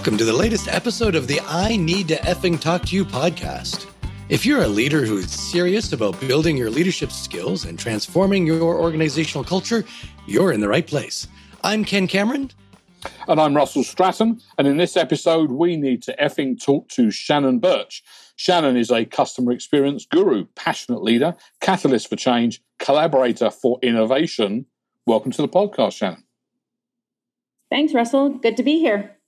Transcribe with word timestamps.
Welcome 0.00 0.16
to 0.16 0.24
the 0.24 0.32
latest 0.32 0.66
episode 0.66 1.14
of 1.14 1.26
the 1.26 1.42
I 1.42 1.76
Need 1.76 2.08
to 2.08 2.16
Effing 2.16 2.58
Talk 2.58 2.86
to 2.86 2.96
You 2.96 3.04
podcast. 3.04 3.86
If 4.30 4.46
you're 4.46 4.62
a 4.62 4.66
leader 4.66 5.04
who 5.04 5.18
is 5.18 5.30
serious 5.30 5.92
about 5.92 6.18
building 6.20 6.56
your 6.56 6.70
leadership 6.70 7.12
skills 7.12 7.66
and 7.66 7.78
transforming 7.78 8.46
your 8.46 8.80
organizational 8.80 9.44
culture, 9.44 9.84
you're 10.26 10.52
in 10.52 10.60
the 10.60 10.68
right 10.70 10.86
place. 10.86 11.28
I'm 11.62 11.84
Ken 11.84 12.06
Cameron. 12.06 12.50
And 13.28 13.38
I'm 13.38 13.54
Russell 13.54 13.84
Stratton. 13.84 14.40
And 14.56 14.66
in 14.66 14.78
this 14.78 14.96
episode, 14.96 15.50
we 15.50 15.76
need 15.76 16.02
to 16.04 16.16
effing 16.16 16.58
talk 16.58 16.88
to 16.92 17.10
Shannon 17.10 17.58
Birch. 17.58 18.02
Shannon 18.36 18.78
is 18.78 18.90
a 18.90 19.04
customer 19.04 19.52
experience 19.52 20.06
guru, 20.10 20.46
passionate 20.56 21.02
leader, 21.02 21.36
catalyst 21.60 22.08
for 22.08 22.16
change, 22.16 22.62
collaborator 22.78 23.50
for 23.50 23.78
innovation. 23.82 24.64
Welcome 25.04 25.32
to 25.32 25.42
the 25.42 25.48
podcast, 25.48 25.92
Shannon. 25.92 26.24
Thanks, 27.68 27.92
Russell. 27.92 28.30
Good 28.30 28.56
to 28.56 28.62
be 28.62 28.78
here. 28.78 29.18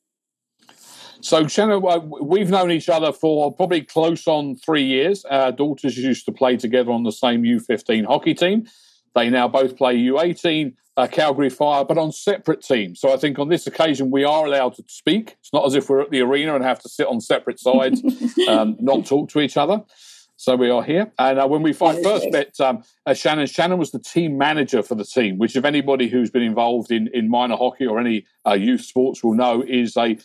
So, 1.22 1.46
Shannon, 1.46 1.82
uh, 1.86 2.00
we've 2.00 2.50
known 2.50 2.72
each 2.72 2.88
other 2.88 3.12
for 3.12 3.54
probably 3.54 3.82
close 3.82 4.26
on 4.26 4.56
three 4.56 4.84
years. 4.84 5.24
Our 5.26 5.52
daughters 5.52 5.96
used 5.96 6.26
to 6.26 6.32
play 6.32 6.56
together 6.56 6.90
on 6.90 7.04
the 7.04 7.12
same 7.12 7.44
U15 7.44 8.06
hockey 8.06 8.34
team. 8.34 8.66
They 9.14 9.30
now 9.30 9.46
both 9.46 9.76
play 9.76 9.96
U18 9.96 10.74
uh, 10.96 11.06
Calgary 11.06 11.48
Fire, 11.48 11.84
but 11.84 11.96
on 11.96 12.12
separate 12.12 12.62
teams. 12.62 13.00
So 13.00 13.12
I 13.12 13.16
think 13.16 13.38
on 13.38 13.48
this 13.48 13.66
occasion 13.66 14.10
we 14.10 14.24
are 14.24 14.44
allowed 14.44 14.74
to 14.74 14.84
speak. 14.88 15.36
It's 15.40 15.52
not 15.52 15.64
as 15.64 15.74
if 15.74 15.88
we're 15.88 16.02
at 16.02 16.10
the 16.10 16.20
arena 16.20 16.54
and 16.54 16.64
have 16.64 16.80
to 16.80 16.88
sit 16.88 17.06
on 17.06 17.20
separate 17.20 17.60
sides, 17.60 18.02
um, 18.48 18.76
not 18.80 19.06
talk 19.06 19.30
to 19.30 19.40
each 19.40 19.56
other. 19.56 19.82
So 20.42 20.56
we 20.56 20.70
are 20.70 20.82
here. 20.82 21.12
And 21.20 21.38
uh, 21.38 21.46
when 21.46 21.62
we 21.62 21.72
first 21.72 22.02
met 22.32 22.60
um, 22.60 22.82
uh, 23.06 23.14
Shannon, 23.14 23.46
Shannon 23.46 23.78
was 23.78 23.92
the 23.92 24.00
team 24.00 24.36
manager 24.36 24.82
for 24.82 24.96
the 24.96 25.04
team, 25.04 25.38
which, 25.38 25.54
if 25.54 25.64
anybody 25.64 26.08
who's 26.08 26.32
been 26.32 26.42
involved 26.42 26.90
in, 26.90 27.08
in 27.14 27.30
minor 27.30 27.56
hockey 27.56 27.86
or 27.86 28.00
any 28.00 28.26
uh, 28.44 28.54
youth 28.54 28.80
sports 28.80 29.22
will 29.22 29.34
know, 29.34 29.62
is 29.64 29.96
a, 29.96 30.18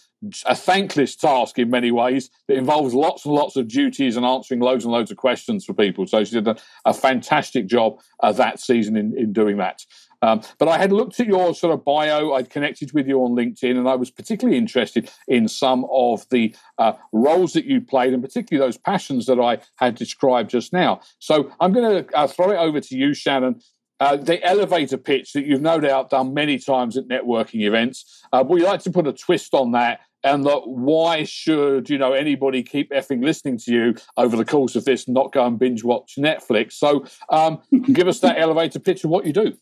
a 0.47 0.55
thankless 0.55 1.15
task 1.15 1.59
in 1.59 1.69
many 1.69 1.91
ways 1.91 2.31
that 2.47 2.57
involves 2.57 2.95
lots 2.95 3.25
and 3.25 3.35
lots 3.35 3.57
of 3.57 3.67
duties 3.67 4.17
and 4.17 4.25
answering 4.25 4.59
loads 4.59 4.85
and 4.85 4.91
loads 4.91 5.11
of 5.11 5.17
questions 5.17 5.63
for 5.63 5.75
people. 5.75 6.07
So 6.07 6.23
she 6.23 6.33
did 6.33 6.47
a, 6.47 6.55
a 6.83 6.95
fantastic 6.95 7.67
job 7.67 7.99
uh, 8.23 8.31
that 8.31 8.59
season 8.59 8.97
in, 8.97 9.15
in 9.15 9.33
doing 9.33 9.57
that. 9.57 9.85
Um, 10.21 10.41
but 10.57 10.67
I 10.67 10.77
had 10.77 10.91
looked 10.91 11.19
at 11.19 11.27
your 11.27 11.53
sort 11.53 11.73
of 11.73 11.85
bio, 11.85 12.33
I'd 12.33 12.49
connected 12.49 12.91
with 12.93 13.07
you 13.07 13.23
on 13.23 13.31
LinkedIn, 13.31 13.77
and 13.77 13.87
I 13.87 13.95
was 13.95 14.09
particularly 14.09 14.57
interested 14.57 15.09
in 15.27 15.47
some 15.47 15.85
of 15.91 16.27
the 16.29 16.55
uh, 16.77 16.93
roles 17.11 17.53
that 17.53 17.65
you 17.65 17.81
played, 17.81 18.13
and 18.13 18.23
particularly 18.23 18.65
those 18.65 18.77
passions 18.77 19.25
that 19.27 19.39
I 19.39 19.59
had 19.77 19.95
described 19.95 20.49
just 20.49 20.73
now. 20.73 21.01
So 21.19 21.51
I'm 21.59 21.73
going 21.73 22.05
to 22.05 22.17
uh, 22.17 22.27
throw 22.27 22.51
it 22.51 22.57
over 22.57 22.79
to 22.79 22.97
you, 22.97 23.13
Shannon. 23.13 23.61
Uh, 23.99 24.15
the 24.15 24.43
elevator 24.43 24.97
pitch 24.97 25.33
that 25.33 25.45
you've 25.45 25.61
no 25.61 25.79
doubt 25.79 26.11
done 26.11 26.31
many 26.31 26.59
times 26.59 26.97
at 26.97 27.07
networking 27.07 27.61
events. 27.61 28.23
Uh, 28.31 28.43
we 28.47 28.61
like 28.61 28.79
to 28.81 28.91
put 28.91 29.07
a 29.07 29.13
twist 29.13 29.55
on 29.55 29.71
that 29.71 30.01
and 30.23 30.45
that 30.45 30.67
why 30.67 31.23
should 31.23 31.89
you 31.89 31.97
know 31.97 32.13
anybody 32.13 32.63
keep 32.63 32.91
effing 32.91 33.23
listening 33.23 33.57
to 33.57 33.71
you 33.71 33.95
over 34.17 34.35
the 34.35 34.45
course 34.45 34.75
of 34.75 34.85
this 34.85 35.07
not 35.07 35.31
go 35.31 35.45
and 35.45 35.59
binge 35.59 35.83
watch 35.83 36.15
netflix 36.17 36.73
so 36.73 37.05
um, 37.29 37.59
give 37.93 38.07
us 38.07 38.19
that 38.19 38.37
elevator 38.37 38.79
pitch 38.79 39.03
of 39.03 39.09
what 39.09 39.25
you 39.25 39.33
do 39.33 39.55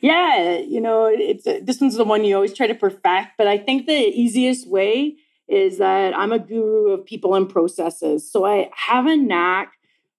yeah, 0.00 0.58
you 0.58 0.80
know, 0.80 1.06
it's 1.06 1.44
this 1.44 1.80
one's 1.80 1.96
the 1.96 2.04
one 2.04 2.24
you 2.24 2.34
always 2.34 2.54
try 2.54 2.66
to 2.66 2.74
perfect, 2.74 3.32
but 3.36 3.46
I 3.46 3.58
think 3.58 3.86
the 3.86 3.92
easiest 3.92 4.68
way 4.68 5.16
is 5.48 5.78
that 5.78 6.16
I'm 6.16 6.32
a 6.32 6.38
guru 6.38 6.90
of 6.90 7.06
people 7.06 7.34
and 7.34 7.48
processes. 7.48 8.30
So 8.30 8.44
I 8.44 8.70
have 8.74 9.06
a 9.06 9.16
knack 9.16 9.72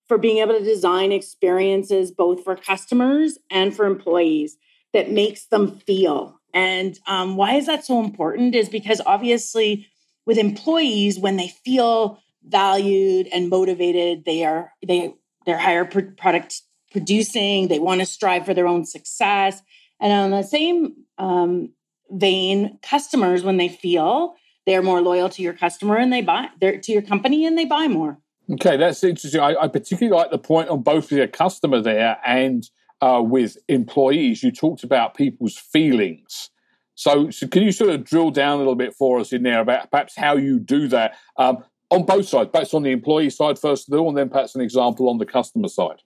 for 0.08 0.18
being 0.18 0.40
able 0.40 0.58
to 0.58 0.64
design 0.64 1.12
experiences 1.12 2.12
both 2.12 2.44
for 2.44 2.56
customers 2.56 3.38
and 3.52 3.76
for 3.76 3.86
employees 3.86 4.58
that 4.92 5.12
makes 5.12 5.46
them 5.46 5.80
feel. 5.86 6.40
And 6.52 6.98
um, 7.06 7.36
why 7.36 7.54
is 7.56 7.68
that 7.68 7.86
so 7.86 8.04
important? 8.04 8.56
Is 8.56 8.70
because 8.70 9.02
obviously 9.06 9.88
with 10.26 10.40
employees, 10.40 11.20
when 11.20 11.38
they 11.38 11.50
feel 11.64 12.20
valued 12.44 13.28
and 13.32 13.50
motivated, 13.50 14.26
they 14.26 14.44
are 14.44 14.74
they 14.86 15.14
they're 15.46 15.58
higher 15.58 15.86
product 15.86 16.64
producing. 16.92 17.68
They 17.68 17.80
want 17.80 18.00
to 18.02 18.06
strive 18.06 18.46
for 18.46 18.54
their 18.54 18.68
own 18.68 18.86
success. 18.86 19.62
And 20.00 20.14
on 20.14 20.32
the 20.32 20.44
same 20.44 20.96
um, 21.18 21.74
vein, 22.10 22.80
customers, 22.82 23.44
when 23.44 23.58
they 23.58 23.70
feel 23.70 24.36
they're 24.66 24.82
more 24.82 25.02
loyal 25.02 25.30
to 25.30 25.42
your 25.42 25.54
customer 25.54 25.98
and 25.98 26.14
they 26.14 26.22
buy 26.22 26.50
to 26.62 26.92
your 26.92 27.02
company 27.02 27.46
and 27.46 27.58
they 27.58 27.66
buy 27.66 27.88
more. 27.88 28.20
Okay, 28.52 28.78
that's 28.78 29.04
interesting. 29.04 29.42
I, 29.42 29.56
I 29.56 29.68
particularly 29.68 30.16
like 30.16 30.32
the 30.32 30.40
point 30.40 30.70
on 30.70 30.82
both 30.82 31.12
a 31.12 31.28
customer 31.28 31.82
there 31.82 32.18
and 32.26 32.68
uh, 33.02 33.22
with 33.24 33.58
employees. 33.68 34.44
You 34.44 34.52
talked 34.52 34.84
about 34.84 35.16
people's 35.16 35.58
feelings. 35.58 36.50
So, 36.96 37.30
so, 37.30 37.48
can 37.48 37.64
you 37.64 37.72
sort 37.72 37.92
of 37.92 38.04
drill 38.04 38.32
down 38.32 38.56
a 38.56 38.58
little 38.58 38.76
bit 38.76 38.94
for 38.94 39.20
us 39.20 39.32
in 39.32 39.44
there 39.44 39.62
about 39.62 39.90
perhaps 39.90 40.16
how 40.18 40.36
you 40.36 40.60
do 40.60 40.88
that 40.90 41.16
um, 41.38 41.64
on 41.90 42.06
both 42.06 42.28
sides, 42.28 42.50
perhaps 42.52 42.74
on 42.74 42.84
the 42.84 42.92
employee 42.92 43.30
side 43.30 43.58
first 43.58 43.88
of 43.88 43.98
all, 43.98 44.10
and 44.10 44.18
then 44.18 44.30
perhaps 44.30 44.54
an 44.56 44.62
example 44.62 45.10
on 45.10 45.18
the 45.18 45.26
customer 45.26 45.70
side? 45.70 46.02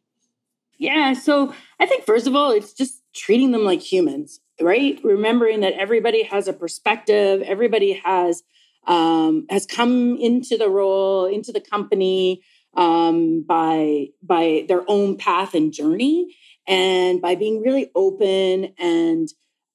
Yeah. 0.77 1.13
So 1.13 1.53
I 1.79 1.85
think, 1.85 2.05
first 2.05 2.27
of 2.27 2.35
all, 2.35 2.51
it's 2.51 2.73
just 2.73 3.02
treating 3.13 3.51
them 3.51 3.63
like 3.63 3.81
humans, 3.81 4.39
right? 4.61 4.99
Remembering 5.03 5.61
that 5.61 5.73
everybody 5.73 6.23
has 6.23 6.47
a 6.47 6.53
perspective, 6.53 7.41
everybody 7.41 7.93
has 8.03 8.43
um, 8.85 9.45
has 9.49 9.65
come 9.65 10.17
into 10.17 10.57
the 10.57 10.69
role, 10.69 11.25
into 11.25 11.51
the 11.51 11.61
company 11.61 12.41
um, 12.75 13.43
by 13.47 14.07
by 14.21 14.65
their 14.67 14.83
own 14.87 15.17
path 15.17 15.53
and 15.53 15.71
journey, 15.71 16.35
and 16.67 17.21
by 17.21 17.35
being 17.35 17.61
really 17.61 17.91
open 17.95 18.73
and 18.77 19.29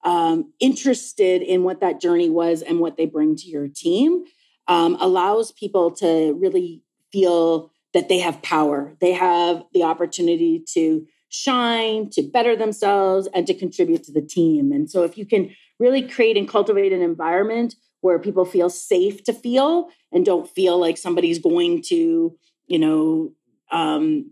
um, 0.05 0.53
interested 0.61 1.43
in 1.43 1.65
what 1.65 1.81
that 1.81 2.01
journey 2.01 2.31
was 2.31 2.63
and 2.63 2.81
what 2.81 2.97
they 2.97 3.07
bring 3.07 3.37
to 3.37 3.49
your 3.49 3.69
team, 3.69 4.25
um, 4.67 4.97
allows 5.01 5.53
people 5.53 5.91
to 5.91 6.37
really 6.41 6.83
feel 7.13 7.73
that 7.95 8.09
they 8.09 8.19
have 8.19 8.43
power. 8.43 8.95
They 9.01 9.13
have 9.13 9.65
the 9.73 9.85
opportunity 9.85 10.63
to 10.75 11.07
shine, 11.29 12.11
to 12.11 12.23
better 12.23 12.57
themselves, 12.57 13.29
and 13.35 13.47
to 13.47 13.55
contribute 13.55 14.05
to 14.05 14.13
the 14.13 14.23
team. 14.23 14.73
And 14.73 14.91
so, 14.91 15.03
if 15.05 15.19
you 15.19 15.27
can 15.27 15.55
really 15.79 16.03
create 16.03 16.37
and 16.37 16.49
cultivate 16.49 16.93
an 16.93 17.03
environment 17.03 17.75
where 18.01 18.19
people 18.19 18.45
feel 18.45 18.71
safe 18.71 19.25
to 19.25 19.33
feel 19.33 19.89
and 20.13 20.25
don't 20.25 20.49
feel 20.49 20.79
like 20.79 20.97
somebody's 20.97 21.39
going 21.39 21.83
to, 21.83 22.37
you 22.67 22.79
know, 22.79 23.33
um, 23.71 24.31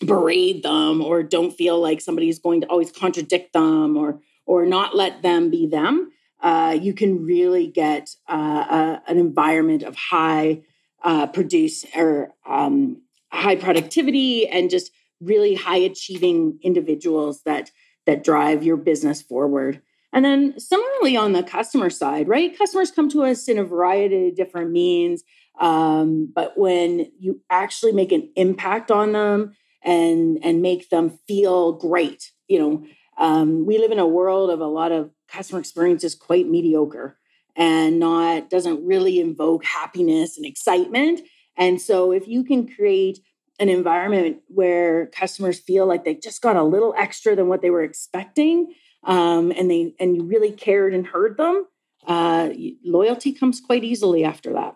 berate 0.00 0.62
them 0.62 1.02
or 1.02 1.22
don't 1.22 1.52
feel 1.52 1.80
like 1.80 2.00
somebody's 2.00 2.38
going 2.38 2.60
to 2.60 2.66
always 2.68 2.92
contradict 2.92 3.52
them 3.52 3.96
or 3.96 4.20
or 4.46 4.64
not 4.64 4.96
let 4.96 5.20
them 5.20 5.50
be 5.50 5.66
them, 5.66 6.10
uh, 6.40 6.76
you 6.80 6.94
can 6.94 7.24
really 7.24 7.66
get 7.66 8.08
uh, 8.28 8.64
a, 8.70 9.02
an 9.06 9.18
environment 9.18 9.82
of 9.82 9.94
high 9.94 10.62
uh, 11.04 11.26
produce 11.26 11.84
or 11.94 12.30
um, 12.46 13.02
high 13.30 13.56
productivity 13.56 14.48
and 14.48 14.70
just 14.70 14.90
really 15.20 15.54
high 15.54 15.78
achieving 15.78 16.58
individuals 16.62 17.42
that 17.44 17.70
that 18.06 18.24
drive 18.24 18.64
your 18.64 18.76
business 18.76 19.20
forward. 19.20 19.82
And 20.12 20.24
then 20.24 20.58
similarly 20.58 21.16
on 21.16 21.32
the 21.32 21.42
customer 21.42 21.90
side, 21.90 22.26
right? 22.26 22.56
Customers 22.56 22.90
come 22.90 23.10
to 23.10 23.24
us 23.24 23.48
in 23.48 23.58
a 23.58 23.64
variety 23.64 24.28
of 24.28 24.36
different 24.36 24.70
means. 24.70 25.22
Um, 25.60 26.32
but 26.34 26.56
when 26.56 27.10
you 27.18 27.42
actually 27.50 27.92
make 27.92 28.12
an 28.12 28.30
impact 28.34 28.90
on 28.90 29.12
them 29.12 29.54
and 29.82 30.38
and 30.42 30.62
make 30.62 30.88
them 30.88 31.18
feel 31.28 31.72
great, 31.72 32.32
you 32.48 32.58
know, 32.58 32.86
um, 33.18 33.66
we 33.66 33.78
live 33.78 33.90
in 33.90 33.98
a 33.98 34.06
world 34.06 34.50
of 34.50 34.60
a 34.60 34.66
lot 34.66 34.92
of 34.92 35.10
customer 35.28 35.60
experiences 35.60 36.14
quite 36.14 36.48
mediocre 36.48 37.18
and 37.56 37.98
not 37.98 38.48
doesn't 38.48 38.86
really 38.86 39.20
invoke 39.20 39.64
happiness 39.64 40.36
and 40.36 40.46
excitement. 40.46 41.20
And 41.56 41.80
so 41.80 42.12
if 42.12 42.28
you 42.28 42.44
can 42.44 42.68
create 42.68 43.18
an 43.58 43.68
environment 43.68 44.38
where 44.48 45.06
customers 45.06 45.58
feel 45.58 45.86
like 45.86 46.04
they 46.04 46.14
just 46.14 46.42
got 46.42 46.56
a 46.56 46.62
little 46.62 46.94
extra 46.96 47.34
than 47.34 47.48
what 47.48 47.62
they 47.62 47.70
were 47.70 47.82
expecting 47.82 48.74
um, 49.04 49.52
and 49.56 49.70
they 49.70 49.94
and 49.98 50.16
you 50.16 50.22
really 50.22 50.52
cared 50.52 50.94
and 50.94 51.06
heard 51.06 51.36
them 51.36 51.66
uh, 52.06 52.50
loyalty 52.84 53.32
comes 53.32 53.60
quite 53.60 53.84
easily 53.84 54.24
after 54.24 54.52
that. 54.54 54.74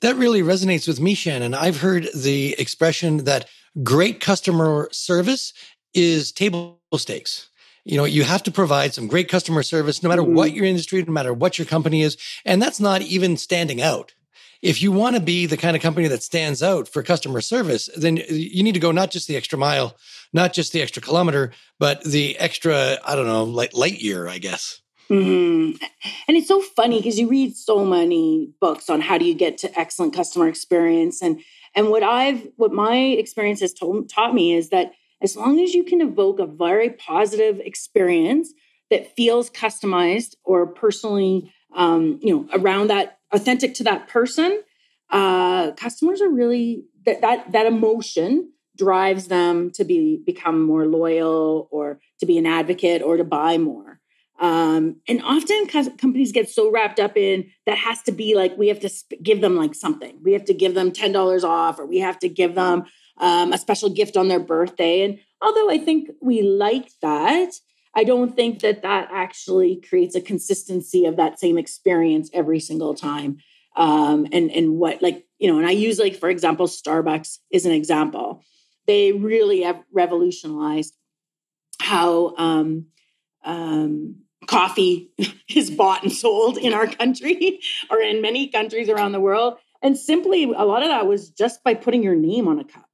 That 0.00 0.16
really 0.16 0.42
resonates 0.42 0.86
with 0.86 1.00
me 1.00 1.14
shannon. 1.14 1.54
I've 1.54 1.80
heard 1.80 2.08
the 2.14 2.54
expression 2.58 3.24
that 3.24 3.48
great 3.82 4.20
customer 4.20 4.88
service 4.92 5.52
is 5.94 6.32
table 6.32 6.80
stakes. 6.96 7.48
You 7.84 7.96
know 7.96 8.04
you 8.04 8.24
have 8.24 8.42
to 8.42 8.50
provide 8.50 8.94
some 8.94 9.06
great 9.06 9.28
customer 9.28 9.62
service 9.62 10.02
no 10.02 10.08
matter 10.08 10.22
mm-hmm. 10.22 10.34
what 10.34 10.52
your 10.52 10.64
industry 10.64 11.02
no 11.02 11.12
matter 11.12 11.32
what 11.32 11.56
your 11.56 11.66
company 11.66 12.02
is 12.02 12.16
and 12.44 12.60
that's 12.60 12.80
not 12.80 13.00
even 13.02 13.36
standing 13.36 13.80
out 13.80 14.12
if 14.62 14.82
you 14.82 14.92
want 14.92 15.16
to 15.16 15.22
be 15.22 15.46
the 15.46 15.56
kind 15.56 15.76
of 15.76 15.82
company 15.82 16.08
that 16.08 16.22
stands 16.22 16.62
out 16.62 16.88
for 16.88 17.02
customer 17.02 17.40
service 17.40 17.88
then 17.96 18.16
you 18.28 18.62
need 18.62 18.74
to 18.74 18.80
go 18.80 18.92
not 18.92 19.10
just 19.10 19.28
the 19.28 19.36
extra 19.36 19.58
mile 19.58 19.96
not 20.32 20.52
just 20.52 20.72
the 20.72 20.82
extra 20.82 21.02
kilometer 21.02 21.52
but 21.78 22.02
the 22.04 22.36
extra 22.38 22.98
i 23.04 23.14
don't 23.14 23.26
know 23.26 23.44
like 23.44 23.74
light 23.74 24.00
year 24.00 24.28
i 24.28 24.38
guess 24.38 24.80
mm-hmm. 25.10 25.76
and 26.28 26.36
it's 26.36 26.48
so 26.48 26.60
funny 26.60 26.98
because 26.98 27.18
you 27.18 27.28
read 27.28 27.56
so 27.56 27.84
many 27.84 28.50
books 28.60 28.88
on 28.90 29.00
how 29.00 29.18
do 29.18 29.24
you 29.24 29.34
get 29.34 29.58
to 29.58 29.78
excellent 29.78 30.14
customer 30.14 30.48
experience 30.48 31.22
and 31.22 31.40
and 31.74 31.88
what 31.88 32.02
i've 32.02 32.46
what 32.56 32.72
my 32.72 32.96
experience 32.96 33.60
has 33.60 33.72
told, 33.72 34.08
taught 34.08 34.34
me 34.34 34.54
is 34.54 34.70
that 34.70 34.92
as 35.22 35.36
long 35.36 35.60
as 35.60 35.74
you 35.74 35.82
can 35.82 36.00
evoke 36.00 36.38
a 36.38 36.46
very 36.46 36.90
positive 36.90 37.58
experience 37.60 38.52
that 38.90 39.16
feels 39.16 39.50
customized 39.50 40.36
or 40.44 40.66
personally 40.66 41.52
um, 41.76 42.18
you 42.22 42.34
know, 42.34 42.48
around 42.52 42.88
that 42.88 43.15
authentic 43.32 43.74
to 43.74 43.84
that 43.84 44.08
person, 44.08 44.62
uh, 45.10 45.72
customers 45.72 46.20
are 46.20 46.28
really 46.28 46.84
that 47.04 47.20
that 47.20 47.52
that 47.52 47.66
emotion 47.66 48.52
drives 48.76 49.28
them 49.28 49.70
to 49.70 49.84
be 49.84 50.20
become 50.26 50.62
more 50.62 50.86
loyal 50.86 51.68
or 51.70 51.98
to 52.20 52.26
be 52.26 52.36
an 52.38 52.46
advocate 52.46 53.02
or 53.02 53.16
to 53.16 53.24
buy 53.24 53.58
more. 53.58 54.00
Um, 54.38 54.96
and 55.08 55.22
often 55.22 55.66
companies 55.66 56.30
get 56.30 56.50
so 56.50 56.70
wrapped 56.70 57.00
up 57.00 57.16
in 57.16 57.50
that 57.64 57.78
has 57.78 58.02
to 58.02 58.12
be 58.12 58.34
like 58.34 58.56
we 58.58 58.68
have 58.68 58.80
to 58.80 58.88
sp- 58.92 59.22
give 59.22 59.40
them 59.40 59.56
like 59.56 59.74
something. 59.74 60.18
We 60.22 60.32
have 60.32 60.44
to 60.46 60.54
give 60.54 60.74
them 60.74 60.92
ten 60.92 61.12
dollars 61.12 61.44
off, 61.44 61.78
or 61.78 61.86
we 61.86 62.00
have 62.00 62.18
to 62.18 62.28
give 62.28 62.54
them 62.54 62.84
um, 63.18 63.52
a 63.52 63.58
special 63.58 63.88
gift 63.88 64.16
on 64.16 64.28
their 64.28 64.40
birthday. 64.40 65.02
And 65.02 65.18
although 65.40 65.70
I 65.70 65.78
think 65.78 66.10
we 66.20 66.42
like 66.42 66.90
that, 67.00 67.52
I 67.96 68.04
don't 68.04 68.36
think 68.36 68.60
that 68.60 68.82
that 68.82 69.08
actually 69.10 69.80
creates 69.80 70.14
a 70.14 70.20
consistency 70.20 71.06
of 71.06 71.16
that 71.16 71.40
same 71.40 71.56
experience 71.56 72.28
every 72.34 72.60
single 72.60 72.94
time. 72.94 73.38
Um, 73.74 74.26
and 74.32 74.50
and 74.50 74.76
what 74.76 75.02
like 75.02 75.26
you 75.38 75.50
know, 75.50 75.58
and 75.58 75.66
I 75.66 75.72
use 75.72 75.98
like 75.98 76.16
for 76.16 76.28
example, 76.28 76.66
Starbucks 76.66 77.38
is 77.50 77.66
an 77.66 77.72
example. 77.72 78.42
They 78.86 79.12
really 79.12 79.62
have 79.62 79.82
revolutionized 79.92 80.94
how 81.80 82.34
um, 82.36 82.86
um, 83.44 84.16
coffee 84.46 85.10
is 85.48 85.70
bought 85.70 86.02
and 86.02 86.12
sold 86.12 86.58
in 86.58 86.72
our 86.72 86.86
country 86.86 87.60
or 87.90 88.00
in 88.00 88.20
many 88.22 88.48
countries 88.48 88.88
around 88.88 89.12
the 89.12 89.20
world. 89.20 89.58
And 89.82 89.96
simply, 89.96 90.44
a 90.44 90.64
lot 90.64 90.82
of 90.82 90.88
that 90.88 91.06
was 91.06 91.30
just 91.30 91.62
by 91.62 91.74
putting 91.74 92.02
your 92.02 92.14
name 92.14 92.48
on 92.48 92.58
a 92.58 92.64
cup, 92.64 92.85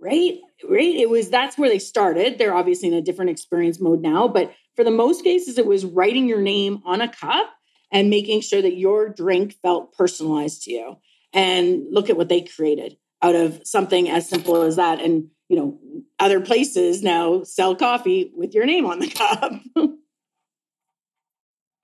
right? 0.00 0.38
Right. 0.68 0.94
It 0.94 1.10
was 1.10 1.30
that's 1.30 1.58
where 1.58 1.68
they 1.68 1.78
started. 1.78 2.38
They're 2.38 2.54
obviously 2.54 2.88
in 2.88 2.94
a 2.94 3.02
different 3.02 3.30
experience 3.30 3.80
mode 3.80 4.00
now, 4.00 4.28
but 4.28 4.52
for 4.74 4.84
the 4.84 4.90
most 4.90 5.24
cases, 5.24 5.58
it 5.58 5.66
was 5.66 5.84
writing 5.84 6.28
your 6.28 6.40
name 6.40 6.82
on 6.84 7.00
a 7.00 7.08
cup 7.08 7.50
and 7.90 8.10
making 8.10 8.42
sure 8.42 8.60
that 8.60 8.76
your 8.76 9.08
drink 9.08 9.56
felt 9.62 9.94
personalized 9.94 10.62
to 10.64 10.72
you. 10.72 10.96
And 11.32 11.86
look 11.90 12.10
at 12.10 12.16
what 12.16 12.28
they 12.28 12.42
created 12.42 12.96
out 13.22 13.34
of 13.34 13.60
something 13.64 14.08
as 14.08 14.28
simple 14.28 14.62
as 14.62 14.76
that. 14.76 15.00
And, 15.00 15.28
you 15.48 15.56
know, 15.56 15.78
other 16.18 16.40
places 16.40 17.02
now 17.02 17.42
sell 17.42 17.74
coffee 17.74 18.30
with 18.34 18.54
your 18.54 18.66
name 18.66 18.86
on 18.86 19.00
the 19.00 19.10
cup. 19.76 19.90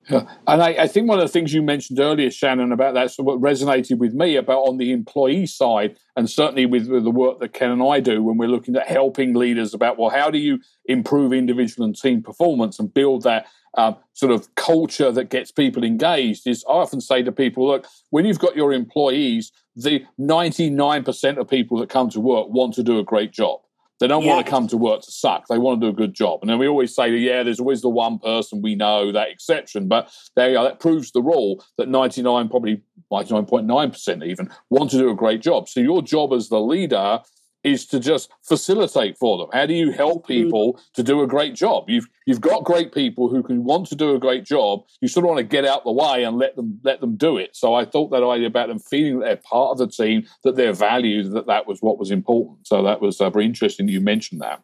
Yeah. 0.09 0.25
And 0.49 0.63
I, 0.63 0.71
I, 0.71 0.89
think 0.89 1.09
one 1.09 1.21
of 1.21 1.25
the 1.25 1.33
things 1.33 1.55
you 1.55 1.63
mentioned 1.63 2.01
earlier, 2.01 2.31
Shannon, 2.31 2.73
about 2.73 2.95
that, 2.95 3.13
so 3.13 3.23
what 3.23 3.41
resonated 3.41 3.99
with 3.99 4.15
me 4.15 4.35
about 4.35 4.63
on 4.63 4.79
the 4.79 4.91
employee 4.91 5.47
side, 5.47 5.97
and 6.17 6.29
certainly 6.29 6.67
with, 6.67 6.89
with, 6.89 7.05
the 7.05 7.11
work 7.11 7.39
that 7.39 7.53
Ken 7.53 7.71
and 7.71 7.83
I 7.83 8.01
do 8.01 8.21
when 8.21 8.37
we're 8.37 8.49
looking 8.49 8.75
at 8.75 8.89
helping 8.89 9.33
leaders 9.35 9.75
about, 9.75 9.99
well, 9.99 10.11
how 10.11 10.29
do 10.29 10.39
you 10.39 10.59
improve 10.87 11.33
individual 11.33 11.87
and 11.87 11.97
team 11.97 12.21
performance 12.21 12.81
and 12.81 12.93
build 12.93 13.23
that 13.23 13.47
uh, 13.79 13.93
sort 14.13 14.33
of 14.33 14.53
culture 14.57 15.13
that 15.13 15.31
gets 15.31 15.53
people 15.53 15.85
engaged? 15.85 16.49
Is 16.49 16.65
I 16.69 16.73
often 16.73 17.01
say 17.01 17.23
to 17.23 17.31
people, 17.31 17.69
look, 17.69 17.87
when 18.11 18.25
you've 18.25 18.41
got 18.41 18.57
your 18.57 18.73
employees, 18.73 19.53
the 19.77 20.05
99% 20.19 21.39
of 21.39 21.49
people 21.49 21.79
that 21.79 21.89
come 21.89 22.11
to 22.11 22.21
work 22.21 22.49
want 22.49 22.75
to 22.75 22.83
do 22.83 22.99
a 22.99 23.05
great 23.05 23.33
job. 23.33 23.61
They 24.03 24.09
don't 24.09 24.25
yeah. 24.25 24.35
want 24.35 24.45
to 24.45 24.51
come 24.51 24.67
to 24.67 24.77
work 24.77 25.03
to 25.03 25.13
suck. 25.13 25.47
They 25.47 25.59
want 25.59 25.81
to 25.81 25.87
do 25.87 25.91
a 25.91 25.97
good 25.97 26.13
job. 26.13 26.41
And 26.43 26.51
then 26.51 26.59
we 26.59 26.67
always 26.67 26.93
say, 26.93 27.09
yeah, 27.11 27.45
there's 27.45 27.61
always 27.61 27.83
the 27.83 27.89
one 27.89 28.19
person 28.19 28.61
we 28.61 28.75
know, 28.75 29.13
that 29.13 29.29
exception. 29.29 29.87
But 29.87 30.13
there 30.35 30.51
you 30.51 30.59
are. 30.59 30.65
That 30.65 30.81
proves 30.81 31.13
the 31.13 31.23
rule 31.23 31.65
that 31.79 31.89
99, 31.89 32.49
probably 32.49 32.83
99.9% 33.13 34.27
even, 34.27 34.51
want 34.71 34.91
to 34.91 34.99
do 34.99 35.09
a 35.09 35.15
great 35.15 35.41
job. 35.41 35.69
So 35.69 35.79
your 35.79 36.03
job 36.03 36.33
as 36.33 36.49
the 36.49 36.61
leader 36.61 37.21
is 37.65 37.87
to 37.87 38.01
just 38.01 38.31
facilitate 38.43 39.17
for 39.17 39.39
them. 39.39 39.49
How 39.53 39.67
do 39.67 39.75
you 39.75 39.93
help 39.93 40.27
people 40.27 40.81
to 40.95 41.03
do 41.03 41.23
a 41.23 41.27
great 41.27 41.55
job? 41.55 41.89
You've 41.89 42.09
you've 42.27 42.41
got 42.41 42.65
great 42.65 42.93
people 42.93 43.29
who 43.29 43.43
can 43.43 43.65
want 43.65 43.87
to 43.89 43.95
do 43.95 44.15
a 44.15 44.19
great 44.19 44.45
job. 44.45 44.85
You 45.01 45.09
sort 45.09 45.25
of 45.25 45.29
want 45.29 45.39
to 45.39 45.45
get 45.45 45.65
out 45.65 45.85
the 45.85 45.93
way 45.93 46.25
and 46.25 46.39
let 46.39 46.57
them 46.57 46.81
let 46.83 47.01
them 47.01 47.17
do 47.17 47.37
it. 47.37 47.55
So 47.55 47.75
I 47.75 47.85
thought 47.85 48.11
that 48.11 48.25
idea 48.25 48.49
about 48.49 48.69
them 48.69 48.79
feeling 48.79 49.21
that 49.21 49.27
they're 49.27 49.37
part 49.37 49.73
of 49.73 49.79
the 49.79 49.89
team, 49.89 50.27
that 50.45 50.57
they're 50.57 50.73
valued, 50.73 51.33
that 51.33 51.47
that 51.47 51.67
was 51.67 51.81
what 51.81 51.99
was 51.99 52.11
important. 52.11 52.67
So 52.67 52.83
that 52.83 53.01
was 53.01 53.21
uh, 53.21 53.31
very 53.31 53.45
interesting. 53.45 53.89
You 53.89 54.01
mentioned 54.01 54.41
that. 54.41 54.63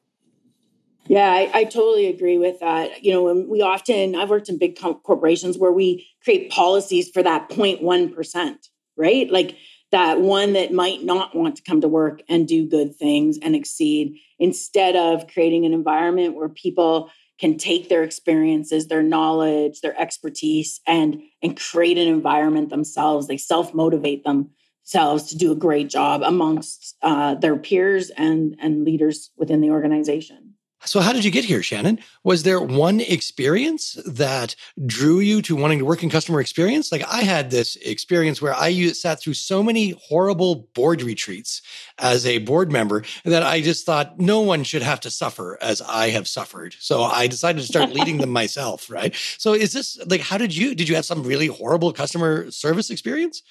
Yeah, 1.07 1.31
I, 1.31 1.51
I, 1.55 1.65
totally 1.65 2.07
agree 2.07 2.37
with 2.37 2.61
that. 2.61 3.03
You 3.03 3.13
know, 3.13 3.47
we 3.49 3.63
often 3.63 4.15
I've 4.15 4.29
worked 4.29 4.51
in 4.51 4.59
big 4.59 4.79
corporations 4.79 5.57
where 5.57 5.73
we 5.73 6.07
create 6.23 6.51
policies 6.51 7.09
for 7.09 7.23
that 7.23 7.49
0.1 7.49 8.15
percent, 8.15 8.69
right? 8.95 9.31
Like 9.31 9.57
that 9.91 10.21
one 10.21 10.53
that 10.53 10.73
might 10.73 11.03
not 11.03 11.35
want 11.35 11.57
to 11.57 11.63
come 11.63 11.81
to 11.81 11.89
work 11.89 12.23
and 12.29 12.47
do 12.47 12.69
good 12.69 12.95
things 12.95 13.39
and 13.41 13.57
exceed 13.57 14.19
instead 14.39 14.97
of 14.97 15.27
creating 15.29 15.65
an 15.65 15.73
environment 15.73 16.35
where 16.35 16.49
people 16.49 17.11
can 17.39 17.57
take 17.57 17.89
their 17.89 18.03
experiences 18.03 18.89
their 18.89 19.03
knowledge 19.03 19.81
their 19.81 19.99
expertise 20.01 20.81
and 20.87 21.23
and 21.43 21.59
create 21.59 21.99
an 21.99 22.09
environment 22.09 22.69
themselves. 22.71 23.27
They 23.27 23.37
self-motivate 23.37 24.25
themselves 24.25 25.31
to 25.31 25.37
do 25.37 25.53
a 25.53 25.57
great 25.57 25.89
job 25.89 26.23
amongst 26.23 26.97
uh, 27.03 27.37
their 27.37 27.57
peers 27.57 28.11
and 28.11 28.57
and 28.61 28.85
leaders 28.85 29.31
within 29.37 29.61
the 29.61 29.71
organization 29.71 30.48
so, 30.85 31.01
how 31.01 31.13
did 31.13 31.25
you 31.25 31.31
get 31.33 31.45
here, 31.45 31.63
Shannon? 31.63 31.99
Was 32.23 32.45
there 32.45 32.61
one 32.61 33.01
experience 33.01 33.95
that 34.07 34.55
drew 34.87 35.19
you 35.19 35.43
to 35.43 35.57
wanting 35.57 35.81
to 35.81 35.85
work 35.85 36.05
in 36.05 36.11
customer 36.11 36.41
experience? 36.41 36.93
Like, 36.93 37.05
I 37.13 37.23
had 37.23 37.51
this 37.51 37.75
experience 37.77 38.41
where 38.41 38.55
I 38.55 38.93
sat 38.93 39.21
through 39.21 39.35
so 39.35 39.61
many 39.63 39.91
horrible 40.01 40.69
board 40.75 41.03
retreats 41.03 41.63
as 41.99 42.25
a 42.25 42.39
board 42.39 42.71
member 42.71 43.03
that 43.25 43.43
I 43.43 43.61
just 43.61 43.87
thought 43.87 44.21
no 44.21 44.41
one 44.41 44.63
should 44.63 44.83
have 44.83 45.01
to 45.01 45.11
suffer 45.11 45.59
as 45.61 45.83
I 45.83 46.11
have 46.11 46.29
suffered. 46.29 46.77
So, 46.79 47.03
I 47.03 47.27
decided 47.27 47.61
to 47.61 47.67
start 47.67 47.91
leading 47.91 48.19
them 48.19 48.31
myself, 48.31 48.89
right? 48.91 49.15
So, 49.37 49.55
is 49.55 49.73
this 49.73 49.99
like, 50.07 50.21
how 50.21 50.39
did 50.39 50.57
you, 50.57 50.77
did 50.77 50.89
you 50.89 50.95
have 50.95 51.05
some 51.05 51.25
really 51.25 51.49
horrible 51.49 51.93
customer 51.93 52.53
service 52.53 52.91
experience? 52.91 53.43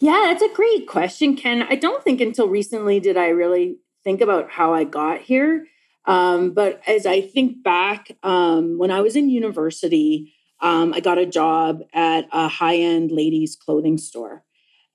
Yeah, 0.00 0.20
that's 0.26 0.42
a 0.42 0.52
great 0.54 0.88
question, 0.88 1.36
Ken. 1.36 1.62
I 1.62 1.76
don't 1.76 2.02
think 2.02 2.20
until 2.20 2.48
recently 2.48 2.98
did 2.98 3.16
I 3.16 3.28
really 3.28 3.78
think 4.02 4.20
about 4.20 4.50
how 4.50 4.74
I 4.74 4.82
got 4.82 5.20
here. 5.20 5.66
Um, 6.06 6.52
but 6.52 6.82
as 6.86 7.06
I 7.06 7.20
think 7.20 7.62
back, 7.62 8.10
um, 8.22 8.78
when 8.78 8.90
I 8.90 9.00
was 9.00 9.16
in 9.16 9.28
university, 9.30 10.32
um, 10.60 10.92
I 10.94 11.00
got 11.00 11.18
a 11.18 11.26
job 11.26 11.82
at 11.92 12.26
a 12.32 12.48
high 12.48 12.76
end 12.76 13.10
ladies' 13.10 13.56
clothing 13.56 13.98
store. 13.98 14.44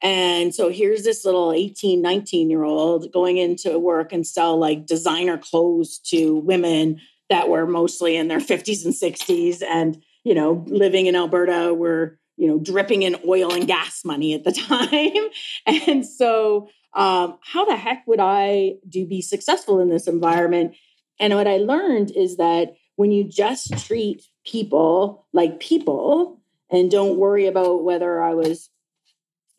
And 0.01 0.55
so 0.55 0.69
here's 0.69 1.03
this 1.03 1.25
little 1.25 1.51
18, 1.51 2.01
19 2.01 2.49
year 2.49 2.63
old 2.63 3.11
going 3.11 3.37
into 3.37 3.77
work 3.77 4.13
and 4.13 4.25
sell 4.25 4.57
like 4.57 4.85
designer 4.85 5.37
clothes 5.37 5.99
to 6.05 6.37
women 6.37 7.01
that 7.29 7.49
were 7.49 7.67
mostly 7.67 8.15
in 8.15 8.27
their 8.27 8.39
50s 8.39 8.85
and 8.85 8.93
60s 8.93 9.61
and, 9.61 10.01
you 10.23 10.33
know, 10.33 10.63
living 10.67 11.07
in 11.07 11.15
Alberta 11.15 11.73
were, 11.73 12.17
you 12.37 12.47
know, 12.47 12.59
dripping 12.59 13.03
in 13.03 13.17
oil 13.27 13.53
and 13.53 13.67
gas 13.67 14.05
money 14.05 14.33
at 14.33 14.43
the 14.43 14.51
time. 15.67 15.87
and 15.87 16.05
so, 16.05 16.69
um, 16.93 17.37
how 17.43 17.65
the 17.65 17.75
heck 17.75 18.07
would 18.07 18.19
I 18.19 18.75
do 18.87 19.05
be 19.05 19.21
successful 19.21 19.79
in 19.79 19.89
this 19.89 20.07
environment? 20.07 20.75
And 21.19 21.33
what 21.33 21.47
I 21.47 21.57
learned 21.57 22.11
is 22.15 22.37
that 22.37 22.75
when 22.95 23.11
you 23.11 23.23
just 23.23 23.85
treat 23.87 24.23
people 24.45 25.25
like 25.33 25.59
people 25.59 26.41
and 26.69 26.91
don't 26.91 27.17
worry 27.17 27.47
about 27.47 27.83
whether 27.83 28.21
I 28.21 28.33
was 28.33 28.69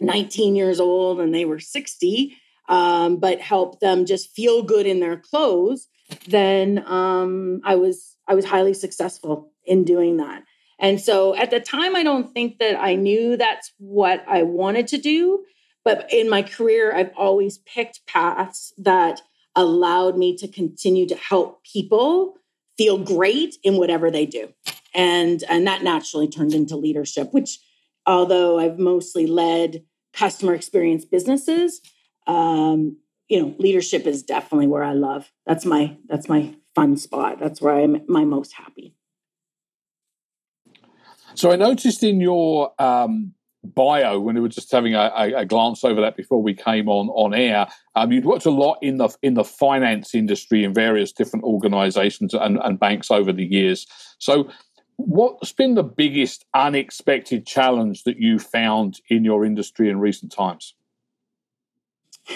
19 0.00 0.57
years 0.57 0.81
old 0.81 1.21
and 1.21 1.35
they 1.35 1.45
were 1.45 1.59
60, 1.59 2.37
um, 2.69 3.17
but 3.17 3.40
help 3.40 3.81
them 3.81 4.07
just 4.07 4.31
feel 4.35 4.62
good 4.62 4.87
in 4.87 5.00
their 5.00 5.17
clothes, 5.17 5.88
then 6.26 6.85
um, 6.87 7.61
I 7.64 7.76
was 7.76 8.17
I 8.26 8.35
was 8.35 8.45
highly 8.45 8.75
successful 8.75 9.52
in 9.64 9.85
doing 9.85 10.19
that. 10.19 10.45
And 10.79 11.00
so 11.00 11.35
at 11.37 11.50
the 11.50 11.61
time, 11.61 11.95
I 11.95 12.02
don't 12.02 12.33
think 12.33 12.59
that 12.59 12.81
I 12.81 12.95
knew 12.95 13.37
that's 13.37 13.73
what 13.79 14.25
I 14.26 14.45
wanted 14.45 14.88
to 14.88 14.99
do. 14.99 15.45
But 15.85 16.12
in 16.12 16.29
my 16.29 16.43
career, 16.43 16.95
I've 16.95 17.12
always 17.17 17.59
picked 17.59 18.07
paths 18.07 18.73
that 18.79 19.21
allowed 19.61 20.17
me 20.17 20.37
to 20.37 20.49
continue 20.49 21.07
to 21.07 21.17
help 21.17 21.62
people 21.64 22.37
feel 22.76 22.99
great 22.99 23.57
in 23.62 23.76
whatever 23.76 24.11
they 24.11 24.26
do. 24.26 24.52
And, 24.95 25.45
and 25.49 25.67
that 25.67 25.83
naturally 25.83 26.29
turned 26.29 26.55
into 26.55 26.76
leadership, 26.76 27.33
which, 27.33 27.59
although 28.07 28.59
I've 28.59 28.79
mostly 28.79 29.26
led 29.26 29.85
customer 30.12 30.55
experience 30.55 31.05
businesses, 31.05 31.81
um, 32.26 32.97
you 33.29 33.40
know, 33.40 33.55
leadership 33.59 34.07
is 34.07 34.23
definitely 34.23 34.67
where 34.67 34.83
I 34.83 34.93
love. 34.93 35.31
That's 35.47 35.64
my 35.64 35.97
that's 36.09 36.29
my 36.29 36.55
fun 36.75 36.97
spot. 36.97 37.38
That's 37.38 37.62
where 37.62 37.79
I'm 37.79 38.02
my 38.09 38.25
most 38.25 38.52
happy. 38.52 38.97
So 41.35 41.52
I 41.52 41.57
noticed 41.57 42.02
in 42.02 42.21
your 42.21 42.75
um, 42.81 43.35
bio 43.62 44.19
when 44.19 44.35
we 44.35 44.40
were 44.40 44.49
just 44.49 44.73
having 44.73 44.95
a, 44.95 45.33
a, 45.37 45.45
glance 45.45 45.85
over 45.85 46.00
that 46.00 46.17
before 46.17 46.43
we 46.43 46.55
came 46.55 46.88
on 46.88 47.09
on 47.09 47.35
air. 47.35 47.69
Um, 47.95 48.11
you'd 48.11 48.25
worked 48.25 48.47
a 48.47 48.50
lot 48.50 48.79
in 48.81 48.97
the 48.97 49.11
in 49.23 49.35
the 49.35 49.45
finance 49.45 50.14
industry 50.14 50.64
in 50.64 50.73
various 50.73 51.12
different 51.12 51.45
organisations 51.45 52.33
and, 52.33 52.59
and 52.62 52.81
banks 52.81 53.11
over 53.11 53.33
the 53.33 53.45
years. 53.45 53.87
So, 54.19 54.50
what's 54.97 55.52
been 55.52 55.75
the 55.75 55.83
biggest 55.83 56.47
unexpected 56.55 57.47
challenge 57.47 58.05
that 58.05 58.19
you 58.19 58.38
found 58.38 59.00
in 59.09 59.25
your 59.25 59.45
industry 59.45 59.90
in 59.90 60.00
recent 60.00 60.33
times? 60.33 60.75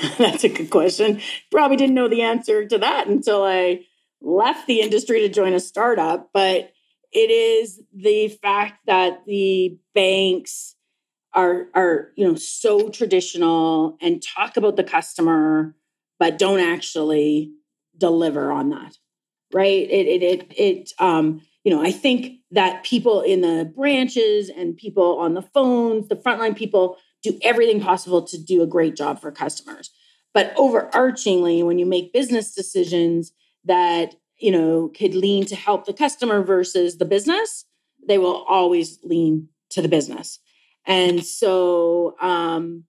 That's 0.19 0.45
a 0.45 0.49
good 0.49 0.71
question. 0.71 1.21
Probably 1.50 1.76
didn't 1.76 1.95
know 1.95 2.09
the 2.09 2.23
answer 2.23 2.66
to 2.66 2.78
that 2.78 3.07
until 3.07 3.45
I 3.45 3.81
left 4.21 4.66
the 4.66 4.81
industry 4.81 5.21
to 5.21 5.28
join 5.28 5.54
a 5.54 5.61
startup, 5.61 6.31
but 6.33 6.73
it 7.12 7.31
is 7.31 7.81
the 7.95 8.28
fact 8.28 8.81
that 8.87 9.25
the 9.26 9.78
banks 9.95 10.75
are 11.34 11.66
are 11.74 12.10
you 12.16 12.26
know 12.26 12.34
so 12.34 12.88
traditional 12.88 13.96
and 14.00 14.22
talk 14.22 14.56
about 14.56 14.76
the 14.76 14.84
customer 14.84 15.74
but 16.18 16.38
don't 16.38 16.60
actually 16.60 17.52
deliver 17.96 18.50
on 18.52 18.70
that 18.70 18.96
right? 19.52 19.88
It 19.88 20.06
it 20.06 20.22
it, 20.22 20.54
it 20.56 20.92
um 20.98 21.40
you 21.64 21.74
know 21.74 21.82
i 21.82 21.90
think 21.90 22.40
that 22.50 22.84
people 22.84 23.20
in 23.22 23.40
the 23.40 23.72
branches 23.74 24.50
and 24.50 24.76
people 24.76 25.18
on 25.18 25.34
the 25.34 25.42
phones 25.42 26.08
the 26.08 26.16
frontline 26.16 26.56
people 26.56 26.98
do 27.24 27.38
everything 27.42 27.80
possible 27.80 28.22
to 28.22 28.38
do 28.38 28.62
a 28.62 28.66
great 28.66 28.94
job 28.94 29.20
for 29.20 29.32
customers. 29.32 29.90
But 30.34 30.54
overarchingly 30.56 31.64
when 31.64 31.78
you 31.78 31.86
make 31.86 32.12
business 32.12 32.54
decisions 32.54 33.32
that 33.64 34.14
you 34.38 34.50
know 34.50 34.90
could 34.96 35.14
lean 35.14 35.46
to 35.46 35.56
help 35.56 35.86
the 35.86 35.94
customer 35.94 36.42
versus 36.42 36.98
the 36.98 37.04
business 37.04 37.64
they 38.06 38.18
will 38.18 38.44
always 38.48 38.98
lean 39.02 39.48
to 39.70 39.80
the 39.80 39.88
business 39.88 40.38
and 40.86 41.24
so 41.24 42.16
um, 42.20 42.84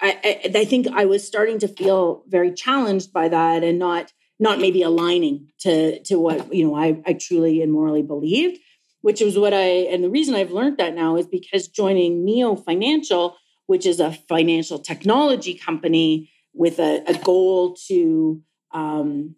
I, 0.00 0.18
I, 0.24 0.58
I 0.58 0.64
think 0.64 0.88
I 0.88 1.04
was 1.04 1.26
starting 1.26 1.58
to 1.60 1.68
feel 1.68 2.24
very 2.28 2.52
challenged 2.52 3.12
by 3.12 3.28
that 3.28 3.62
and 3.62 3.78
not 3.78 4.12
not 4.38 4.58
maybe 4.58 4.82
aligning 4.82 5.48
to 5.60 6.02
to 6.04 6.18
what 6.18 6.52
you 6.52 6.66
know 6.66 6.74
I, 6.74 7.00
I 7.06 7.12
truly 7.12 7.62
and 7.62 7.72
morally 7.72 8.02
believed, 8.02 8.60
which 9.02 9.20
was 9.20 9.38
what 9.38 9.52
I 9.52 9.86
and 9.90 10.02
the 10.02 10.10
reason 10.10 10.34
I've 10.34 10.52
learned 10.52 10.78
that 10.78 10.94
now 10.94 11.16
is 11.16 11.26
because 11.26 11.68
joining 11.68 12.24
Neo 12.24 12.56
Financial, 12.56 13.36
which 13.66 13.84
is 13.84 14.00
a 14.00 14.12
financial 14.12 14.78
technology 14.78 15.54
company 15.54 16.30
with 16.54 16.78
a, 16.78 17.02
a 17.06 17.14
goal 17.18 17.76
to 17.88 18.42
um, 18.72 19.36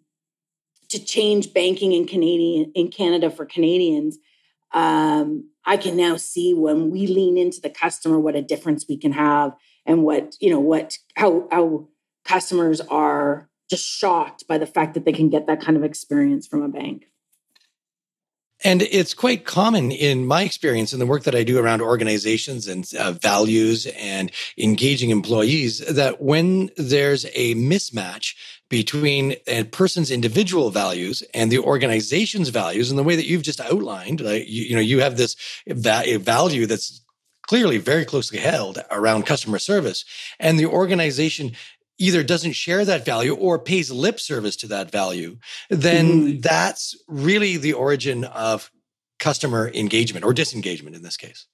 to 0.89 1.03
change 1.03 1.53
banking 1.53 1.91
in 1.91 2.05
Canadian 2.07 2.71
in 2.75 2.89
Canada 2.89 3.29
for 3.29 3.45
Canadians. 3.45 4.17
Um, 4.73 5.49
I 5.65 5.77
can 5.77 5.95
now 5.95 6.17
see 6.17 6.53
when 6.53 6.89
we 6.89 7.07
lean 7.07 7.37
into 7.37 7.61
the 7.61 7.69
customer 7.69 8.19
what 8.19 8.35
a 8.35 8.41
difference 8.41 8.85
we 8.87 8.97
can 8.97 9.13
have 9.13 9.55
and 9.85 10.03
what, 10.03 10.35
you 10.39 10.49
know, 10.49 10.59
what 10.59 10.97
how 11.15 11.47
how 11.51 11.87
customers 12.25 12.81
are 12.81 13.49
just 13.69 13.85
shocked 13.85 14.47
by 14.47 14.57
the 14.57 14.65
fact 14.65 14.93
that 14.93 15.05
they 15.05 15.13
can 15.13 15.29
get 15.29 15.47
that 15.47 15.61
kind 15.61 15.77
of 15.77 15.83
experience 15.83 16.47
from 16.47 16.61
a 16.61 16.69
bank. 16.69 17.05
And 18.63 18.81
it's 18.81 19.13
quite 19.13 19.45
common 19.45 19.91
in 19.91 20.25
my 20.25 20.43
experience 20.43 20.93
in 20.93 20.99
the 20.99 21.05
work 21.05 21.23
that 21.23 21.35
I 21.35 21.43
do 21.43 21.59
around 21.59 21.81
organizations 21.81 22.67
and 22.67 22.89
uh, 22.97 23.11
values 23.11 23.87
and 23.97 24.31
engaging 24.57 25.09
employees 25.09 25.79
that 25.79 26.21
when 26.21 26.69
there's 26.77 27.25
a 27.33 27.55
mismatch 27.55 28.35
between 28.69 29.35
a 29.47 29.65
person's 29.65 30.09
individual 30.09 30.71
values 30.71 31.21
and 31.33 31.51
the 31.51 31.59
organization's 31.59 32.49
values, 32.49 32.89
and 32.89 32.97
the 32.97 33.03
way 33.03 33.15
that 33.15 33.27
you've 33.27 33.43
just 33.43 33.59
outlined, 33.59 34.21
like, 34.21 34.47
you, 34.47 34.63
you 34.63 34.75
know, 34.75 34.81
you 34.81 34.99
have 35.01 35.17
this 35.17 35.35
va- 35.67 36.17
value 36.19 36.65
that's 36.65 37.01
clearly 37.47 37.77
very 37.77 38.05
closely 38.05 38.39
held 38.39 38.79
around 38.89 39.25
customer 39.25 39.59
service, 39.59 40.05
and 40.39 40.57
the 40.57 40.65
organization 40.65 41.51
either 41.97 42.23
doesn't 42.23 42.53
share 42.53 42.85
that 42.85 43.05
value 43.05 43.35
or 43.35 43.59
pays 43.59 43.91
lip 43.91 44.19
service 44.19 44.55
to 44.57 44.67
that 44.67 44.91
value, 44.91 45.37
then 45.69 46.05
mm-hmm. 46.05 46.39
that's 46.39 46.95
really 47.07 47.57
the 47.57 47.73
origin 47.73 48.23
of 48.23 48.71
customer 49.19 49.69
engagement 49.73 50.25
or 50.25 50.33
disengagement 50.33 50.95
in 50.95 51.03
this 51.03 51.17
case. 51.17 51.47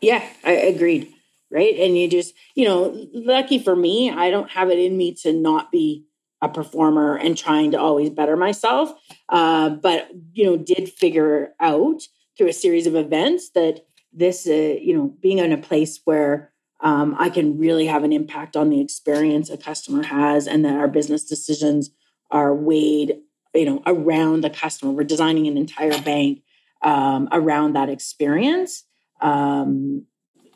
Yeah, 0.00 0.26
I 0.44 0.52
agreed. 0.52 1.12
Right. 1.50 1.76
And 1.76 1.98
you 1.98 2.08
just, 2.08 2.34
you 2.54 2.64
know, 2.64 3.06
lucky 3.12 3.58
for 3.58 3.76
me, 3.76 4.10
I 4.10 4.30
don't 4.30 4.50
have 4.50 4.70
it 4.70 4.78
in 4.78 4.96
me 4.96 5.14
to 5.16 5.34
not 5.34 5.70
be 5.70 6.06
a 6.40 6.48
performer 6.48 7.14
and 7.14 7.36
trying 7.36 7.72
to 7.72 7.78
always 7.78 8.08
better 8.08 8.36
myself. 8.36 8.90
Uh, 9.28 9.68
but, 9.68 10.08
you 10.32 10.44
know, 10.44 10.56
did 10.56 10.90
figure 10.90 11.52
out 11.60 12.00
through 12.36 12.48
a 12.48 12.54
series 12.54 12.86
of 12.86 12.96
events 12.96 13.50
that 13.50 13.84
this, 14.14 14.46
uh, 14.46 14.50
you 14.50 14.96
know, 14.96 15.14
being 15.20 15.38
in 15.38 15.52
a 15.52 15.58
place 15.58 16.00
where 16.04 16.51
um, 16.82 17.14
I 17.18 17.30
can 17.30 17.58
really 17.58 17.86
have 17.86 18.02
an 18.02 18.12
impact 18.12 18.56
on 18.56 18.68
the 18.68 18.80
experience 18.80 19.48
a 19.48 19.56
customer 19.56 20.02
has, 20.02 20.46
and 20.46 20.64
that 20.64 20.74
our 20.74 20.88
business 20.88 21.24
decisions 21.24 21.90
are 22.30 22.54
weighed, 22.54 23.18
you 23.54 23.64
know, 23.64 23.82
around 23.86 24.42
the 24.42 24.50
customer. 24.50 24.90
We're 24.90 25.04
designing 25.04 25.46
an 25.46 25.56
entire 25.56 26.00
bank 26.02 26.42
um, 26.82 27.28
around 27.30 27.74
that 27.74 27.88
experience. 27.88 28.84
Um, 29.20 30.06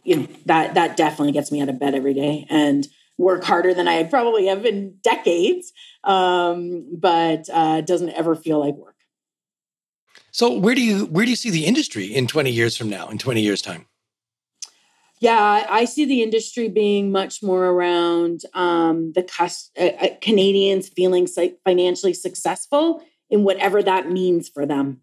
you 0.03 0.17
know, 0.17 0.27
that 0.47 0.75
that 0.75 0.97
definitely 0.97 1.33
gets 1.33 1.53
me 1.53 1.61
out 1.61 1.69
of 1.69 1.79
bed 1.79 1.95
every 1.95 2.15
day 2.15 2.47
and 2.51 2.87
work 3.19 3.45
harder 3.45 3.73
than 3.73 3.89
I 3.89 4.03
probably 4.05 4.47
have 4.47 4.65
in 4.67 4.97
decades, 5.03 5.73
um, 6.05 6.87
but 6.99 7.49
uh, 7.53 7.81
doesn't 7.81 8.11
ever 8.11 8.35
feel 8.35 8.59
like 8.59 8.75
work. 8.75 8.97
So 10.33 10.59
where 10.59 10.75
do 10.75 10.83
you 10.83 11.07
where 11.07 11.25
do 11.25 11.31
you 11.31 11.37
see 11.37 11.51
the 11.51 11.67
industry 11.67 12.07
in 12.07 12.27
20 12.27 12.51
years 12.51 12.77
from 12.77 12.91
now, 12.91 13.09
in 13.09 13.19
20 13.19 13.41
years 13.41 13.63
time? 13.63 13.87
Yeah, 15.21 15.67
I 15.69 15.87
see 15.87 16.05
the 16.05 16.23
industry 16.23 16.69
being 16.69 17.11
much 17.11 17.43
more 17.43 17.65
around 17.65 18.43
um, 18.53 19.13
the 19.13 19.27
uh, 19.79 19.83
uh, 19.83 20.09
Canadians 20.21 20.89
feeling 20.91 21.27
financially 21.65 22.13
successful 22.13 23.03
in 23.31 23.43
whatever 23.43 23.83
that 23.83 24.11
means 24.11 24.49
for 24.49 24.67
them. 24.67 25.01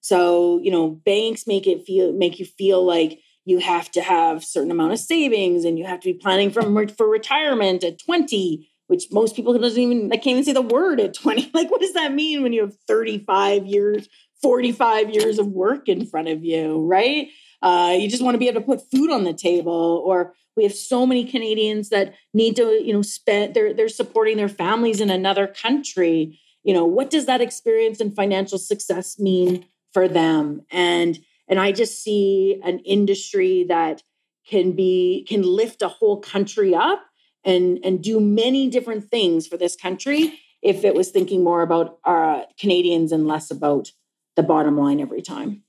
So, 0.00 0.60
you 0.62 0.70
know, 0.70 0.90
banks 0.90 1.48
make 1.48 1.66
it 1.66 1.84
feel 1.84 2.12
make 2.12 2.38
you 2.38 2.44
feel 2.44 2.84
like 2.84 3.18
you 3.44 3.58
have 3.58 3.90
to 3.92 4.02
have 4.02 4.44
certain 4.44 4.70
amount 4.70 4.92
of 4.92 5.00
savings 5.00 5.64
and 5.64 5.78
you 5.78 5.84
have 5.84 5.98
to 6.00 6.12
be 6.12 6.18
planning 6.18 6.50
for 6.50 6.86
for 6.88 7.08
retirement 7.08 7.82
at 7.82 7.98
20, 7.98 8.68
which 8.86 9.10
most 9.10 9.34
people 9.34 9.58
doesn't 9.58 9.82
even 9.82 10.12
I 10.12 10.16
can't 10.16 10.28
even 10.38 10.44
say 10.44 10.52
the 10.52 10.62
word 10.62 11.00
at 11.00 11.14
20. 11.14 11.50
Like 11.54 11.72
what 11.72 11.80
does 11.80 11.94
that 11.94 12.14
mean 12.14 12.44
when 12.44 12.52
you 12.52 12.60
have 12.60 12.76
35 12.86 13.66
years, 13.66 14.08
45 14.42 15.10
years 15.10 15.40
of 15.40 15.48
work 15.48 15.88
in 15.88 16.06
front 16.06 16.28
of 16.28 16.44
you, 16.44 16.86
right? 16.86 17.30
Uh, 17.66 17.96
you 17.98 18.08
just 18.08 18.22
want 18.22 18.36
to 18.36 18.38
be 18.38 18.46
able 18.46 18.60
to 18.60 18.66
put 18.66 18.88
food 18.92 19.10
on 19.10 19.24
the 19.24 19.32
table 19.32 20.00
or 20.06 20.34
we 20.56 20.62
have 20.62 20.72
so 20.72 21.04
many 21.04 21.24
canadians 21.24 21.88
that 21.88 22.14
need 22.32 22.54
to 22.54 22.80
you 22.86 22.92
know 22.92 23.02
spend 23.02 23.54
they're 23.54 23.74
they're 23.74 23.88
supporting 23.88 24.36
their 24.36 24.48
families 24.48 25.00
in 25.00 25.10
another 25.10 25.48
country. 25.48 26.38
You 26.62 26.74
know 26.74 26.84
what 26.84 27.10
does 27.10 27.26
that 27.26 27.40
experience 27.40 27.98
and 28.00 28.14
financial 28.14 28.58
success 28.58 29.18
mean 29.18 29.66
for 29.92 30.06
them? 30.06 30.62
And 30.70 31.18
and 31.48 31.58
i 31.58 31.72
just 31.72 32.02
see 32.02 32.60
an 32.64 32.78
industry 32.80 33.64
that 33.64 34.02
can 34.46 34.72
be 34.72 35.26
can 35.28 35.42
lift 35.42 35.82
a 35.82 35.88
whole 35.88 36.20
country 36.20 36.74
up 36.74 37.04
and 37.44 37.80
and 37.84 38.02
do 38.02 38.20
many 38.20 38.68
different 38.68 39.08
things 39.10 39.46
for 39.46 39.56
this 39.56 39.76
country 39.76 40.38
if 40.62 40.84
it 40.84 40.94
was 40.94 41.10
thinking 41.10 41.44
more 41.44 41.62
about 41.62 41.98
uh, 42.04 42.42
canadians 42.58 43.12
and 43.12 43.26
less 43.26 43.50
about 43.50 43.90
the 44.36 44.42
bottom 44.42 44.76
line 44.78 45.00
every 45.00 45.22
time 45.22 45.62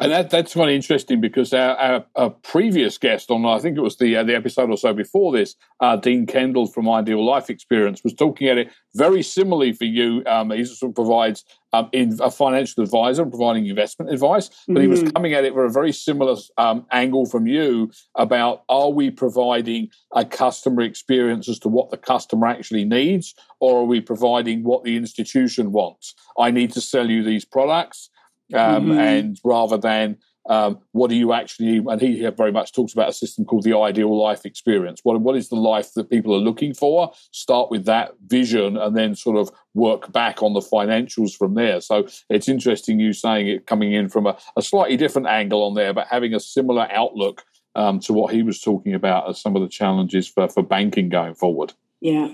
and 0.00 0.12
that, 0.12 0.30
that's 0.30 0.52
quite 0.52 0.70
interesting 0.70 1.20
because 1.20 1.52
our, 1.52 1.76
our, 1.76 2.04
our, 2.14 2.30
previous 2.30 2.98
guest 2.98 3.30
on, 3.30 3.44
I 3.44 3.58
think 3.58 3.76
it 3.76 3.80
was 3.80 3.96
the 3.96 4.16
uh, 4.16 4.22
the 4.22 4.36
episode 4.36 4.70
or 4.70 4.76
so 4.76 4.92
before 4.92 5.32
this, 5.32 5.56
uh, 5.80 5.96
Dean 5.96 6.26
Kendall 6.26 6.66
from 6.66 6.88
Ideal 6.88 7.24
Life 7.24 7.50
Experience 7.50 8.04
was 8.04 8.14
talking 8.14 8.48
at 8.48 8.58
it 8.58 8.70
very 8.94 9.22
similarly 9.22 9.72
for 9.72 9.86
you. 9.86 10.22
Um, 10.26 10.50
he 10.50 10.64
sort 10.64 10.90
of 10.90 10.94
provides 10.94 11.44
um, 11.72 11.88
in 11.92 12.16
a 12.22 12.30
financial 12.30 12.82
advisor 12.82 13.24
providing 13.26 13.66
investment 13.66 14.12
advice, 14.12 14.48
but 14.48 14.74
mm-hmm. 14.74 14.82
he 14.82 14.88
was 14.88 15.00
mm-hmm. 15.00 15.10
coming 15.10 15.34
at 15.34 15.44
it 15.44 15.54
from 15.54 15.64
a 15.64 15.72
very 15.72 15.92
similar 15.92 16.36
um, 16.58 16.86
angle 16.92 17.26
from 17.26 17.46
you 17.46 17.90
about 18.14 18.64
are 18.68 18.90
we 18.90 19.10
providing 19.10 19.88
a 20.14 20.24
customer 20.24 20.82
experience 20.82 21.48
as 21.48 21.58
to 21.60 21.68
what 21.68 21.90
the 21.90 21.96
customer 21.96 22.46
actually 22.46 22.84
needs, 22.84 23.34
or 23.58 23.80
are 23.80 23.84
we 23.84 24.00
providing 24.00 24.62
what 24.62 24.84
the 24.84 24.96
institution 24.96 25.72
wants? 25.72 26.14
I 26.38 26.50
need 26.50 26.72
to 26.72 26.80
sell 26.80 27.10
you 27.10 27.24
these 27.24 27.44
products 27.44 28.10
um, 28.54 28.86
mm-hmm. 28.86 28.98
and 28.98 29.40
rather 29.44 29.76
than 29.76 30.18
um, 30.48 30.78
what 30.92 31.10
do 31.10 31.16
you 31.16 31.32
actually 31.34 31.76
and 31.76 32.00
he 32.00 32.26
very 32.30 32.52
much 32.52 32.72
talks 32.72 32.94
about 32.94 33.10
a 33.10 33.12
system 33.12 33.44
called 33.44 33.64
the 33.64 33.76
ideal 33.76 34.16
life 34.18 34.46
experience. 34.46 35.00
What, 35.02 35.20
what 35.20 35.36
is 35.36 35.50
the 35.50 35.56
life 35.56 35.92
that 35.94 36.08
people 36.08 36.34
are 36.34 36.38
looking 36.40 36.72
for? 36.72 37.12
Start 37.32 37.70
with 37.70 37.84
that 37.84 38.14
vision 38.26 38.78
and 38.78 38.96
then 38.96 39.14
sort 39.14 39.36
of 39.36 39.50
work 39.74 40.10
back 40.10 40.42
on 40.42 40.54
the 40.54 40.60
financials 40.60 41.36
from 41.36 41.54
there. 41.54 41.82
So 41.82 42.08
it's 42.30 42.48
interesting 42.48 42.98
you 42.98 43.12
saying 43.12 43.46
it 43.46 43.66
coming 43.66 43.92
in 43.92 44.08
from 44.08 44.26
a, 44.26 44.38
a 44.56 44.62
slightly 44.62 44.96
different 44.96 45.28
angle 45.28 45.62
on 45.62 45.74
there 45.74 45.92
but 45.92 46.06
having 46.06 46.34
a 46.34 46.40
similar 46.40 46.88
outlook 46.90 47.44
um, 47.74 48.00
to 48.00 48.14
what 48.14 48.32
he 48.32 48.42
was 48.42 48.60
talking 48.60 48.94
about 48.94 49.28
as 49.28 49.40
some 49.40 49.54
of 49.54 49.60
the 49.60 49.68
challenges 49.68 50.26
for, 50.26 50.48
for 50.48 50.62
banking 50.62 51.10
going 51.10 51.34
forward. 51.34 51.74
Yeah. 52.00 52.32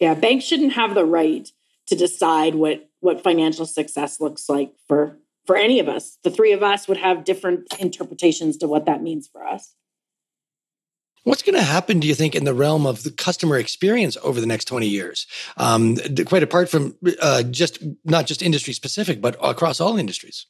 Yeah 0.00 0.14
banks 0.14 0.44
shouldn't 0.44 0.72
have 0.72 0.94
the 0.94 1.04
right 1.04 1.48
to 1.86 1.94
decide 1.94 2.56
what 2.56 2.88
what 2.98 3.22
financial 3.22 3.66
success 3.66 4.20
looks 4.20 4.48
like 4.48 4.72
for 4.88 5.16
for 5.46 5.56
any 5.56 5.80
of 5.80 5.88
us. 5.88 6.18
The 6.22 6.30
three 6.30 6.52
of 6.52 6.62
us 6.62 6.88
would 6.88 6.96
have 6.96 7.24
different 7.24 7.72
interpretations 7.78 8.56
to 8.58 8.68
what 8.68 8.86
that 8.86 9.02
means 9.02 9.28
for 9.28 9.46
us. 9.46 9.74
What's 11.24 11.42
going 11.42 11.56
to 11.56 11.62
happen, 11.62 11.98
do 11.98 12.06
you 12.06 12.14
think, 12.14 12.36
in 12.36 12.44
the 12.44 12.54
realm 12.54 12.86
of 12.86 13.02
the 13.02 13.10
customer 13.10 13.58
experience 13.58 14.16
over 14.22 14.40
the 14.40 14.46
next 14.46 14.66
20 14.66 14.86
years? 14.86 15.26
Um, 15.56 15.96
quite 16.24 16.44
apart 16.44 16.68
from 16.68 16.96
uh, 17.20 17.42
just 17.42 17.82
not 18.04 18.28
just 18.28 18.42
industry 18.42 18.72
specific, 18.72 19.20
but 19.20 19.36
across 19.42 19.80
all 19.80 19.96
industries. 19.96 20.46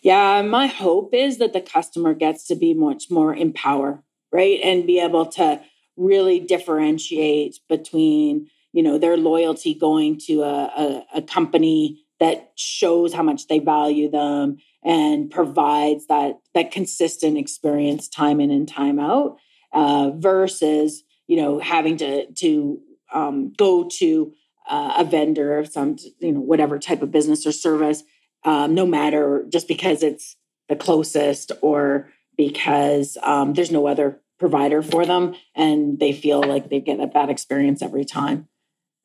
Yeah, 0.00 0.40
my 0.40 0.66
hope 0.66 1.12
is 1.12 1.38
that 1.38 1.52
the 1.52 1.60
customer 1.60 2.14
gets 2.14 2.46
to 2.46 2.54
be 2.54 2.72
much 2.72 3.10
more 3.10 3.34
empowered, 3.34 4.02
right? 4.32 4.58
And 4.62 4.86
be 4.86 4.98
able 4.98 5.26
to 5.32 5.60
really 5.94 6.40
differentiate 6.40 7.60
between, 7.68 8.48
you 8.72 8.82
know, 8.82 8.96
their 8.96 9.18
loyalty 9.18 9.74
going 9.74 10.18
to 10.20 10.42
a, 10.42 10.64
a, 10.64 11.06
a 11.16 11.22
company 11.22 12.02
that 12.20 12.52
shows 12.54 13.12
how 13.12 13.22
much 13.22 13.48
they 13.48 13.58
value 13.58 14.10
them 14.10 14.58
and 14.84 15.30
provides 15.30 16.06
that 16.06 16.38
that 16.54 16.70
consistent 16.70 17.36
experience 17.36 18.08
time 18.08 18.40
in 18.40 18.50
and 18.50 18.68
time 18.68 19.00
out 19.00 19.36
uh, 19.72 20.10
versus 20.14 21.02
you 21.26 21.36
know 21.36 21.58
having 21.58 21.96
to 21.96 22.30
to 22.32 22.80
um, 23.12 23.52
go 23.56 23.88
to 23.98 24.32
uh, 24.68 24.94
a 24.98 25.04
vendor 25.04 25.58
of 25.58 25.68
some 25.68 25.96
you 26.20 26.32
know 26.32 26.40
whatever 26.40 26.78
type 26.78 27.02
of 27.02 27.10
business 27.10 27.46
or 27.46 27.52
service 27.52 28.04
um, 28.44 28.74
no 28.74 28.86
matter 28.86 29.44
just 29.48 29.66
because 29.66 30.02
it's 30.02 30.36
the 30.68 30.76
closest 30.76 31.52
or 31.62 32.10
because 32.36 33.18
um, 33.22 33.54
there's 33.54 33.72
no 33.72 33.86
other 33.86 34.20
provider 34.38 34.82
for 34.82 35.04
them 35.04 35.34
and 35.54 35.98
they 35.98 36.12
feel 36.12 36.42
like 36.42 36.70
they 36.70 36.80
get 36.80 37.00
a 37.00 37.06
bad 37.06 37.28
experience 37.28 37.82
every 37.82 38.04
time. 38.04 38.48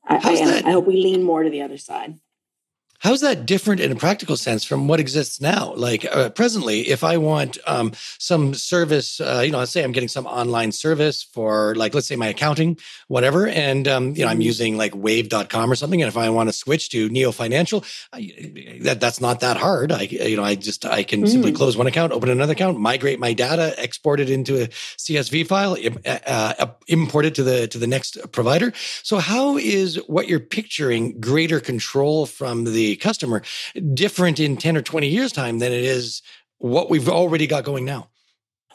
I, 0.08 0.16
I, 0.18 0.70
I 0.70 0.72
hope 0.72 0.86
we 0.86 1.02
lean 1.02 1.24
more 1.24 1.44
to 1.44 1.50
the 1.50 1.64
other 1.64 1.78
side 1.80 2.20
How's 3.06 3.22
that 3.22 3.46
different 3.46 3.82
in 3.82 3.92
a 3.92 3.96
practical 3.96 4.36
sense 4.36 4.64
from 4.64 4.88
what 4.88 5.00
exists 5.00 5.40
now? 5.40 5.76
Like 5.76 6.06
uh, 6.06 6.32
presently, 6.32 6.88
if 6.88 7.04
I 7.04 7.18
want 7.18 7.60
um, 7.68 7.92
some 8.18 8.56
service, 8.56 9.22
uh, 9.22 9.44
you 9.46 9.52
know, 9.52 9.60
let's 9.60 9.70
say 9.70 9.84
I'm 9.84 9.92
getting 9.92 10.10
some 10.10 10.26
online 10.26 10.72
service 10.72 11.22
for, 11.22 11.76
like, 11.76 11.94
let's 11.94 12.08
say 12.08 12.16
my 12.16 12.30
accounting, 12.30 12.80
whatever, 13.08 13.48
and 13.48 13.88
um, 13.88 14.16
you 14.16 14.26
know, 14.26 14.30
I'm 14.30 14.38
mm-hmm. 14.38 14.42
using 14.42 14.78
like 14.78 14.96
Wave.com 14.96 15.72
or 15.72 15.76
something, 15.76 16.02
and 16.02 16.08
if 16.08 16.18
I 16.18 16.32
want 16.32 16.50
to 16.50 16.54
switch 16.54 16.90
to 16.90 17.08
Neo 17.10 17.32
Financial, 17.32 17.86
I, 18.12 18.80
that 18.82 19.00
that's 19.02 19.22
not 19.22 19.42
that 19.42 19.58
hard. 19.58 19.92
I, 19.92 20.02
you 20.02 20.38
know, 20.38 20.44
I 20.44 20.56
just 20.56 20.84
I 20.84 21.04
can 21.04 21.26
mm. 21.26 21.28
simply 21.28 21.52
close 21.52 21.78
one 21.78 21.86
account, 21.86 22.12
open 22.12 22.32
another 22.32 22.54
account, 22.54 22.80
migrate 22.80 23.20
my 23.20 23.34
data, 23.34 23.76
export 23.78 24.20
it 24.20 24.32
into 24.32 24.64
a 24.64 24.68
CSV 24.98 25.46
file, 25.46 25.78
uh, 26.08 26.20
uh, 26.26 26.66
import 26.88 27.26
it 27.26 27.36
to 27.36 27.44
the 27.44 27.68
to 27.68 27.78
the 27.78 27.86
next 27.86 28.18
provider. 28.32 28.74
So, 29.04 29.20
how 29.20 29.58
is 29.58 29.98
what 30.08 30.28
you're 30.28 30.40
picturing 30.40 31.22
greater 31.22 31.60
control 31.60 32.26
from 32.26 32.64
the 32.64 32.95
customer 32.96 33.42
different 33.94 34.40
in 34.40 34.58
10 34.58 34.78
or 34.78 34.82
20 34.82 35.08
years 35.08 35.32
time 35.32 35.60
than 35.60 35.72
it 35.72 35.84
is 35.84 36.22
what 36.58 36.90
we've 36.90 37.10
already 37.10 37.48
got 37.48 37.64
going 37.64 37.86
now 37.86 38.10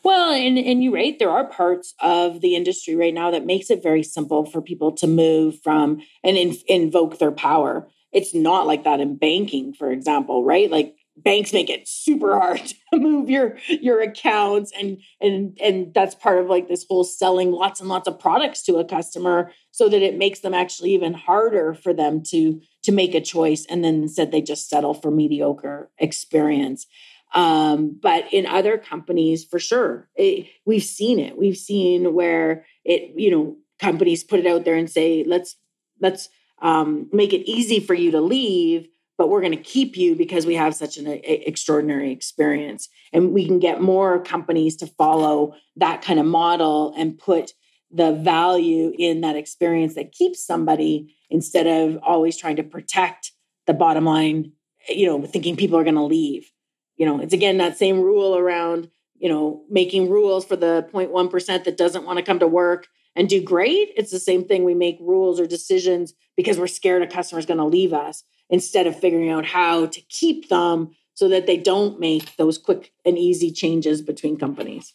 well, 0.03 0.33
and 0.33 0.59
and 0.59 0.83
you're 0.83 0.95
right. 0.95 1.19
There 1.19 1.31
are 1.31 1.45
parts 1.45 1.95
of 2.01 2.41
the 2.41 2.55
industry 2.57 2.95
right 2.95 3.13
now 3.13 3.31
that 3.31 3.45
makes 3.45 3.71
it 3.71 3.83
very 3.83 4.03
simple 4.03 4.47
for 4.47 4.63
people 4.63 4.93
to 4.93 5.07
move 5.07 5.61
from 5.63 6.01
and 6.25 6.37
in, 6.37 6.57
invoke 6.67 7.19
their 7.19 7.33
power. 7.33 7.89
It's 8.13 8.35
not 8.35 8.67
like 8.67 8.85
that 8.85 9.01
in 9.01 9.17
banking, 9.17 9.75
for 9.75 9.91
example, 9.91 10.45
right? 10.45 10.71
Like 10.71 10.95
banks 11.17 11.53
make 11.53 11.69
it 11.69 11.87
super 11.87 12.39
hard 12.39 12.61
to 12.93 12.99
move 12.99 13.29
your 13.29 13.57
your 13.69 14.01
accounts 14.01 14.73
and 14.79 14.99
and 15.21 15.59
and 15.63 15.93
that's 15.95 16.15
part 16.15 16.39
of 16.39 16.47
like 16.47 16.69
this 16.69 16.85
whole 16.89 17.05
selling 17.05 17.51
lots 17.53 17.81
and 17.81 17.89
lots 17.89 18.09
of 18.09 18.19
products 18.19 18.63
to 18.63 18.77
a 18.77 18.85
customer 18.85 19.53
so 19.71 19.89
that 19.89 20.03
it 20.03 20.17
makes 20.17 20.41
them 20.41 20.55
actually 20.55 20.95
even 20.95 21.13
harder 21.13 21.75
for 21.75 21.93
them 21.93 22.23
to 22.23 22.61
to 22.83 22.93
make 22.93 23.15
a 23.15 23.21
choice 23.21 23.67
and 23.69 23.85
then 23.85 24.03
instead 24.03 24.33
they 24.33 24.41
just 24.41 24.69
settle 24.69 24.95
for 24.95 25.11
mediocre 25.11 25.91
experience. 25.99 26.87
Um, 27.33 27.97
but 28.03 28.25
in 28.33 28.45
other 28.45 28.77
companies 28.77 29.45
for 29.45 29.61
sure 29.61 30.09
it, 30.17 30.49
we've 30.65 30.83
seen 30.83 31.21
it. 31.21 31.39
We've 31.39 31.57
seen 31.57 32.15
where 32.15 32.65
it 32.85 33.13
you 33.17 33.31
know 33.31 33.57
companies 33.79 34.25
put 34.25 34.41
it 34.41 34.47
out 34.47 34.65
there 34.65 34.75
and 34.75 34.91
say 34.91 35.25
let's 35.27 35.57
let's 36.01 36.29
um, 36.63 37.09
make 37.13 37.33
it 37.33 37.49
easy 37.49 37.81
for 37.81 37.95
you 37.95 38.11
to 38.11 38.21
leave 38.21 38.89
but 39.21 39.29
we're 39.29 39.43
going 39.43 39.53
to 39.53 39.63
keep 39.63 39.99
you 39.99 40.17
because 40.17 40.47
we 40.47 40.55
have 40.55 40.75
such 40.75 40.97
an 40.97 41.07
a, 41.07 41.21
extraordinary 41.47 42.11
experience. 42.11 42.89
And 43.13 43.33
we 43.35 43.45
can 43.45 43.59
get 43.59 43.83
more 43.83 44.19
companies 44.25 44.77
to 44.77 44.87
follow 44.87 45.57
that 45.77 46.01
kind 46.01 46.19
of 46.19 46.25
model 46.25 46.95
and 46.97 47.19
put 47.19 47.53
the 47.91 48.13
value 48.13 48.95
in 48.99 49.21
that 49.21 49.37
experience 49.37 49.95
that 49.97 50.13
keeps 50.13 50.47
somebody 50.47 51.15
instead 51.29 51.67
of 51.67 51.99
always 52.03 52.39
trying 52.39 52.57
to 52.57 52.63
protect 52.63 53.33
the 53.67 53.75
bottom 53.75 54.07
line 54.07 54.53
you 54.89 55.07
know 55.07 55.27
thinking 55.27 55.55
people 55.55 55.79
are 55.79 55.85
going 55.85 55.97
to 55.97 56.03
leave. 56.03 56.51
You 56.97 57.05
know 57.05 57.21
it's 57.21 57.35
again 57.35 57.59
that 57.59 57.77
same 57.77 58.01
rule 58.01 58.35
around 58.39 58.89
you 59.19 59.29
know 59.29 59.65
making 59.69 60.09
rules 60.09 60.47
for 60.47 60.57
the 60.57 60.89
0.1% 60.95 61.65
that 61.65 61.77
doesn't 61.77 62.07
want 62.07 62.19
to 62.19 62.25
come 62.25 62.39
to 62.39 62.47
work 62.47 62.87
and 63.15 63.29
do 63.29 63.43
great. 63.43 63.91
It's 63.99 64.13
the 64.13 64.19
same 64.19 64.47
thing. 64.47 64.65
We 64.65 64.73
make 64.73 64.97
rules 64.99 65.39
or 65.39 65.47
decisions 65.47 66.15
because 66.39 66.59
we're 66.59 66.69
scared 66.69 67.03
a 67.03 67.07
customer's 67.07 67.45
going 67.45 67.59
to 67.59 67.67
leave 67.67 67.93
us 67.93 68.25
instead 68.51 68.87
of 68.87 68.99
figuring 68.99 69.31
out 69.31 69.47
how 69.47 69.87
to 69.87 70.01
keep 70.03 70.49
them 70.49 70.91
so 71.15 71.29
that 71.29 71.47
they 71.47 71.57
don't 71.57 72.01
make 72.01 72.37
those 72.37 72.59
quick 72.59 72.93
and 73.05 73.19
easy 73.19 73.51
changes 73.51 74.03
between 74.03 74.37
companies. 74.37 74.95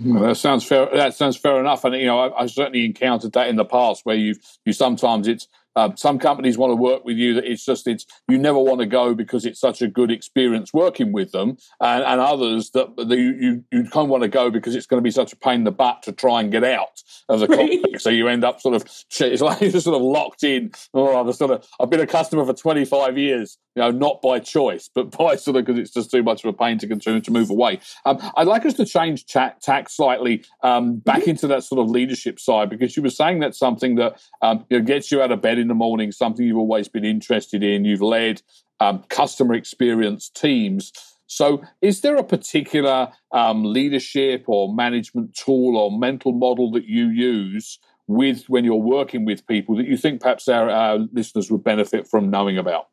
Well, 0.00 0.22
that 0.22 0.36
sounds 0.36 0.64
fair. 0.64 0.88
That 0.94 1.14
sounds 1.14 1.36
fair 1.36 1.58
enough, 1.58 1.84
and 1.84 1.94
you 1.96 2.06
know, 2.06 2.32
I, 2.32 2.42
have 2.42 2.50
certainly 2.50 2.84
encountered 2.84 3.32
that 3.32 3.48
in 3.48 3.56
the 3.56 3.64
past, 3.64 4.06
where 4.06 4.14
you 4.14 4.36
you 4.64 4.72
sometimes 4.72 5.26
it's 5.26 5.48
um, 5.78 5.96
some 5.96 6.18
companies 6.18 6.58
want 6.58 6.72
to 6.72 6.76
work 6.76 7.04
with 7.04 7.16
you. 7.16 7.34
That 7.34 7.44
it's 7.44 7.64
just 7.64 7.86
it's 7.86 8.04
you 8.26 8.36
never 8.36 8.58
want 8.58 8.80
to 8.80 8.86
go 8.86 9.14
because 9.14 9.46
it's 9.46 9.60
such 9.60 9.80
a 9.80 9.86
good 9.86 10.10
experience 10.10 10.72
working 10.72 11.12
with 11.12 11.30
them, 11.30 11.56
and, 11.80 12.02
and 12.02 12.20
others 12.20 12.70
that 12.70 12.96
the, 12.96 13.16
you 13.16 13.64
you 13.70 13.84
kind 13.84 14.06
of 14.06 14.08
want 14.08 14.24
to 14.24 14.28
go 14.28 14.50
because 14.50 14.74
it's 14.74 14.86
going 14.86 14.98
to 14.98 15.04
be 15.04 15.10
such 15.10 15.32
a 15.32 15.36
pain 15.36 15.60
in 15.60 15.64
the 15.64 15.70
butt 15.70 16.02
to 16.02 16.12
try 16.12 16.40
and 16.40 16.50
get 16.50 16.64
out 16.64 17.02
of 17.28 17.40
the 17.40 17.46
right. 17.48 17.70
contract. 17.70 18.02
So 18.02 18.10
you 18.10 18.26
end 18.26 18.44
up 18.44 18.60
sort 18.60 18.74
of 18.74 18.82
it's 19.20 19.40
like 19.40 19.60
you're 19.60 19.80
sort 19.80 19.96
of 19.96 20.02
locked 20.02 20.42
in. 20.42 20.72
Oh, 20.94 21.16
I've 21.16 21.34
sort 21.36 21.52
of 21.52 21.66
I've 21.78 21.90
been 21.90 22.00
a 22.00 22.06
customer 22.06 22.44
for 22.44 22.54
25 22.54 23.16
years, 23.16 23.58
you 23.76 23.82
know, 23.82 23.90
not 23.90 24.20
by 24.20 24.40
choice, 24.40 24.90
but 24.92 25.10
by 25.18 25.36
sort 25.36 25.56
of 25.56 25.64
because 25.64 25.78
it's 25.78 25.92
just 25.92 26.10
too 26.10 26.22
much 26.22 26.44
of 26.44 26.52
a 26.52 26.56
pain 26.56 26.78
to 26.78 26.88
continue 26.88 27.20
to 27.20 27.30
move 27.30 27.50
away. 27.50 27.80
Um, 28.04 28.18
I'd 28.36 28.48
like 28.48 28.66
us 28.66 28.74
to 28.74 28.84
change 28.84 29.26
tack, 29.26 29.60
tack 29.60 29.88
slightly 29.88 30.44
um, 30.62 30.96
back 30.96 31.20
mm-hmm. 31.20 31.30
into 31.30 31.46
that 31.48 31.62
sort 31.62 31.80
of 31.80 31.88
leadership 31.90 32.40
side 32.40 32.68
because 32.68 32.96
you 32.96 33.02
were 33.02 33.10
saying 33.10 33.38
that's 33.40 33.58
something 33.58 33.94
that 33.96 34.20
um, 34.42 34.64
you 34.70 34.78
know, 34.78 34.84
gets 34.84 35.12
you 35.12 35.22
out 35.22 35.30
of 35.30 35.40
bed 35.40 35.58
in 35.58 35.67
the 35.68 35.74
morning, 35.74 36.12
something 36.12 36.46
you've 36.46 36.56
always 36.56 36.88
been 36.88 37.04
interested 37.04 37.62
in. 37.62 37.84
You've 37.84 38.02
led 38.02 38.42
um, 38.80 39.04
customer 39.08 39.54
experience 39.54 40.28
teams. 40.28 40.92
So, 41.26 41.62
is 41.82 42.00
there 42.00 42.16
a 42.16 42.24
particular 42.24 43.12
um, 43.32 43.64
leadership 43.64 44.44
or 44.46 44.74
management 44.74 45.34
tool 45.34 45.76
or 45.76 45.96
mental 45.96 46.32
model 46.32 46.70
that 46.72 46.86
you 46.86 47.08
use 47.08 47.78
with 48.06 48.44
when 48.48 48.64
you're 48.64 48.76
working 48.76 49.26
with 49.26 49.46
people 49.46 49.76
that 49.76 49.86
you 49.86 49.98
think 49.98 50.22
perhaps 50.22 50.48
our, 50.48 50.70
our 50.70 50.98
listeners 51.12 51.50
would 51.50 51.62
benefit 51.62 52.08
from 52.08 52.30
knowing 52.30 52.56
about? 52.56 52.88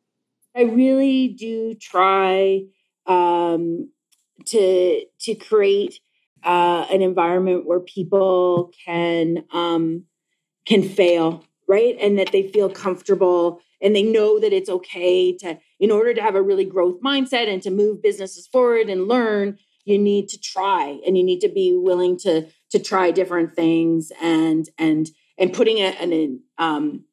I 0.54 0.62
really 0.62 1.28
do 1.28 1.74
try 1.74 2.62
um, 3.06 3.90
to 4.46 5.04
to 5.20 5.34
create 5.34 6.00
uh, 6.44 6.86
an 6.90 7.02
environment 7.02 7.66
where 7.66 7.80
people 7.80 8.70
can 8.84 9.44
um, 9.52 10.04
can 10.66 10.82
fail 10.82 11.44
right? 11.68 11.96
And 12.00 12.18
that 12.18 12.32
they 12.32 12.48
feel 12.48 12.70
comfortable 12.70 13.60
and 13.80 13.94
they 13.94 14.02
know 14.02 14.40
that 14.40 14.52
it's 14.52 14.70
okay 14.70 15.36
to, 15.38 15.58
in 15.78 15.90
order 15.90 16.14
to 16.14 16.22
have 16.22 16.34
a 16.34 16.42
really 16.42 16.64
growth 16.64 17.00
mindset 17.02 17.48
and 17.52 17.62
to 17.62 17.70
move 17.70 18.02
businesses 18.02 18.46
forward 18.46 18.88
and 18.88 19.08
learn, 19.08 19.58
you 19.84 19.98
need 19.98 20.28
to 20.28 20.40
try 20.40 20.98
and 21.06 21.16
you 21.16 21.24
need 21.24 21.40
to 21.40 21.48
be 21.48 21.74
willing 21.76 22.18
to 22.18 22.46
to 22.70 22.78
try 22.78 23.10
different 23.10 23.54
things 23.54 24.12
and 24.20 24.68
and 24.76 25.10
and 25.38 25.52
putting 25.52 25.78
a, 25.78 25.90
an 26.00 26.40
um, 26.58 27.04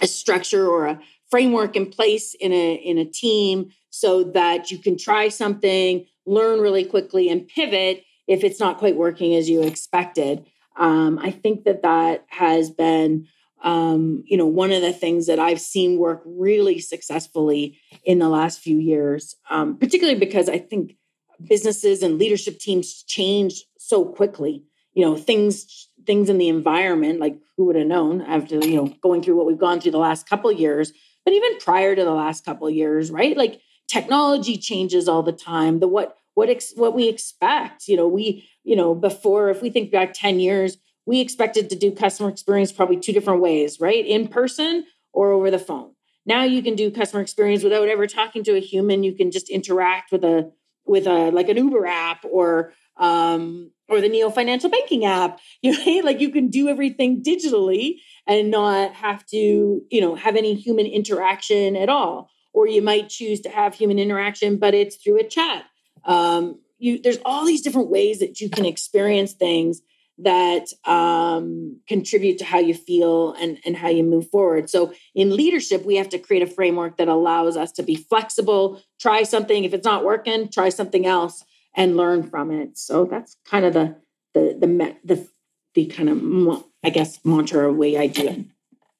a 0.00 0.06
structure 0.06 0.68
or 0.68 0.86
a 0.86 1.00
framework 1.30 1.74
in 1.74 1.86
place 1.86 2.34
in 2.34 2.52
a 2.52 2.74
in 2.74 2.98
a 2.98 3.04
team 3.04 3.70
so 3.90 4.22
that 4.22 4.70
you 4.70 4.78
can 4.78 4.96
try 4.96 5.28
something 5.28 6.06
learn 6.26 6.60
really 6.60 6.84
quickly 6.84 7.28
and 7.28 7.48
pivot 7.48 8.04
if 8.26 8.44
it's 8.44 8.60
not 8.60 8.78
quite 8.78 8.96
working 8.96 9.34
as 9.34 9.48
you 9.48 9.62
expected 9.62 10.44
um, 10.76 11.18
i 11.18 11.30
think 11.30 11.64
that 11.64 11.82
that 11.82 12.24
has 12.28 12.70
been 12.70 13.26
um, 13.62 14.22
you 14.26 14.36
know, 14.36 14.46
one 14.46 14.70
of 14.70 14.82
the 14.82 14.92
things 14.92 15.26
that 15.26 15.38
I've 15.38 15.60
seen 15.60 15.98
work 15.98 16.22
really 16.24 16.78
successfully 16.78 17.78
in 18.04 18.18
the 18.18 18.28
last 18.28 18.60
few 18.60 18.78
years, 18.78 19.34
um, 19.50 19.76
particularly 19.76 20.18
because 20.18 20.48
I 20.48 20.58
think 20.58 20.96
businesses 21.44 22.02
and 22.02 22.18
leadership 22.18 22.58
teams 22.58 23.02
change 23.04 23.64
so 23.78 24.04
quickly. 24.04 24.64
You 24.92 25.04
know, 25.04 25.16
things 25.16 25.88
things 26.06 26.28
in 26.28 26.38
the 26.38 26.48
environment, 26.48 27.20
like 27.20 27.38
who 27.56 27.66
would 27.66 27.76
have 27.76 27.86
known 27.86 28.22
after 28.22 28.56
you 28.56 28.76
know 28.76 28.94
going 29.02 29.22
through 29.22 29.36
what 29.36 29.46
we've 29.46 29.58
gone 29.58 29.80
through 29.80 29.92
the 29.92 29.98
last 29.98 30.28
couple 30.28 30.50
years, 30.50 30.92
but 31.24 31.34
even 31.34 31.58
prior 31.58 31.94
to 31.94 32.04
the 32.04 32.10
last 32.10 32.44
couple 32.44 32.68
years, 32.70 33.10
right? 33.10 33.36
Like 33.36 33.60
technology 33.88 34.56
changes 34.56 35.08
all 35.08 35.22
the 35.22 35.32
time. 35.32 35.80
The 35.80 35.88
what 35.88 36.16
what 36.34 36.48
ex, 36.48 36.72
what 36.76 36.94
we 36.94 37.08
expect, 37.08 37.88
you 37.88 37.96
know, 37.96 38.08
we 38.08 38.48
you 38.64 38.76
know 38.76 38.94
before 38.94 39.50
if 39.50 39.62
we 39.62 39.70
think 39.70 39.90
back 39.90 40.12
ten 40.14 40.40
years 40.40 40.78
we 41.08 41.20
expected 41.20 41.70
to 41.70 41.76
do 41.76 41.90
customer 41.90 42.28
experience 42.28 42.70
probably 42.70 42.98
two 42.98 43.14
different 43.14 43.40
ways, 43.40 43.80
right? 43.80 44.04
In 44.04 44.28
person 44.28 44.84
or 45.14 45.32
over 45.32 45.50
the 45.50 45.58
phone. 45.58 45.92
Now 46.26 46.44
you 46.44 46.62
can 46.62 46.74
do 46.74 46.90
customer 46.90 47.22
experience 47.22 47.62
without 47.62 47.88
ever 47.88 48.06
talking 48.06 48.44
to 48.44 48.54
a 48.54 48.60
human. 48.60 49.02
You 49.02 49.14
can 49.14 49.30
just 49.30 49.48
interact 49.48 50.12
with 50.12 50.22
a 50.22 50.52
with 50.84 51.06
a 51.06 51.30
like 51.30 51.48
an 51.48 51.56
Uber 51.56 51.86
app 51.86 52.26
or 52.30 52.74
um, 52.98 53.70
or 53.88 54.02
the 54.02 54.10
Neo 54.10 54.28
Financial 54.28 54.68
Banking 54.68 55.06
app. 55.06 55.40
You 55.62 55.72
know, 55.72 56.04
like 56.04 56.20
you 56.20 56.30
can 56.30 56.48
do 56.48 56.68
everything 56.68 57.22
digitally 57.22 58.00
and 58.26 58.50
not 58.50 58.92
have 58.92 59.24
to, 59.28 59.80
you 59.90 60.00
know, 60.02 60.14
have 60.14 60.36
any 60.36 60.54
human 60.54 60.84
interaction 60.84 61.74
at 61.74 61.88
all. 61.88 62.30
Or 62.52 62.68
you 62.68 62.82
might 62.82 63.08
choose 63.08 63.40
to 63.42 63.48
have 63.48 63.74
human 63.74 63.98
interaction, 63.98 64.58
but 64.58 64.74
it's 64.74 64.96
through 64.96 65.20
a 65.20 65.24
chat. 65.24 65.64
Um, 66.04 66.60
you, 66.76 67.00
there's 67.00 67.18
all 67.24 67.46
these 67.46 67.62
different 67.62 67.88
ways 67.88 68.18
that 68.18 68.40
you 68.40 68.50
can 68.50 68.66
experience 68.66 69.32
things 69.32 69.80
that 70.18 70.66
um, 70.84 71.80
contribute 71.86 72.38
to 72.38 72.44
how 72.44 72.58
you 72.58 72.74
feel 72.74 73.34
and, 73.34 73.58
and 73.64 73.76
how 73.76 73.88
you 73.88 74.02
move 74.02 74.28
forward. 74.30 74.68
So, 74.68 74.92
in 75.14 75.36
leadership, 75.36 75.84
we 75.84 75.96
have 75.96 76.08
to 76.10 76.18
create 76.18 76.42
a 76.42 76.46
framework 76.46 76.96
that 76.96 77.08
allows 77.08 77.56
us 77.56 77.72
to 77.72 77.82
be 77.82 77.94
flexible, 77.94 78.82
try 79.00 79.22
something. 79.22 79.64
If 79.64 79.74
it's 79.74 79.84
not 79.84 80.04
working, 80.04 80.48
try 80.48 80.68
something 80.70 81.06
else 81.06 81.44
and 81.74 81.96
learn 81.96 82.28
from 82.28 82.50
it. 82.50 82.76
So, 82.78 83.04
that's 83.04 83.36
kind 83.44 83.64
of 83.64 83.74
the 83.74 83.96
the 84.34 84.56
the 84.60 84.96
the, 85.04 85.28
the 85.74 85.86
kind 85.86 86.08
of 86.08 86.64
I 86.84 86.90
guess 86.90 87.18
mantra 87.24 87.72
way 87.72 87.96
I 87.96 88.06
do 88.08 88.28
it 88.28 88.44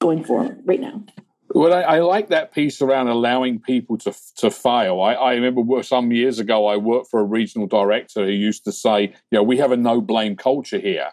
going 0.00 0.24
forward 0.24 0.62
right 0.64 0.80
now. 0.80 1.04
Well, 1.58 1.74
I, 1.74 1.80
I, 1.80 1.98
like 2.02 2.28
that 2.28 2.52
piece 2.52 2.80
around 2.80 3.08
allowing 3.08 3.58
people 3.58 3.98
to 3.98 4.14
to 4.36 4.48
fail. 4.48 5.00
I, 5.00 5.14
I, 5.14 5.34
remember 5.34 5.82
some 5.82 6.12
years 6.12 6.38
ago 6.38 6.66
I 6.68 6.76
worked 6.76 7.10
for 7.10 7.18
a 7.18 7.24
regional 7.24 7.66
director 7.66 8.24
who 8.24 8.30
used 8.30 8.64
to 8.66 8.70
say, 8.70 9.12
"You 9.32 9.38
know, 9.38 9.42
we 9.42 9.56
have 9.56 9.72
a 9.72 9.76
no 9.76 10.00
blame 10.00 10.36
culture 10.36 10.78
here," 10.78 11.08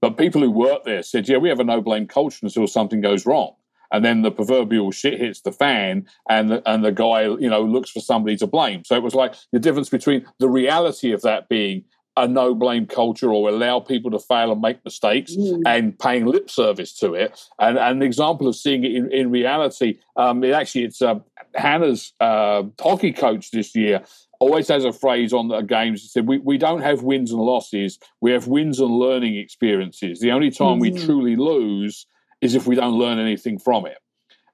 but 0.00 0.16
people 0.16 0.40
who 0.40 0.50
work 0.50 0.84
there 0.84 1.02
said, 1.02 1.28
"Yeah, 1.28 1.36
we 1.36 1.50
have 1.50 1.60
a 1.60 1.64
no 1.64 1.82
blame 1.82 2.06
culture 2.06 2.38
until 2.46 2.66
something 2.66 3.02
goes 3.02 3.26
wrong." 3.26 3.56
And 3.92 4.02
then 4.02 4.22
the 4.22 4.30
proverbial 4.30 4.90
shit 4.90 5.20
hits 5.20 5.42
the 5.42 5.52
fan, 5.52 6.06
and 6.30 6.50
the, 6.50 6.62
and 6.70 6.82
the 6.82 6.92
guy, 6.92 7.24
you 7.24 7.50
know, 7.50 7.62
looks 7.62 7.90
for 7.90 8.00
somebody 8.00 8.38
to 8.38 8.46
blame. 8.46 8.84
So 8.86 8.96
it 8.96 9.02
was 9.02 9.14
like 9.14 9.34
the 9.52 9.58
difference 9.58 9.90
between 9.90 10.24
the 10.38 10.48
reality 10.48 11.12
of 11.12 11.20
that 11.22 11.50
being 11.50 11.84
a 12.20 12.28
no 12.28 12.54
blame 12.54 12.86
culture 12.86 13.32
or 13.32 13.48
allow 13.48 13.80
people 13.80 14.10
to 14.10 14.18
fail 14.18 14.52
and 14.52 14.60
make 14.60 14.84
mistakes 14.84 15.34
mm. 15.34 15.62
and 15.66 15.98
paying 15.98 16.26
lip 16.26 16.50
service 16.50 16.92
to 16.98 17.14
it. 17.14 17.38
And, 17.58 17.78
and, 17.78 17.96
an 17.96 18.02
example 18.02 18.46
of 18.46 18.56
seeing 18.56 18.84
it 18.84 18.92
in, 18.92 19.10
in 19.10 19.30
reality, 19.30 19.98
um, 20.16 20.44
it 20.44 20.52
actually, 20.52 20.84
it's 20.84 21.02
uh, 21.02 21.20
Hannah's 21.54 22.12
uh, 22.20 22.64
hockey 22.80 23.12
coach 23.12 23.50
this 23.50 23.74
year 23.74 24.02
always 24.38 24.68
has 24.68 24.84
a 24.84 24.92
phrase 24.92 25.32
on 25.32 25.48
the 25.48 25.60
games 25.60 26.02
that 26.02 26.08
said, 26.08 26.26
we, 26.26 26.38
we 26.38 26.58
don't 26.58 26.80
have 26.80 27.02
wins 27.02 27.30
and 27.30 27.40
losses, 27.40 27.98
we 28.20 28.32
have 28.32 28.46
wins 28.46 28.80
and 28.80 28.90
learning 28.90 29.36
experiences. 29.36 30.20
The 30.20 30.32
only 30.32 30.50
time 30.50 30.78
mm. 30.78 30.80
we 30.80 30.90
truly 30.92 31.36
lose 31.36 32.06
is 32.40 32.54
if 32.54 32.66
we 32.66 32.74
don't 32.74 32.98
learn 32.98 33.18
anything 33.18 33.58
from 33.58 33.86
it. 33.86 33.98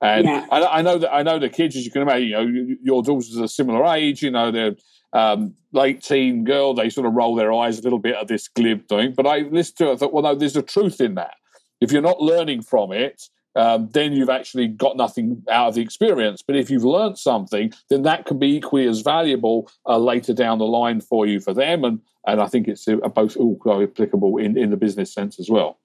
And 0.03 0.27
yeah. 0.27 0.47
I, 0.51 0.79
I, 0.79 0.83
know 0.83 0.99
that 0.99 1.13
I 1.13 1.23
know 1.23 1.39
the 1.39 1.49
kids, 1.49 1.77
as 1.77 1.85
you 1.85 1.91
can 1.91 2.03
imagine, 2.03 2.29
you 2.29 2.35
know, 2.35 2.77
your 2.83 3.03
daughters 3.03 3.37
are 3.39 3.45
a 3.45 3.49
similar 3.49 3.85
age. 3.87 4.23
You 4.23 4.31
know, 4.31 4.51
they're 4.51 4.77
um, 5.13 5.55
late 5.73 6.03
teen 6.03 6.45
girl, 6.45 6.75
they 6.75 6.91
sort 6.91 7.07
of 7.07 7.15
roll 7.15 7.35
their 7.35 7.53
eyes 7.53 7.79
a 7.79 7.83
little 7.83 7.99
bit 7.99 8.17
at 8.17 8.29
this 8.29 8.49
glib 8.49 8.87
thing. 8.89 9.15
But 9.17 9.27
I 9.27 9.39
listened 9.39 9.79
to 9.79 9.91
it, 9.91 9.93
I 9.95 9.97
thought, 9.97 10.13
well, 10.13 10.23
no, 10.23 10.35
there's 10.35 10.57
a 10.57 10.63
truth 10.63 11.01
in 11.01 11.15
that. 11.15 11.35
If 11.81 11.93
you're 11.93 12.03
not 12.03 12.21
learning 12.21 12.63
from 12.63 12.93
it, 12.93 13.23
um, 13.55 13.89
then 13.93 14.13
you've 14.13 14.29
actually 14.29 14.69
got 14.69 14.99
nothing 14.99 15.43
out 15.51 15.69
of 15.69 15.75
the 15.75 15.81
experience. 15.81 16.43
But 16.47 16.57
if 16.57 16.69
you've 16.69 16.85
learned 16.85 17.19
something, 17.19 17.73
then 17.89 18.03
that 18.03 18.27
can 18.27 18.39
be 18.39 18.57
equally 18.57 18.87
as 18.87 19.01
valuable 19.01 19.71
uh, 19.87 19.97
later 19.97 20.35
down 20.35 20.59
the 20.59 20.67
line 20.67 21.01
for 21.01 21.27
you 21.27 21.41
for 21.41 21.55
them. 21.55 21.85
And 21.85 22.01
and 22.27 22.41
I 22.41 22.49
think 22.49 22.67
it's 22.67 22.87
uh, 22.89 22.97
both 22.97 23.37
all 23.37 23.59
applicable 23.65 24.37
in, 24.39 24.59
in 24.59 24.71
the 24.71 24.77
business 24.77 25.15
sense 25.15 25.39
as 25.39 25.49
well. 25.49 25.79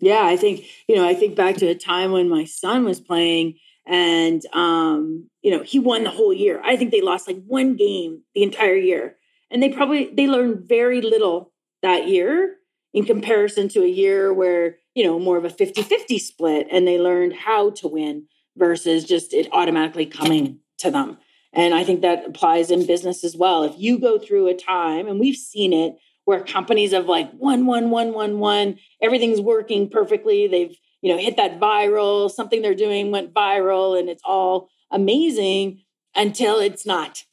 Yeah, 0.00 0.24
I 0.24 0.36
think 0.36 0.64
you 0.88 0.96
know 0.96 1.06
I 1.06 1.14
think 1.14 1.36
back 1.36 1.56
to 1.56 1.66
a 1.66 1.74
time 1.74 2.12
when 2.12 2.28
my 2.28 2.44
son 2.44 2.84
was 2.84 3.00
playing 3.00 3.56
and 3.86 4.42
um, 4.54 5.28
you 5.42 5.50
know 5.50 5.62
he 5.62 5.78
won 5.78 6.04
the 6.04 6.10
whole 6.10 6.32
year. 6.32 6.60
I 6.64 6.76
think 6.76 6.90
they 6.90 7.02
lost 7.02 7.26
like 7.26 7.42
one 7.46 7.76
game 7.76 8.22
the 8.34 8.42
entire 8.42 8.76
year. 8.76 9.16
And 9.50 9.62
they 9.62 9.68
probably 9.68 10.10
they 10.14 10.26
learned 10.26 10.68
very 10.68 11.00
little 11.02 11.52
that 11.82 12.08
year 12.08 12.56
in 12.94 13.04
comparison 13.04 13.68
to 13.70 13.82
a 13.82 13.88
year 13.88 14.32
where 14.32 14.76
you 14.94 15.04
know 15.04 15.18
more 15.18 15.36
of 15.36 15.44
a 15.44 15.50
50-50 15.50 16.18
split 16.20 16.66
and 16.70 16.86
they 16.86 16.98
learned 16.98 17.34
how 17.34 17.70
to 17.70 17.88
win 17.88 18.26
versus 18.56 19.04
just 19.04 19.34
it 19.34 19.48
automatically 19.52 20.06
coming 20.06 20.60
to 20.78 20.90
them. 20.90 21.18
And 21.52 21.74
i 21.74 21.82
think 21.82 22.02
that 22.02 22.26
applies 22.26 22.70
in 22.70 22.86
business 22.86 23.24
as 23.24 23.36
well. 23.36 23.64
If 23.64 23.74
you 23.76 23.98
go 23.98 24.18
through 24.18 24.46
a 24.48 24.54
time 24.54 25.08
and 25.08 25.18
we've 25.18 25.36
seen 25.36 25.72
it 25.72 25.96
where 26.24 26.42
companies 26.44 26.92
have 26.92 27.06
like 27.06 27.30
one 27.32 27.66
one 27.66 27.90
one 27.90 28.12
one 28.12 28.38
one 28.38 28.78
everything's 29.02 29.40
working 29.40 29.88
perfectly. 29.88 30.46
They've 30.46 30.76
you 31.02 31.12
know 31.12 31.18
hit 31.18 31.36
that 31.36 31.58
viral 31.58 32.30
something 32.30 32.62
they're 32.62 32.74
doing 32.74 33.10
went 33.10 33.34
viral 33.34 33.98
and 33.98 34.08
it's 34.08 34.22
all 34.24 34.68
amazing 34.90 35.82
until 36.14 36.58
it's 36.58 36.86
not. 36.86 37.24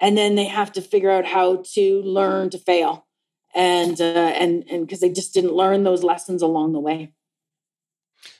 And 0.00 0.16
then 0.16 0.34
they 0.34 0.46
have 0.46 0.72
to 0.72 0.82
figure 0.82 1.10
out 1.10 1.24
how 1.24 1.62
to 1.74 2.02
learn 2.02 2.50
to 2.50 2.58
fail. 2.58 3.06
And 3.54 4.00
uh, 4.00 4.04
and 4.04 4.64
and 4.70 4.86
because 4.86 5.00
they 5.00 5.10
just 5.10 5.34
didn't 5.34 5.52
learn 5.52 5.84
those 5.84 6.02
lessons 6.02 6.42
along 6.42 6.72
the 6.72 6.80
way. 6.80 7.12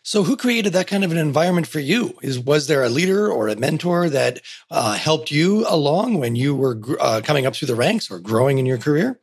So 0.03 0.23
who 0.23 0.37
created 0.37 0.73
that 0.73 0.87
kind 0.87 1.05
of 1.05 1.13
an 1.13 1.19
environment 1.19 1.67
for 1.67 1.81
you? 1.81 2.17
Is 2.23 2.39
was 2.39 2.67
there 2.67 2.83
a 2.83 2.89
leader 2.89 3.31
or 3.31 3.49
a 3.49 3.57
mentor 3.57 4.09
that 4.09 4.41
uh, 4.71 4.95
helped 4.95 5.31
you 5.31 5.67
along 5.69 6.19
when 6.19 6.35
you 6.35 6.55
were 6.55 6.81
uh, 7.01 7.21
coming 7.23 7.47
up 7.47 7.55
through 7.55 7.69
the 7.69 7.75
ranks 7.75 8.11
or 8.11 8.19
growing 8.19 8.59
in 8.59 8.67
your 8.67 8.79
career 8.79 9.21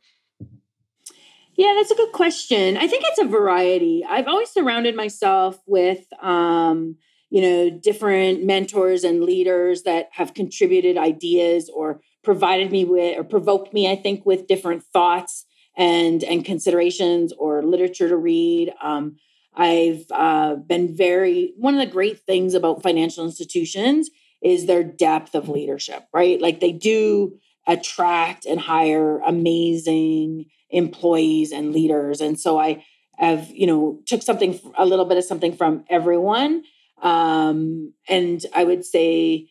yeah, 1.60 1.74
that's 1.76 1.90
a 1.90 1.94
good 1.94 2.12
question. 2.12 2.78
I 2.78 2.86
think 2.86 3.04
it's 3.06 3.18
a 3.18 3.26
variety. 3.26 4.02
I've 4.08 4.28
always 4.28 4.48
surrounded 4.48 4.96
myself 4.96 5.58
with, 5.66 6.10
um, 6.22 6.96
you 7.28 7.42
know, 7.42 7.68
different 7.68 8.46
mentors 8.46 9.04
and 9.04 9.22
leaders 9.22 9.82
that 9.82 10.08
have 10.12 10.32
contributed 10.32 10.96
ideas 10.96 11.68
or 11.68 12.00
provided 12.24 12.72
me 12.72 12.86
with 12.86 13.18
or 13.18 13.24
provoked 13.24 13.74
me, 13.74 13.92
I 13.92 13.94
think, 13.94 14.24
with 14.24 14.46
different 14.46 14.84
thoughts 14.84 15.44
and 15.76 16.24
and 16.24 16.46
considerations 16.46 17.30
or 17.34 17.62
literature 17.62 18.08
to 18.08 18.16
read. 18.16 18.72
Um, 18.82 19.16
I've 19.54 20.06
uh, 20.10 20.54
been 20.54 20.96
very 20.96 21.52
one 21.58 21.74
of 21.74 21.80
the 21.80 21.92
great 21.92 22.20
things 22.20 22.54
about 22.54 22.82
financial 22.82 23.26
institutions 23.26 24.08
is 24.42 24.64
their 24.64 24.82
depth 24.82 25.34
of 25.34 25.50
leadership, 25.50 26.04
right? 26.14 26.40
Like 26.40 26.60
they 26.60 26.72
do 26.72 27.38
attract 27.66 28.46
and 28.46 28.60
hire 28.60 29.18
amazing 29.18 30.46
employees 30.70 31.52
and 31.52 31.72
leaders. 31.72 32.20
And 32.20 32.38
so 32.38 32.58
I 32.58 32.84
have, 33.18 33.50
you 33.50 33.66
know, 33.66 34.00
took 34.06 34.22
something, 34.22 34.58
a 34.78 34.86
little 34.86 35.04
bit 35.04 35.18
of 35.18 35.24
something 35.24 35.54
from 35.54 35.84
everyone. 35.90 36.64
Um, 37.02 37.92
and 38.08 38.44
I 38.54 38.64
would 38.64 38.84
say 38.84 39.48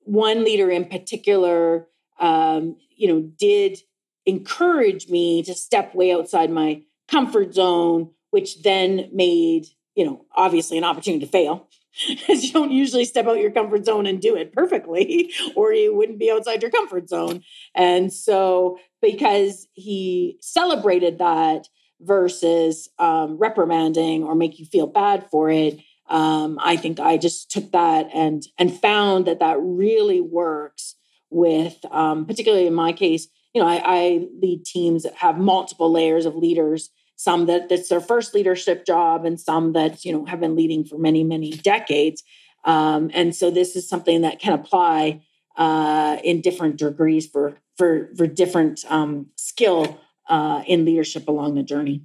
one 0.00 0.44
leader 0.44 0.70
in 0.70 0.86
particular, 0.86 1.86
um, 2.18 2.76
you 2.96 3.08
know, 3.08 3.30
did 3.38 3.78
encourage 4.26 5.08
me 5.08 5.42
to 5.42 5.54
step 5.54 5.94
way 5.94 6.12
outside 6.12 6.50
my 6.50 6.82
comfort 7.08 7.54
zone, 7.54 8.10
which 8.30 8.62
then 8.62 9.08
made, 9.12 9.66
you 9.94 10.04
know, 10.04 10.24
obviously 10.34 10.78
an 10.78 10.84
opportunity 10.84 11.24
to 11.24 11.30
fail 11.30 11.68
because 12.08 12.44
you 12.44 12.52
don't 12.52 12.70
usually 12.70 13.04
step 13.04 13.26
out 13.26 13.38
your 13.38 13.50
comfort 13.50 13.84
zone 13.84 14.06
and 14.06 14.20
do 14.20 14.34
it 14.36 14.52
perfectly, 14.52 15.32
or 15.56 15.72
you 15.72 15.94
wouldn't 15.94 16.18
be 16.18 16.30
outside 16.30 16.62
your 16.62 16.70
comfort 16.70 17.08
zone. 17.08 17.42
And 17.74 18.12
so, 18.12 18.78
because 19.00 19.66
he 19.72 20.38
celebrated 20.40 21.18
that 21.18 21.68
versus 22.00 22.88
um, 22.98 23.36
reprimanding 23.38 24.24
or 24.24 24.34
make 24.34 24.58
you 24.58 24.66
feel 24.66 24.86
bad 24.86 25.28
for 25.30 25.50
it, 25.50 25.78
um, 26.08 26.58
I 26.60 26.76
think 26.76 27.00
I 27.00 27.16
just 27.16 27.50
took 27.50 27.72
that 27.72 28.08
and 28.12 28.42
and 28.58 28.78
found 28.78 29.26
that 29.26 29.40
that 29.40 29.56
really 29.60 30.20
works 30.20 30.96
with, 31.30 31.84
um, 31.90 32.26
particularly 32.26 32.66
in 32.66 32.74
my 32.74 32.92
case. 32.92 33.28
You 33.54 33.60
know, 33.60 33.68
I, 33.68 33.82
I 33.84 34.28
lead 34.40 34.64
teams 34.64 35.02
that 35.02 35.14
have 35.16 35.38
multiple 35.38 35.92
layers 35.92 36.24
of 36.24 36.34
leaders 36.34 36.90
some 37.22 37.46
that 37.46 37.68
that's 37.68 37.88
their 37.88 38.00
first 38.00 38.34
leadership 38.34 38.84
job 38.84 39.24
and 39.24 39.40
some 39.40 39.72
that 39.74 40.04
you 40.04 40.12
know 40.12 40.24
have 40.24 40.40
been 40.40 40.56
leading 40.56 40.84
for 40.84 40.98
many 40.98 41.22
many 41.22 41.52
decades. 41.52 42.22
Um, 42.64 43.10
and 43.14 43.34
so 43.34 43.50
this 43.50 43.76
is 43.76 43.88
something 43.88 44.22
that 44.22 44.38
can 44.38 44.52
apply 44.52 45.22
uh, 45.56 46.18
in 46.24 46.40
different 46.40 46.76
degrees 46.76 47.26
for 47.26 47.58
for 47.76 48.10
for 48.16 48.26
different 48.26 48.84
um, 48.88 49.26
skill 49.36 50.00
uh, 50.28 50.64
in 50.66 50.84
leadership 50.84 51.28
along 51.28 51.54
the 51.54 51.62
journey. 51.62 52.02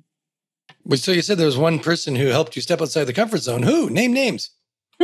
So 0.96 1.12
you 1.12 1.22
said 1.22 1.38
there 1.38 1.46
was 1.46 1.58
one 1.58 1.80
person 1.80 2.16
who 2.16 2.28
helped 2.28 2.56
you 2.56 2.62
step 2.62 2.82
outside 2.82 3.06
the 3.06 3.14
comfort 3.14 3.40
zone. 3.40 3.64
Who? 3.64 3.90
Name 3.90 4.14
names. 4.14 4.52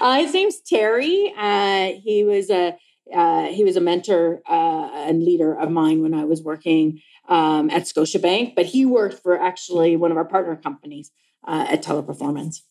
Uh, 0.00 0.20
his 0.20 0.32
name's 0.32 0.60
terry. 0.60 1.34
Uh, 1.36 1.92
he 2.04 2.22
was 2.22 2.50
a 2.50 2.78
uh, 3.14 3.46
he 3.46 3.64
was 3.64 3.76
a 3.76 3.80
mentor 3.80 4.40
uh, 4.48 4.90
and 4.94 5.22
leader 5.22 5.54
of 5.54 5.70
mine 5.70 6.02
when 6.02 6.14
I 6.14 6.24
was 6.24 6.42
working 6.42 7.00
um, 7.28 7.70
at 7.70 7.82
Scotiabank, 7.82 8.54
but 8.54 8.66
he 8.66 8.84
worked 8.84 9.22
for 9.22 9.38
actually 9.38 9.96
one 9.96 10.10
of 10.10 10.16
our 10.16 10.24
partner 10.24 10.56
companies 10.56 11.10
uh, 11.46 11.66
at 11.68 11.82
Teleperformance. 11.82 12.62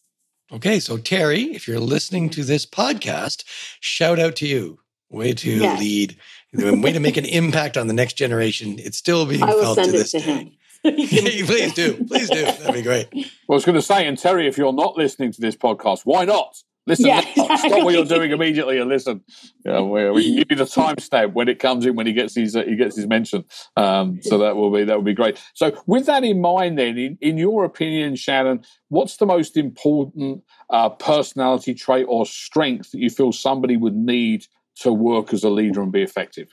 Okay, 0.52 0.80
so 0.80 0.98
Terry, 0.98 1.44
if 1.44 1.68
you're 1.68 1.80
listening 1.80 2.30
to 2.32 2.44
this 2.44 2.66
podcast, 2.66 3.44
shout 3.80 4.20
out 4.20 4.36
to 4.38 4.48
you. 4.48 4.80
Way 5.10 5.34
to 5.34 5.50
yes. 5.50 5.80
lead, 5.80 6.18
way 6.54 6.92
to 6.92 7.00
make 7.00 7.18
an 7.18 7.26
impact 7.26 7.78
on 7.78 7.88
the 7.88 7.94
next 7.94 8.14
generation. 8.14 8.76
It's 8.78 8.98
still 8.98 9.26
being 9.26 9.40
felt 9.40 9.78
to 9.78 9.92
this 9.92 10.12
to 10.12 10.20
day. 10.20 10.58
please 10.84 11.74
do. 11.74 12.06
Please 12.06 12.30
do. 12.30 12.44
That'd 12.44 12.74
be 12.74 12.82
great. 12.82 13.08
Well, 13.14 13.24
I 13.52 13.54
was 13.54 13.66
going 13.66 13.76
to 13.76 13.82
say, 13.82 14.06
and 14.06 14.18
Terry, 14.18 14.48
if 14.48 14.58
you're 14.58 14.74
not 14.74 14.98
listening 14.98 15.32
to 15.32 15.42
this 15.42 15.56
podcast, 15.56 16.02
why 16.04 16.26
not? 16.26 16.62
Listen, 16.88 17.08
yeah, 17.08 17.20
exactly. 17.30 17.58
stop 17.58 17.84
what 17.84 17.94
you're 17.94 18.06
doing 18.06 18.32
immediately 18.32 18.80
and 18.80 18.90
listen. 18.90 19.22
Yeah, 19.66 19.82
we, 19.82 20.10
we, 20.10 20.24
can 20.24 20.36
give 20.38 20.48
you 20.52 20.56
the 20.56 20.64
timestamp 20.64 21.34
when 21.34 21.50
it 21.50 21.60
comes 21.60 21.86
in 21.86 21.96
when 21.96 22.08
he 22.08 22.14
gets 22.14 22.34
his 22.34 22.56
uh, 22.56 22.64
he 22.64 22.78
gets 22.78 22.96
his 22.96 23.08
mention. 23.08 23.44
Um, 23.76 24.22
so 24.22 24.38
that 24.38 24.56
will 24.56 24.72
be 24.72 24.86
that 24.86 24.96
will 24.96 25.04
be 25.04 25.14
great. 25.14 25.38
So 25.54 25.78
with 25.86 26.06
that 26.06 26.24
in 26.24 26.40
mind, 26.40 26.80
then, 26.80 26.98
in, 26.98 27.18
in 27.20 27.38
your 27.38 27.66
opinion, 27.66 28.16
Shannon, 28.16 28.64
what's 28.88 29.18
the 29.18 29.26
most 29.26 29.58
important 29.58 30.44
uh, 30.70 30.90
personality 30.90 31.74
trait 31.74 32.06
or 32.08 32.26
strength 32.26 32.92
that 32.92 33.00
you 33.00 33.10
feel 33.10 33.34
somebody 33.34 33.76
would 33.76 33.96
need 33.96 34.46
to 34.78 34.94
work 34.94 35.34
as 35.34 35.44
a 35.44 35.50
leader 35.50 35.82
and 35.82 35.92
be 35.92 36.02
effective? 36.02 36.48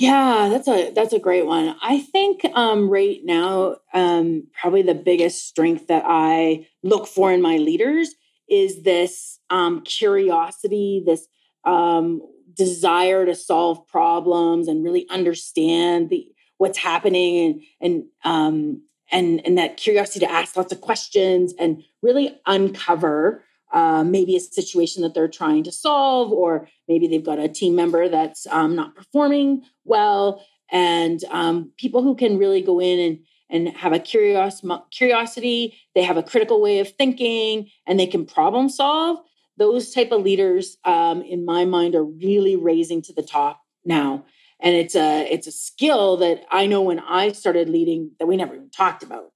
Yeah, 0.00 0.48
that's 0.50 0.66
a 0.66 0.92
that's 0.92 1.12
a 1.12 1.18
great 1.18 1.44
one. 1.44 1.76
I 1.82 1.98
think 2.00 2.44
um, 2.54 2.88
right 2.88 3.20
now, 3.22 3.76
um, 3.92 4.44
probably 4.58 4.80
the 4.82 4.94
biggest 4.94 5.46
strength 5.46 5.88
that 5.88 6.04
I 6.06 6.66
look 6.82 7.06
for 7.06 7.30
in 7.30 7.42
my 7.42 7.58
leaders 7.58 8.14
is 8.48 8.82
this 8.82 9.40
um, 9.50 9.82
curiosity, 9.82 11.02
this 11.04 11.26
um, 11.66 12.22
desire 12.54 13.26
to 13.26 13.34
solve 13.34 13.86
problems 13.88 14.68
and 14.68 14.82
really 14.82 15.06
understand 15.10 16.08
the 16.08 16.26
what's 16.56 16.78
happening, 16.78 17.62
and 17.80 17.92
and 17.92 18.04
um, 18.24 18.82
and 19.12 19.42
and 19.44 19.58
that 19.58 19.76
curiosity 19.76 20.20
to 20.24 20.32
ask 20.32 20.56
lots 20.56 20.72
of 20.72 20.80
questions 20.80 21.52
and 21.58 21.82
really 22.00 22.40
uncover 22.46 23.44
uh, 23.72 24.04
maybe 24.04 24.36
a 24.36 24.40
situation 24.40 25.02
that 25.02 25.14
they're 25.14 25.28
trying 25.28 25.64
to 25.64 25.72
solve, 25.72 26.32
or 26.32 26.68
maybe 26.88 27.06
they've 27.06 27.24
got 27.24 27.38
a 27.38 27.48
team 27.48 27.74
member 27.74 28.08
that's 28.08 28.46
um, 28.48 28.74
not 28.74 28.94
performing 28.94 29.62
well, 29.84 30.44
and 30.70 31.22
um, 31.30 31.70
people 31.76 32.02
who 32.02 32.14
can 32.14 32.38
really 32.38 32.62
go 32.62 32.80
in 32.80 32.98
and 32.98 33.18
and 33.52 33.76
have 33.76 33.92
a 33.92 33.98
curious 33.98 34.62
curiosity, 34.92 35.76
they 35.96 36.02
have 36.02 36.16
a 36.16 36.22
critical 36.22 36.60
way 36.60 36.78
of 36.78 36.88
thinking, 36.90 37.68
and 37.86 37.98
they 37.98 38.06
can 38.06 38.24
problem 38.24 38.68
solve. 38.68 39.18
Those 39.56 39.92
type 39.92 40.12
of 40.12 40.22
leaders, 40.22 40.76
um, 40.84 41.22
in 41.22 41.44
my 41.44 41.64
mind, 41.64 41.94
are 41.94 42.04
really 42.04 42.56
raising 42.56 43.02
to 43.02 43.12
the 43.12 43.22
top 43.22 43.60
now, 43.84 44.24
and 44.60 44.76
it's 44.76 44.94
a 44.94 45.26
it's 45.30 45.46
a 45.46 45.52
skill 45.52 46.16
that 46.18 46.44
I 46.50 46.66
know 46.66 46.82
when 46.82 47.00
I 47.00 47.32
started 47.32 47.68
leading 47.68 48.12
that 48.18 48.26
we 48.26 48.36
never 48.36 48.54
even 48.54 48.70
talked 48.70 49.02
about. 49.02 49.29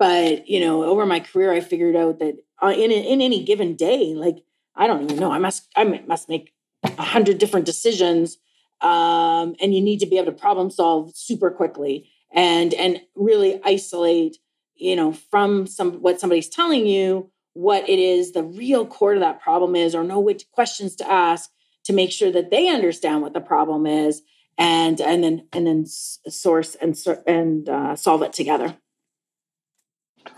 But 0.00 0.48
you 0.48 0.60
know, 0.60 0.82
over 0.82 1.04
my 1.04 1.20
career, 1.20 1.52
I 1.52 1.60
figured 1.60 1.94
out 1.94 2.20
that 2.20 2.36
uh, 2.62 2.72
in 2.72 2.90
in 2.90 3.20
any 3.20 3.44
given 3.44 3.76
day, 3.76 4.14
like 4.14 4.42
I 4.74 4.86
don't 4.86 5.04
even 5.04 5.18
know, 5.18 5.30
I 5.30 5.38
must 5.38 5.68
I 5.76 5.84
must 5.84 6.26
make 6.26 6.54
a 6.82 7.02
hundred 7.02 7.36
different 7.36 7.66
decisions, 7.66 8.38
um, 8.80 9.54
and 9.60 9.74
you 9.74 9.82
need 9.82 10.00
to 10.00 10.06
be 10.06 10.16
able 10.16 10.32
to 10.32 10.38
problem 10.38 10.70
solve 10.70 11.14
super 11.14 11.50
quickly 11.50 12.08
and 12.32 12.72
and 12.72 13.02
really 13.14 13.60
isolate, 13.62 14.38
you 14.74 14.96
know, 14.96 15.12
from 15.12 15.66
some 15.66 16.00
what 16.00 16.18
somebody's 16.18 16.48
telling 16.48 16.86
you 16.86 17.30
what 17.52 17.86
it 17.86 17.98
is 17.98 18.32
the 18.32 18.42
real 18.42 18.86
core 18.86 19.12
to 19.12 19.20
that 19.20 19.42
problem 19.42 19.76
is, 19.76 19.94
or 19.94 20.02
know 20.02 20.20
which 20.20 20.50
questions 20.50 20.96
to 20.96 21.10
ask 21.10 21.50
to 21.84 21.92
make 21.92 22.10
sure 22.10 22.32
that 22.32 22.50
they 22.50 22.68
understand 22.68 23.20
what 23.20 23.34
the 23.34 23.40
problem 23.40 23.86
is, 23.86 24.22
and 24.56 24.98
and 24.98 25.22
then 25.22 25.46
and 25.52 25.66
then 25.66 25.84
source 25.84 26.74
and 26.76 26.98
and 27.26 27.68
uh, 27.68 27.94
solve 27.94 28.22
it 28.22 28.32
together. 28.32 28.78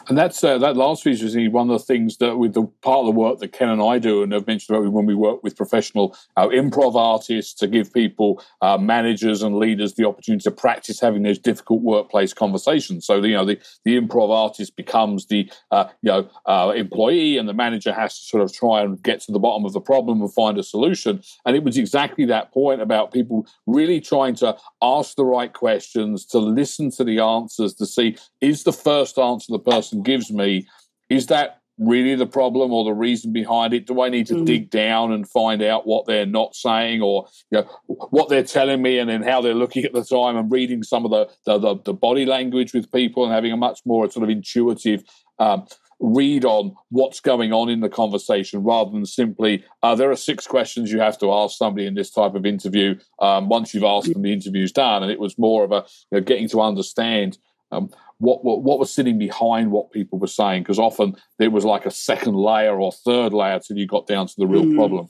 And 0.09 0.19
that's 0.19 0.43
uh, 0.43 0.59
that 0.59 0.77
last 0.77 1.05
piece 1.05 1.23
is 1.23 1.37
one 1.51 1.71
of 1.71 1.79
the 1.79 1.85
things 1.85 2.17
that 2.17 2.37
with 2.37 2.55
the 2.55 2.65
part 2.83 3.01
of 3.01 3.07
the 3.07 3.13
work 3.13 3.39
that 3.39 3.53
Ken 3.53 3.69
and 3.69 3.83
I 3.83 3.99
do, 3.99 4.23
and 4.23 4.35
I've 4.35 4.47
mentioned 4.47 4.77
about 4.77 4.91
when 4.93 5.07
we 5.07 5.15
work 5.15 5.43
with 5.43 5.57
professional 5.57 6.17
uh, 6.37 6.49
improv 6.49 6.97
artists 6.97 7.55
to 7.55 7.67
give 7.67 7.93
people, 7.93 8.43
uh, 8.61 8.79
managers 8.79 9.43
and 9.43 9.57
leaders, 9.57 9.95
the 9.95 10.07
opportunity 10.07 10.43
to 10.43 10.51
practice 10.51 11.01
having 11.01 11.23
those 11.23 11.39
difficult 11.39 11.83
workplace 11.83 12.35
conversations. 12.35 13.07
So 13.07 13.23
you 13.23 13.35
know 13.35 13.45
the 13.45 13.59
the 13.85 13.99
improv 13.99 14.31
artist 14.31 14.77
becomes 14.77 15.27
the 15.27 15.51
uh, 15.71 15.85
you 16.03 16.11
know 16.11 16.29
uh, 16.47 16.73
employee, 16.75 17.39
and 17.39 17.49
the 17.49 17.55
manager 17.55 17.93
has 17.93 18.19
to 18.19 18.25
sort 18.25 18.43
of 18.43 18.53
try 18.53 18.83
and 18.83 19.01
get 19.03 19.21
to 19.23 19.33
the 19.33 19.39
bottom 19.39 19.65
of 19.65 19.73
the 19.73 19.81
problem 19.81 20.21
and 20.21 20.33
find 20.35 20.59
a 20.59 20.63
solution. 20.63 21.23
And 21.47 21.57
it 21.57 21.63
was 21.63 21.79
exactly 21.79 22.25
that 22.27 22.53
point 22.53 22.81
about 22.81 23.13
people 23.13 23.47
really 23.67 24.01
trying 24.01 24.35
to 24.37 24.57
ask 24.83 25.15
the 25.15 25.25
right 25.25 25.53
questions, 25.53 26.27
to 26.27 26.39
listen 26.39 26.91
to 26.93 27.05
the 27.05 27.21
answers, 27.21 27.75
to 27.75 27.87
see 27.87 28.17
is 28.41 28.65
the 28.65 28.73
first 28.73 29.19
answer 29.19 29.53
the 29.53 29.59
person 29.77 30.03
gives 30.03 30.31
me, 30.31 30.67
is 31.09 31.27
that 31.27 31.59
really 31.79 32.15
the 32.15 32.27
problem 32.27 32.73
or 32.73 32.85
the 32.85 32.93
reason 32.93 33.33
behind 33.33 33.75
it? 33.75 33.87
Do 33.87 34.03
I 34.03 34.09
need 34.09 34.27
to 34.27 34.35
mm. 34.35 34.47
dig 34.47 34.71
down 34.71 35.13
and 35.13 35.29
find 35.29 35.63
out 35.63 35.87
what 35.87 36.07
they're 36.07 36.27
not 36.27 36.55
saying 36.55 37.03
or 37.03 37.27
you 37.51 37.59
know, 37.59 37.79
what 37.87 38.29
they're 38.29 38.43
telling 38.43 38.83
me 38.83 38.99
and 38.99 39.09
then 39.09 39.23
how 39.23 39.41
they're 39.41 39.55
looking 39.55 39.85
at 39.85 39.93
the 39.93 40.05
time 40.05 40.37
and 40.37 40.51
reading 40.51 40.83
some 40.83 41.05
of 41.05 41.11
the, 41.11 41.29
the, 41.47 41.59
the, 41.59 41.83
the 41.85 41.95
body 41.95 42.27
language 42.27 42.73
with 42.73 42.93
people 42.93 43.25
and 43.25 43.33
having 43.33 43.53
a 43.53 43.57
much 43.57 43.81
more 43.85 44.11
sort 44.11 44.25
of 44.25 44.31
intuitive 44.31 45.03
um, 45.39 45.67
read 46.03 46.45
on 46.45 46.75
what's 46.91 47.21
going 47.21 47.53
on 47.53 47.69
in 47.69 47.81
the 47.81 47.89
conversation 47.89 48.63
rather 48.65 48.91
than 48.91 49.07
simply 49.07 49.65
uh, 49.85 49.95
there 49.95 50.11
are 50.11 50.17
six 50.17 50.49
questions 50.49 50.91
you 50.91 50.99
have 50.99 51.17
to 51.17 51.33
ask 51.33 51.57
somebody 51.57 51.87
in 51.87 51.95
this 51.95 52.11
type 52.11 52.35
of 52.35 52.45
interview 52.45 52.99
um, 53.21 53.49
once 53.49 53.73
you've 53.73 53.85
asked 53.85 54.13
them 54.13 54.23
the 54.23 54.33
interview's 54.33 54.73
done 54.73 55.05
and 55.05 55.13
it 55.13 55.21
was 55.21 55.39
more 55.39 55.63
of 55.63 55.71
a 55.71 55.85
you 56.11 56.19
know, 56.19 56.21
getting 56.21 56.49
to 56.49 56.61
understand 56.61 57.39
um, 57.71 57.89
what, 58.23 58.45
what, 58.45 58.63
what 58.63 58.79
was 58.79 58.93
sitting 58.93 59.19
behind 59.19 59.73
what 59.73 59.91
people 59.91 60.17
were 60.17 60.29
saying 60.29 60.63
because 60.63 60.79
often 60.79 61.17
there 61.41 61.51
was 61.51 61.65
like 61.65 61.87
a 61.87 61.91
second 61.91 62.37
layer 62.37 62.81
or 62.81 62.93
third 62.93 63.33
layer 63.33 63.59
till 63.59 63.77
you 63.77 63.85
got 63.85 64.07
down 64.07 64.29
to 64.29 64.35
the 64.39 64.47
real 64.47 64.63
mm. 64.63 64.77
problem. 64.77 65.09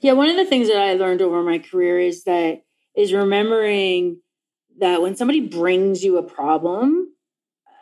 Yeah, 0.00 0.12
one 0.12 0.30
of 0.30 0.36
the 0.36 0.46
things 0.46 0.68
that 0.68 0.78
I 0.78 0.94
learned 0.94 1.20
over 1.20 1.42
my 1.42 1.58
career 1.58 2.00
is 2.00 2.24
that 2.24 2.62
is 2.96 3.12
remembering 3.12 4.22
that 4.78 5.02
when 5.02 5.16
somebody 5.16 5.40
brings 5.40 6.02
you 6.02 6.16
a 6.16 6.22
problem, 6.22 7.12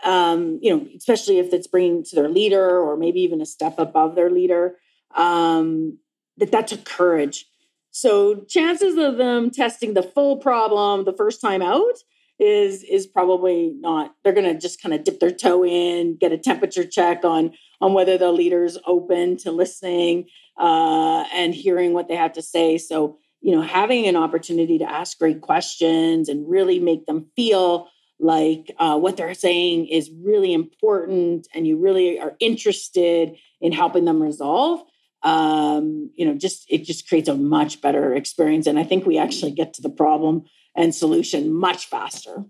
um, 0.03 0.59
you 0.61 0.77
know, 0.77 0.89
especially 0.97 1.39
if 1.39 1.53
it's 1.53 1.69
bringing 1.69 2.03
to 2.03 2.17
their 2.17 2.29
leader 2.29 2.81
or 2.81 2.97
maybe 2.97 3.21
even 3.21 3.41
a 3.41 3.47
step 3.47 3.79
above 3.79 4.17
their 4.17 4.31
leader, 4.31 4.75
um, 5.15 5.99
that 6.37 6.51
that 6.51 6.67
took 6.67 6.85
courage. 6.85 7.47
So 7.93 8.41
chances 8.49 8.97
of 8.97 9.19
them 9.19 9.53
testing 9.53 9.95
the 9.95 10.03
full 10.03 10.39
problem 10.39 11.05
the 11.05 11.13
first 11.13 11.41
time 11.41 11.63
out 11.63 11.99
is 12.41 12.83
is 12.85 13.07
probably 13.07 13.75
not 13.81 14.15
they're 14.25 14.33
going 14.33 14.53
to 14.53 14.59
just 14.59 14.83
kind 14.83 14.95
of 14.95 15.05
dip 15.05 15.21
their 15.21 15.31
toe 15.31 15.65
in 15.65 16.17
get 16.17 16.33
a 16.33 16.39
temperature 16.39 16.85
check 16.85 17.23
on 17.23 17.53
on 17.83 17.93
whether 17.93 18.17
the 18.17 18.33
leader's 18.33 18.79
open 18.87 19.37
to 19.37 19.53
listening 19.53 20.27
uh, 20.59 21.25
and 21.35 21.55
hearing 21.55 21.93
what 21.93 22.09
they 22.09 22.17
have 22.17 22.33
to 22.33 22.43
say. 22.43 22.79
So 22.79 23.19
you 23.43 23.55
know 23.55 23.63
having 23.63 24.07
an 24.07 24.17
opportunity 24.17 24.79
to 24.79 24.91
ask 24.91 25.19
great 25.19 25.43
questions 25.43 26.29
and 26.29 26.49
really 26.49 26.79
make 26.79 27.07
them 27.07 27.27
feel 27.37 27.89
like 28.19 28.71
uh, 28.79 28.99
what 28.99 29.17
they're 29.17 29.35
saying 29.35 29.87
is 29.87 30.11
really 30.23 30.53
important 30.53 31.47
and 31.55 31.67
you 31.67 31.79
really 31.79 32.21
are 32.21 32.37
interested 32.39 33.35
in 33.61 33.73
helping 33.73 34.05
them 34.05 34.23
resolve 34.23 34.81
um, 35.23 36.11
you 36.15 36.25
know 36.25 36.35
just 36.35 36.65
it 36.71 36.85
just 36.85 37.07
creates 37.07 37.29
a 37.29 37.35
much 37.35 37.83
better 37.83 38.15
experience. 38.15 38.67
And 38.67 38.79
i 38.79 38.85
think 38.85 39.05
we 39.05 39.19
actually 39.19 39.53
get 39.53 39.75
to 39.75 39.83
the 39.83 39.91
problem 39.91 40.45
and 40.77 40.95
solution 40.95 41.53
much 41.53 41.87
faster. 41.87 42.45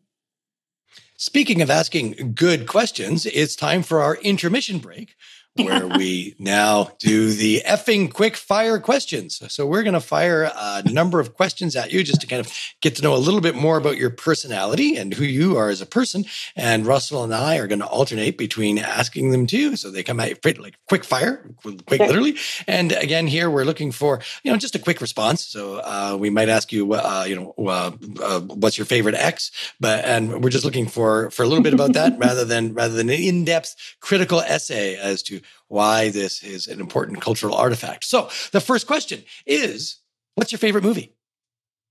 Speaking 1.17 1.61
of 1.61 1.71
asking 1.71 2.33
good 2.35 2.67
questions, 2.67 3.27
it's 3.27 3.55
time 3.55 3.83
for 3.83 4.01
our 4.01 4.17
intermission 4.17 4.79
break 4.79 5.17
where 5.57 5.87
we 5.89 6.35
now 6.39 6.91
do 6.99 7.33
the 7.33 7.63
effing 7.67 8.13
quick 8.13 8.37
fire 8.37 8.79
questions. 8.79 9.43
So 9.53 9.67
we're 9.67 9.83
going 9.83 9.95
to 9.95 10.01
fire 10.01 10.51
a 10.55 10.83
number 10.91 11.21
of 11.21 11.35
questions 11.35 11.77
at 11.77 11.93
you 11.93 12.03
just 12.05 12.21
to 12.21 12.27
kind 12.27 12.41
of 12.41 12.53
get 12.81 12.97
to 12.97 13.03
know 13.03 13.15
a 13.15 13.19
little 13.19 13.41
bit 13.41 13.55
more 13.55 13.77
about 13.77 13.97
your 13.97 14.11
personality 14.11 14.97
and 14.97 15.15
who 15.15 15.25
you 15.25 15.57
are 15.57 15.69
as 15.69 15.81
a 15.81 15.87
person. 15.87 16.25
And 16.57 16.87
Russell 16.87 17.25
and 17.25 17.35
I 17.35 17.57
are 17.57 17.67
going 17.67 17.81
to 17.81 17.87
alternate 17.87 18.39
between 18.39 18.79
asking 18.79 19.31
them 19.31 19.47
to 19.49 19.59
you. 19.59 19.77
So 19.77 19.91
they 19.91 20.03
come 20.03 20.21
at 20.21 20.45
like 20.59 20.77
quick 20.89 21.05
fire, 21.05 21.51
quick 21.63 22.01
literally. 22.01 22.37
And 22.67 22.93
again, 22.93 23.27
here 23.27 23.51
we're 23.51 23.65
looking 23.65 23.93
for, 23.93 24.21
you 24.43 24.53
know, 24.53 24.59
just 24.59 24.75
a 24.75 24.79
quick 24.79 25.01
response. 25.01 25.45
So 25.45 25.79
uh, 25.79 26.17
we 26.19 26.31
might 26.31 26.49
ask 26.49 26.73
you, 26.73 26.93
uh, 26.95 27.25
you 27.27 27.37
know, 27.37 27.55
uh, 27.59 27.93
uh 28.23 28.41
what's 28.41 28.79
your 28.79 28.85
favorite 28.85 29.15
X? 29.15 29.51
But, 29.81 30.05
and 30.05 30.43
we're 30.43 30.51
just 30.51 30.65
looking 30.65 30.87
for, 30.87 31.31
for 31.31 31.43
a 31.43 31.47
little 31.47 31.65
bit 31.65 31.75
about 31.75 31.93
that 31.95 32.19
rather 32.19 32.45
than, 32.45 32.75
rather 32.75 32.95
than 32.95 33.09
an 33.09 33.21
in-depth 33.21 33.97
critical 34.01 34.41
essay 34.41 34.97
as 34.97 35.23
to 35.25 35.40
why 35.69 36.11
this 36.11 36.43
is 36.43 36.67
an 36.67 36.81
important 36.81 37.21
cultural 37.21 37.55
artifact. 37.55 38.05
So 38.05 38.29
the 38.53 38.61
first 38.61 38.87
question 38.87 39.25
is 39.47 39.99
what's 40.35 40.53
your 40.53 40.59
favorite 40.59 40.85
movie? 40.85 41.15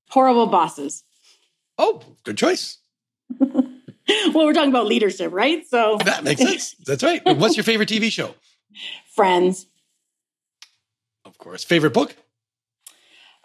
Horrible 0.10 0.48
Bosses. 0.48 1.04
Oh, 1.78 2.02
good 2.24 2.38
choice. 2.38 2.80
well, 3.40 3.64
we're 4.34 4.54
talking 4.54 4.72
about 4.72 4.88
leadership, 4.88 5.32
right? 5.32 5.66
So 5.68 5.98
that 6.04 6.24
makes 6.24 6.42
sense. 6.42 6.76
That's 6.86 7.04
right. 7.04 7.22
What's 7.38 7.56
your 7.56 7.64
favorite 7.64 7.90
TV 7.90 8.12
show? 8.12 8.36
Friends. 9.16 9.68
Of 11.26 11.38
course. 11.38 11.64
Favorite 11.64 11.94
book? 11.94 12.16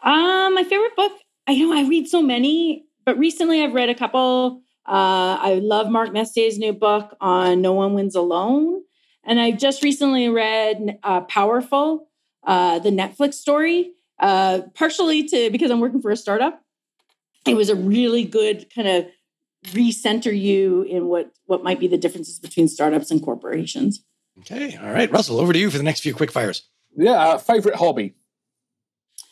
Um, 0.03 0.55
my 0.55 0.65
favorite 0.65 0.97
book, 0.97 1.13
I 1.47 1.55
know 1.57 1.73
I 1.73 1.89
read 1.89 2.09
so 2.09 2.23
many, 2.23 2.87
but 3.05 3.19
recently 3.19 3.63
I've 3.63 3.75
read 3.75 3.89
a 3.89 3.95
couple. 3.95 4.63
Uh, 4.87 5.39
I 5.41 5.61
love 5.63 5.89
Mark 5.89 6.13
Messier's 6.13 6.59
new 6.59 6.73
book 6.73 7.17
on 7.21 7.63
No 7.63 7.73
One 7.73 7.95
Wins 7.95 8.15
Alone. 8.15 8.83
And 9.27 9.41
I 9.41 9.53
just 9.53 9.83
recently 9.83 10.29
read 10.29 10.99
uh, 11.03 11.23
Powerful, 11.23 12.09
uh, 12.47 12.79
the 12.79 12.91
Netflix 12.91 13.35
story, 13.35 13.93
uh, 14.19 14.63
partially 14.75 15.25
to 15.29 15.51
because 15.51 15.71
I'm 15.71 15.81
working 15.81 16.03
for 16.03 16.11
a 16.11 16.17
startup. 16.17 16.63
It 17.47 17.57
was 17.57 17.69
a 17.69 17.75
really 17.75 18.25
good 18.25 18.73
kind 18.75 18.89
of 18.89 19.07
recenter 19.69 20.39
you 20.39 20.83
in 20.83 21.07
what 21.07 21.33
what 21.47 21.63
might 21.63 21.81
be 21.81 21.89
the 21.89 21.97
differences 21.97 22.39
between 22.39 22.69
startups 22.69 23.11
and 23.11 23.23
corporations. 23.23 24.05
Okay, 24.41 24.77
all 24.77 24.91
right, 24.91 25.11
Russell, 25.11 25.41
over 25.41 25.53
to 25.53 25.59
you 25.59 25.71
for 25.71 25.79
the 25.79 25.85
next 25.85 26.01
few 26.01 26.15
quick 26.15 26.33
fires. 26.33 26.69
Yeah, 26.97 27.13
uh, 27.13 27.39
favorite 27.39 27.77
hobby. 27.77 28.15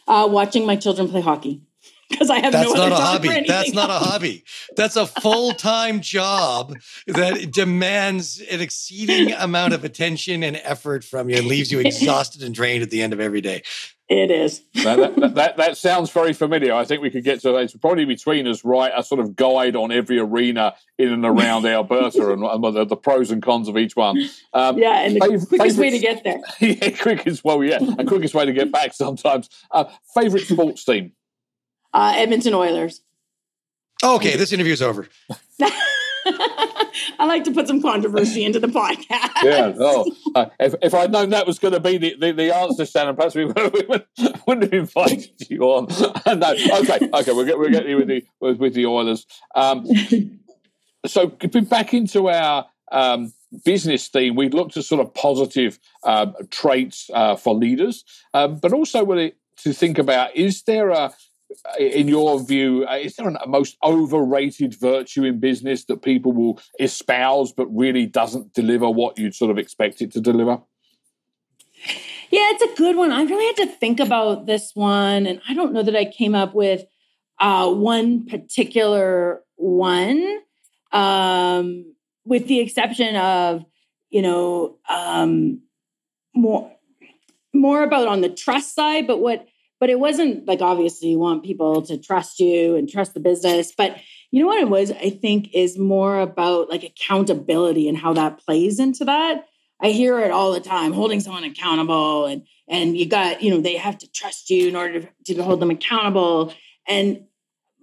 Uh, 0.06 0.28
watching 0.30 0.66
my 0.66 0.76
children 0.76 1.08
play 1.08 1.20
hockey. 1.20 1.62
because 2.10 2.30
I 2.30 2.38
have 2.40 2.52
That's 2.52 2.72
no 2.72 2.74
not 2.74 2.92
other 2.92 2.94
a 2.94 2.98
time 2.98 3.22
for 3.22 3.28
hobby. 3.28 3.28
That's 3.46 3.68
anything 3.68 3.74
not 3.74 3.90
a 3.90 4.04
hobby. 4.04 4.44
That's 4.76 4.96
a 4.96 5.06
full 5.06 5.52
time 5.52 6.00
job 6.00 6.74
that 7.06 7.50
demands 7.52 8.40
an 8.50 8.60
exceeding 8.60 9.32
amount 9.32 9.74
of 9.74 9.84
attention 9.84 10.42
and 10.42 10.56
effort 10.56 11.04
from 11.04 11.28
you 11.28 11.36
and 11.36 11.46
leaves 11.46 11.72
you 11.72 11.80
exhausted 11.80 12.42
and 12.42 12.54
drained 12.54 12.82
at 12.82 12.90
the 12.90 13.02
end 13.02 13.12
of 13.12 13.20
every 13.20 13.40
day. 13.40 13.62
It 14.08 14.30
is. 14.30 14.60
That, 14.84 15.16
that, 15.16 15.34
that, 15.36 15.56
that 15.56 15.76
sounds 15.78 16.10
very 16.10 16.34
familiar. 16.34 16.74
I 16.74 16.84
think 16.84 17.00
we 17.00 17.08
could 17.08 17.24
get 17.24 17.40
to 17.42 17.56
it's 17.56 17.74
probably 17.74 18.04
between 18.04 18.46
us 18.46 18.62
write 18.62 18.92
a 18.94 19.02
sort 19.02 19.20
of 19.20 19.34
guide 19.34 19.74
on 19.74 19.90
every 19.90 20.18
arena 20.18 20.74
in 20.98 21.12
and 21.14 21.24
around 21.24 21.64
Alberta 21.64 22.30
and, 22.30 22.44
and 22.44 22.62
the, 22.62 22.84
the 22.84 22.96
pros 22.96 23.30
and 23.30 23.42
cons 23.42 23.68
of 23.68 23.78
each 23.78 23.96
one. 23.96 24.18
Um, 24.52 24.76
Yeah, 24.76 25.00
and 25.00 25.16
the 25.16 25.20
Fav- 25.20 25.48
quickest 25.48 25.78
way 25.78 25.90
to 25.90 25.98
get 25.98 26.24
there. 26.24 26.40
yeah, 26.60 26.90
quickest 26.90 27.42
well, 27.42 27.64
yeah, 27.64 27.78
and 27.78 28.06
quickest 28.06 28.34
way 28.34 28.44
to 28.44 28.52
get 28.52 28.70
back 28.70 28.92
sometimes. 28.92 29.48
Uh, 29.70 29.84
favorite 30.14 30.46
sports 30.46 30.84
team? 30.84 31.12
Uh, 31.92 32.12
Edmonton 32.16 32.54
Oilers. 32.54 33.00
Okay, 34.02 34.36
this 34.36 34.52
interview 34.52 34.72
is 34.72 34.82
over. 34.82 35.06
I 37.18 37.24
like 37.26 37.44
to 37.44 37.52
put 37.52 37.66
some 37.68 37.80
controversy 37.82 38.44
into 38.44 38.60
the 38.60 38.66
podcast. 38.68 39.30
Yeah. 39.42 39.72
Oh, 39.76 40.08
uh, 40.36 40.46
if, 40.60 40.74
if 40.82 40.94
I'd 40.94 41.10
known 41.10 41.30
that 41.30 41.48
was 41.48 41.58
going 41.58 41.74
to 41.74 41.80
be 41.80 41.96
the, 41.98 42.14
the, 42.20 42.30
the 42.32 42.54
answer, 42.54 42.86
Shannon, 42.86 43.16
perhaps 43.16 43.34
we, 43.34 43.44
wouldn't- 43.46 43.72
we 43.74 43.80
wouldn't 43.88 44.06
wouldn't 44.46 44.72
have 44.72 44.80
invited 44.80 45.32
you 45.50 45.62
on. 45.64 45.86
no, 46.38 46.50
okay, 46.52 47.08
okay, 47.12 47.32
we're, 47.32 47.44
get 47.44 47.58
we'll 47.58 47.70
get 47.70 47.84
with 47.96 48.06
the 48.06 48.24
with, 48.40 48.58
with 48.58 48.74
the 48.74 48.86
Oilers. 48.86 49.26
Um, 49.56 49.84
so 51.06 51.26
getting 51.26 51.64
back 51.64 51.92
into 51.92 52.28
our 52.28 52.66
um, 52.92 53.32
business 53.64 54.06
theme, 54.08 54.36
we 54.36 54.48
looked 54.48 54.76
at 54.76 54.84
sort 54.84 55.00
of 55.00 55.12
positive 55.14 55.80
um, 56.04 56.34
traits 56.50 57.10
uh, 57.12 57.34
for 57.34 57.54
leaders, 57.54 58.04
um, 58.32 58.58
but 58.58 58.72
also 58.72 59.04
really 59.04 59.32
to 59.58 59.72
think 59.72 59.98
about: 59.98 60.36
is 60.36 60.62
there 60.62 60.90
a 60.90 61.12
in 61.78 62.08
your 62.08 62.42
view, 62.44 62.86
uh, 62.88 62.96
is 62.96 63.16
there 63.16 63.28
a 63.28 63.48
most 63.48 63.76
overrated 63.82 64.74
virtue 64.74 65.24
in 65.24 65.40
business 65.40 65.84
that 65.86 66.02
people 66.02 66.32
will 66.32 66.60
espouse 66.78 67.52
but 67.52 67.66
really 67.66 68.06
doesn't 68.06 68.52
deliver 68.54 68.90
what 68.90 69.18
you'd 69.18 69.34
sort 69.34 69.50
of 69.50 69.58
expect 69.58 70.02
it 70.02 70.12
to 70.12 70.20
deliver? 70.20 70.60
Yeah, 72.30 72.48
it's 72.52 72.62
a 72.62 72.76
good 72.76 72.96
one. 72.96 73.12
I 73.12 73.24
really 73.24 73.46
had 73.46 73.68
to 73.68 73.76
think 73.76 74.00
about 74.00 74.46
this 74.46 74.70
one, 74.74 75.26
and 75.26 75.40
I 75.48 75.54
don't 75.54 75.72
know 75.72 75.82
that 75.82 75.96
I 75.96 76.06
came 76.06 76.34
up 76.34 76.54
with 76.54 76.84
uh, 77.38 77.70
one 77.70 78.26
particular 78.26 79.42
one, 79.56 80.38
um, 80.92 81.94
with 82.24 82.46
the 82.46 82.60
exception 82.60 83.16
of 83.16 83.64
you 84.08 84.22
know 84.22 84.78
um, 84.88 85.60
more 86.34 86.72
more 87.52 87.82
about 87.82 88.08
on 88.08 88.22
the 88.22 88.30
trust 88.30 88.74
side. 88.74 89.06
But 89.06 89.18
what 89.18 89.46
but 89.82 89.90
it 89.90 89.98
wasn't 89.98 90.46
like 90.46 90.62
obviously 90.62 91.08
you 91.08 91.18
want 91.18 91.42
people 91.42 91.82
to 91.82 91.98
trust 91.98 92.38
you 92.38 92.76
and 92.76 92.88
trust 92.88 93.14
the 93.14 93.18
business, 93.18 93.72
but 93.76 93.96
you 94.30 94.40
know 94.40 94.46
what 94.46 94.60
it 94.60 94.68
was. 94.68 94.92
I 94.92 95.10
think 95.10 95.52
is 95.54 95.76
more 95.76 96.20
about 96.20 96.70
like 96.70 96.84
accountability 96.84 97.88
and 97.88 97.98
how 97.98 98.12
that 98.12 98.38
plays 98.46 98.78
into 98.78 99.06
that. 99.06 99.44
I 99.80 99.88
hear 99.88 100.20
it 100.20 100.30
all 100.30 100.52
the 100.52 100.60
time, 100.60 100.92
holding 100.92 101.18
someone 101.18 101.42
accountable 101.42 102.26
and 102.26 102.46
and 102.68 102.96
you 102.96 103.06
got, 103.06 103.42
you 103.42 103.50
know, 103.50 103.60
they 103.60 103.76
have 103.76 103.98
to 103.98 104.12
trust 104.12 104.50
you 104.50 104.68
in 104.68 104.76
order 104.76 105.10
to, 105.24 105.34
to 105.34 105.42
hold 105.42 105.58
them 105.58 105.72
accountable. 105.72 106.54
And, 106.86 107.24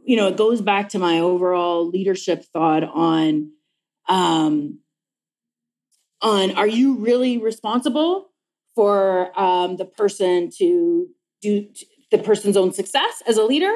you 0.01 0.15
know, 0.15 0.29
it 0.29 0.37
goes 0.37 0.61
back 0.61 0.87
to 0.89 0.99
my 0.99 1.19
overall 1.19 1.85
leadership 1.85 2.45
thought 2.53 2.85
on 2.85 3.51
um 4.07 4.79
on 6.21 6.51
are 6.51 6.65
you 6.65 6.95
really 6.95 7.37
responsible 7.39 8.29
for 8.73 9.37
um 9.37 9.75
the 9.75 9.83
person 9.83 10.49
to 10.59 11.09
do 11.41 11.67
the 12.11 12.17
person's 12.17 12.57
own 12.57 12.73
success 12.73 13.21
as 13.27 13.37
a 13.37 13.43
leader? 13.43 13.73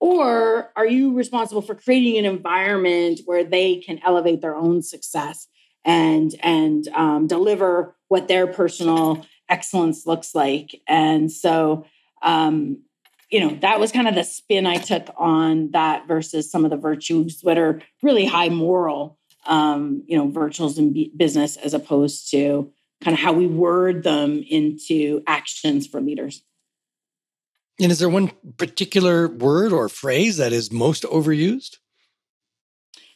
Or 0.00 0.72
are 0.74 0.86
you 0.86 1.16
responsible 1.16 1.62
for 1.62 1.74
creating 1.74 2.18
an 2.18 2.24
environment 2.24 3.20
where 3.24 3.44
they 3.44 3.76
can 3.76 4.00
elevate 4.04 4.40
their 4.40 4.56
own 4.56 4.82
success 4.82 5.46
and 5.84 6.34
and 6.42 6.88
um, 6.88 7.26
deliver 7.26 7.96
what 8.08 8.28
their 8.28 8.46
personal 8.46 9.24
excellence 9.48 10.06
looks 10.06 10.34
like. 10.34 10.80
And 10.88 11.30
so, 11.30 11.86
um, 12.22 12.82
you 13.30 13.40
know, 13.40 13.56
that 13.60 13.80
was 13.80 13.92
kind 13.92 14.08
of 14.08 14.14
the 14.14 14.24
spin 14.24 14.66
I 14.66 14.76
took 14.76 15.08
on 15.16 15.70
that 15.72 16.06
versus 16.06 16.50
some 16.50 16.64
of 16.64 16.70
the 16.70 16.76
virtues 16.76 17.40
that 17.42 17.58
are 17.58 17.80
really 18.02 18.26
high 18.26 18.48
moral, 18.48 19.18
um, 19.46 20.04
you 20.06 20.16
know, 20.16 20.28
virtues 20.28 20.78
in 20.78 20.94
business 21.16 21.56
as 21.56 21.74
opposed 21.74 22.30
to 22.30 22.70
kind 23.02 23.14
of 23.14 23.20
how 23.20 23.32
we 23.32 23.46
word 23.46 24.02
them 24.02 24.44
into 24.48 25.22
actions 25.26 25.86
for 25.86 26.00
leaders. 26.00 26.42
And 27.82 27.90
is 27.90 27.98
there 27.98 28.08
one 28.08 28.30
particular 28.58 29.26
word 29.26 29.72
or 29.72 29.88
phrase 29.88 30.36
that 30.36 30.52
is 30.52 30.70
most 30.70 31.02
overused? 31.02 31.78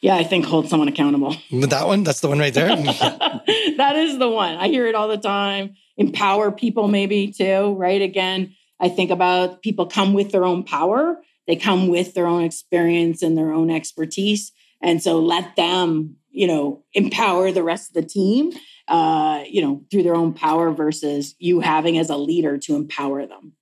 Yeah, 0.01 0.15
I 0.15 0.25
think 0.25 0.45
hold 0.45 0.69
someone 0.69 0.89
accountable. 0.89 1.35
That 1.51 1.87
one? 1.87 2.03
That's 2.03 2.19
the 2.19 2.27
one 2.27 2.39
right 2.39 2.53
there. 2.53 2.75
that 2.75 3.93
is 3.95 4.19
the 4.19 4.29
one. 4.29 4.57
I 4.57 4.67
hear 4.67 4.85
it 4.87 4.93
all 4.93 5.07
the 5.07 5.17
time. 5.17 5.75
Empower 5.95 6.51
people, 6.51 6.89
maybe 6.89 7.31
too, 7.31 7.75
right? 7.75 8.01
Again, 8.01 8.55
I 8.79 8.89
think 8.89 9.09
about 9.09 9.63
people 9.63 9.87
come 9.87 10.13
with 10.13 10.31
their 10.31 10.43
own 10.43 10.63
power, 10.63 11.17
they 11.47 11.55
come 11.55 11.87
with 11.87 12.13
their 12.13 12.27
own 12.27 12.43
experience 12.43 13.23
and 13.23 13.37
their 13.37 13.53
own 13.53 13.71
expertise. 13.71 14.51
And 14.81 15.01
so 15.01 15.19
let 15.19 15.55
them, 15.55 16.17
you 16.29 16.45
know, 16.45 16.83
empower 16.93 17.51
the 17.51 17.63
rest 17.63 17.89
of 17.89 18.03
the 18.03 18.07
team, 18.07 18.51
uh, 18.89 19.43
you 19.49 19.61
know, 19.61 19.83
through 19.89 20.03
their 20.03 20.15
own 20.15 20.33
power 20.33 20.71
versus 20.71 21.35
you 21.39 21.61
having 21.61 21.97
as 21.97 22.09
a 22.09 22.17
leader 22.17 22.57
to 22.59 22.75
empower 22.75 23.25
them. 23.25 23.53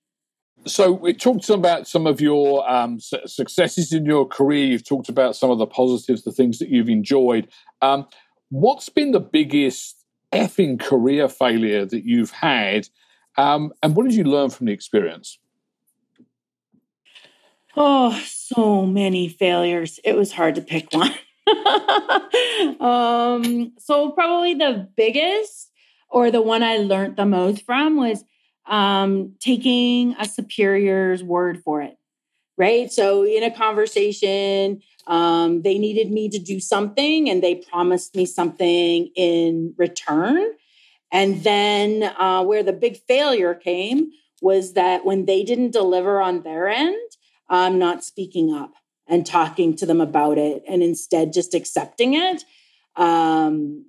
So 0.67 0.91
we 0.91 1.13
talked 1.13 1.49
about 1.49 1.87
some 1.87 2.07
of 2.07 2.19
your 2.19 2.67
um, 2.69 2.99
successes 2.99 3.93
in 3.93 4.05
your 4.05 4.25
career. 4.25 4.65
You've 4.65 4.85
talked 4.85 5.09
about 5.09 5.35
some 5.35 5.51
of 5.51 5.59
the 5.59 5.67
positives, 5.67 6.23
the 6.23 6.31
things 6.31 6.57
that 6.57 6.69
you've 6.69 6.89
enjoyed. 6.89 7.47
Um, 7.83 8.07
what's 8.49 8.89
been 8.89 9.11
the 9.11 9.19
biggest 9.19 10.03
effing 10.31 10.79
career 10.79 11.29
failure 11.29 11.85
that 11.85 12.03
you've 12.03 12.31
had, 12.31 12.87
um, 13.37 13.73
and 13.83 13.95
what 13.95 14.05
did 14.05 14.15
you 14.15 14.23
learn 14.23 14.49
from 14.49 14.65
the 14.65 14.73
experience? 14.73 15.37
Oh, 17.77 18.19
so 18.25 18.85
many 18.85 19.27
failures. 19.27 19.99
It 20.03 20.15
was 20.15 20.31
hard 20.31 20.55
to 20.55 20.61
pick 20.61 20.87
one. 20.91 21.13
um, 22.79 23.73
so 23.77 24.11
probably 24.11 24.55
the 24.55 24.89
biggest 24.95 25.71
or 26.09 26.31
the 26.31 26.41
one 26.41 26.63
I 26.63 26.77
learned 26.77 27.17
the 27.17 27.25
most 27.25 27.65
from 27.65 27.97
was 27.97 28.23
um, 28.67 29.35
taking 29.39 30.15
a 30.19 30.25
superior's 30.25 31.23
word 31.23 31.61
for 31.63 31.81
it. 31.81 31.97
Right. 32.57 32.91
So 32.91 33.23
in 33.25 33.43
a 33.43 33.51
conversation, 33.51 34.81
um, 35.07 35.61
they 35.61 35.77
needed 35.77 36.09
me 36.09 36.29
to 36.29 36.39
do 36.39 36.59
something 36.59 37.29
and 37.29 37.43
they 37.43 37.55
promised 37.55 38.15
me 38.15 38.25
something 38.25 39.11
in 39.15 39.73
return. 39.77 40.53
And 41.11 41.43
then 41.43 42.03
uh, 42.17 42.43
where 42.43 42.63
the 42.63 42.73
big 42.73 42.97
failure 43.07 43.53
came 43.53 44.11
was 44.41 44.73
that 44.73 45.05
when 45.05 45.25
they 45.25 45.43
didn't 45.43 45.71
deliver 45.71 46.21
on 46.21 46.43
their 46.43 46.67
end, 46.67 47.11
I'm 47.49 47.77
not 47.77 48.03
speaking 48.03 48.53
up 48.53 48.73
and 49.07 49.25
talking 49.25 49.75
to 49.75 49.85
them 49.85 50.01
about 50.01 50.37
it 50.37 50.63
and 50.67 50.81
instead 50.81 51.33
just 51.33 51.53
accepting 51.53 52.15
it. 52.15 52.43
Um, 52.95 53.85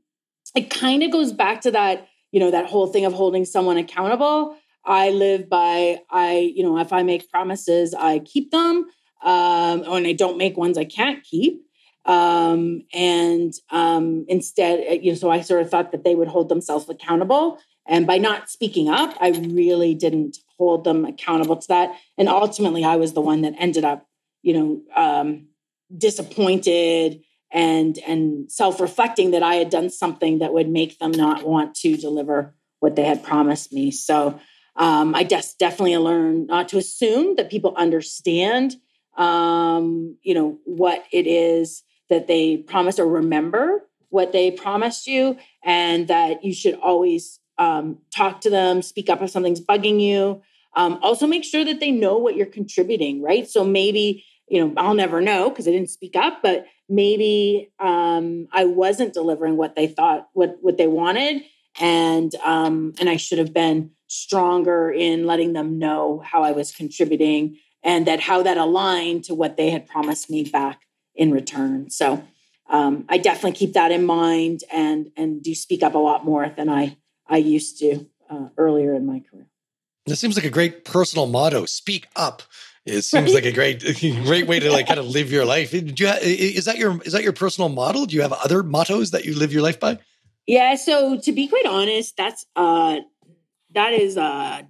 it 0.54 0.70
kind 0.70 1.02
of 1.02 1.10
goes 1.10 1.32
back 1.32 1.62
to 1.62 1.70
that, 1.70 2.08
you 2.32 2.40
know, 2.40 2.50
that 2.50 2.66
whole 2.66 2.88
thing 2.88 3.04
of 3.04 3.12
holding 3.12 3.44
someone 3.44 3.76
accountable. 3.76 4.56
I 4.86 5.10
live 5.10 5.48
by, 5.48 5.98
I, 6.10 6.52
you 6.54 6.62
know, 6.62 6.78
if 6.78 6.92
I 6.92 7.02
make 7.02 7.30
promises, 7.30 7.94
I 7.94 8.20
keep 8.20 8.50
them. 8.50 8.86
Um, 9.22 9.82
and 9.82 10.06
I 10.06 10.12
don't 10.12 10.38
make 10.38 10.56
ones 10.56 10.78
I 10.78 10.84
can't 10.84 11.24
keep. 11.24 11.62
Um, 12.04 12.82
and 12.94 13.52
um, 13.70 14.24
instead, 14.28 15.02
you 15.02 15.10
know, 15.10 15.18
so 15.18 15.30
I 15.30 15.40
sort 15.40 15.62
of 15.62 15.70
thought 15.70 15.90
that 15.90 16.04
they 16.04 16.14
would 16.14 16.28
hold 16.28 16.48
themselves 16.48 16.88
accountable. 16.88 17.58
And 17.88 18.06
by 18.06 18.18
not 18.18 18.48
speaking 18.48 18.88
up, 18.88 19.16
I 19.20 19.30
really 19.30 19.94
didn't 19.94 20.38
hold 20.58 20.84
them 20.84 21.04
accountable 21.04 21.56
to 21.56 21.68
that. 21.68 21.96
And 22.16 22.28
ultimately, 22.28 22.84
I 22.84 22.96
was 22.96 23.12
the 23.12 23.20
one 23.20 23.42
that 23.42 23.54
ended 23.58 23.84
up, 23.84 24.06
you 24.42 24.54
know, 24.54 24.82
um, 24.94 25.48
disappointed 25.96 27.22
and 27.52 27.98
and 28.06 28.50
self-reflecting 28.50 29.30
that 29.30 29.42
I 29.42 29.54
had 29.54 29.70
done 29.70 29.88
something 29.88 30.40
that 30.40 30.52
would 30.52 30.68
make 30.68 30.98
them 30.98 31.12
not 31.12 31.44
want 31.44 31.74
to 31.76 31.96
deliver 31.96 32.54
what 32.80 32.96
they 32.96 33.04
had 33.04 33.22
promised 33.22 33.72
me. 33.72 33.90
So 33.90 34.38
um, 34.76 35.14
I 35.14 35.24
just 35.24 35.58
definitely 35.58 35.96
learned 35.96 36.48
not 36.48 36.68
to 36.70 36.78
assume 36.78 37.36
that 37.36 37.50
people 37.50 37.74
understand, 37.76 38.76
um, 39.16 40.16
you 40.22 40.34
know, 40.34 40.58
what 40.64 41.04
it 41.12 41.26
is 41.26 41.82
that 42.08 42.26
they 42.26 42.58
promise 42.58 42.98
or 42.98 43.06
remember 43.06 43.82
what 44.10 44.32
they 44.32 44.50
promised 44.50 45.06
you, 45.06 45.36
and 45.64 46.08
that 46.08 46.44
you 46.44 46.54
should 46.54 46.74
always 46.74 47.40
um, 47.58 47.98
talk 48.14 48.40
to 48.42 48.50
them, 48.50 48.80
speak 48.82 49.10
up 49.10 49.20
if 49.20 49.30
something's 49.30 49.60
bugging 49.60 50.00
you. 50.00 50.42
Um, 50.74 50.98
also, 51.02 51.26
make 51.26 51.44
sure 51.44 51.64
that 51.64 51.80
they 51.80 51.90
know 51.90 52.18
what 52.18 52.36
you're 52.36 52.46
contributing, 52.46 53.22
right? 53.22 53.48
So 53.48 53.64
maybe, 53.64 54.24
you 54.46 54.64
know, 54.64 54.74
I'll 54.76 54.94
never 54.94 55.20
know 55.20 55.50
because 55.50 55.66
I 55.66 55.72
didn't 55.72 55.90
speak 55.90 56.14
up, 56.16 56.40
but 56.42 56.66
maybe 56.88 57.72
um, 57.80 58.46
I 58.52 58.64
wasn't 58.64 59.14
delivering 59.14 59.56
what 59.56 59.74
they 59.74 59.86
thought, 59.86 60.28
what 60.34 60.56
what 60.60 60.76
they 60.76 60.86
wanted, 60.86 61.42
and 61.80 62.34
um, 62.44 62.94
and 63.00 63.08
I 63.08 63.16
should 63.16 63.38
have 63.38 63.52
been 63.52 63.90
stronger 64.16 64.90
in 64.90 65.26
letting 65.26 65.52
them 65.52 65.78
know 65.78 66.22
how 66.24 66.42
I 66.42 66.52
was 66.52 66.72
contributing 66.72 67.58
and 67.82 68.06
that 68.06 68.20
how 68.20 68.42
that 68.42 68.56
aligned 68.56 69.24
to 69.24 69.34
what 69.34 69.56
they 69.56 69.70
had 69.70 69.86
promised 69.86 70.30
me 70.30 70.44
back 70.44 70.82
in 71.14 71.30
return. 71.30 71.90
So 71.90 72.24
um, 72.68 73.04
I 73.08 73.18
definitely 73.18 73.52
keep 73.52 73.74
that 73.74 73.92
in 73.92 74.04
mind 74.04 74.64
and 74.72 75.10
and 75.16 75.42
do 75.42 75.54
speak 75.54 75.82
up 75.82 75.94
a 75.94 75.98
lot 75.98 76.24
more 76.24 76.52
than 76.56 76.68
I 76.68 76.96
I 77.26 77.38
used 77.38 77.78
to 77.78 78.06
uh, 78.28 78.48
earlier 78.56 78.94
in 78.94 79.06
my 79.06 79.20
career. 79.20 79.46
This 80.06 80.20
seems 80.20 80.36
like 80.36 80.44
a 80.44 80.50
great 80.50 80.84
personal 80.84 81.26
motto. 81.26 81.66
Speak 81.66 82.06
up. 82.14 82.42
It 82.84 83.02
seems 83.02 83.34
like 83.34 83.44
a 83.44 83.50
great, 83.50 83.80
great 84.24 84.46
way 84.46 84.60
to 84.60 84.70
like 84.70 84.86
kind 84.86 85.00
of 85.00 85.06
live 85.06 85.32
your 85.32 85.44
life. 85.44 85.72
Do 85.72 85.78
you, 85.78 86.08
is 86.08 86.66
that 86.66 86.78
your 86.78 87.02
is 87.02 87.12
that 87.12 87.24
your 87.24 87.32
personal 87.32 87.68
model? 87.68 88.06
Do 88.06 88.14
you 88.14 88.22
have 88.22 88.32
other 88.32 88.62
mottos 88.62 89.10
that 89.10 89.24
you 89.24 89.34
live 89.34 89.52
your 89.52 89.62
life 89.62 89.80
by? 89.80 89.98
Yeah. 90.46 90.76
So 90.76 91.18
to 91.18 91.32
be 91.32 91.48
quite 91.48 91.66
honest, 91.66 92.16
that's 92.16 92.46
uh 92.54 93.00
that 93.76 93.92
is 93.92 94.18
uh 94.18 94.62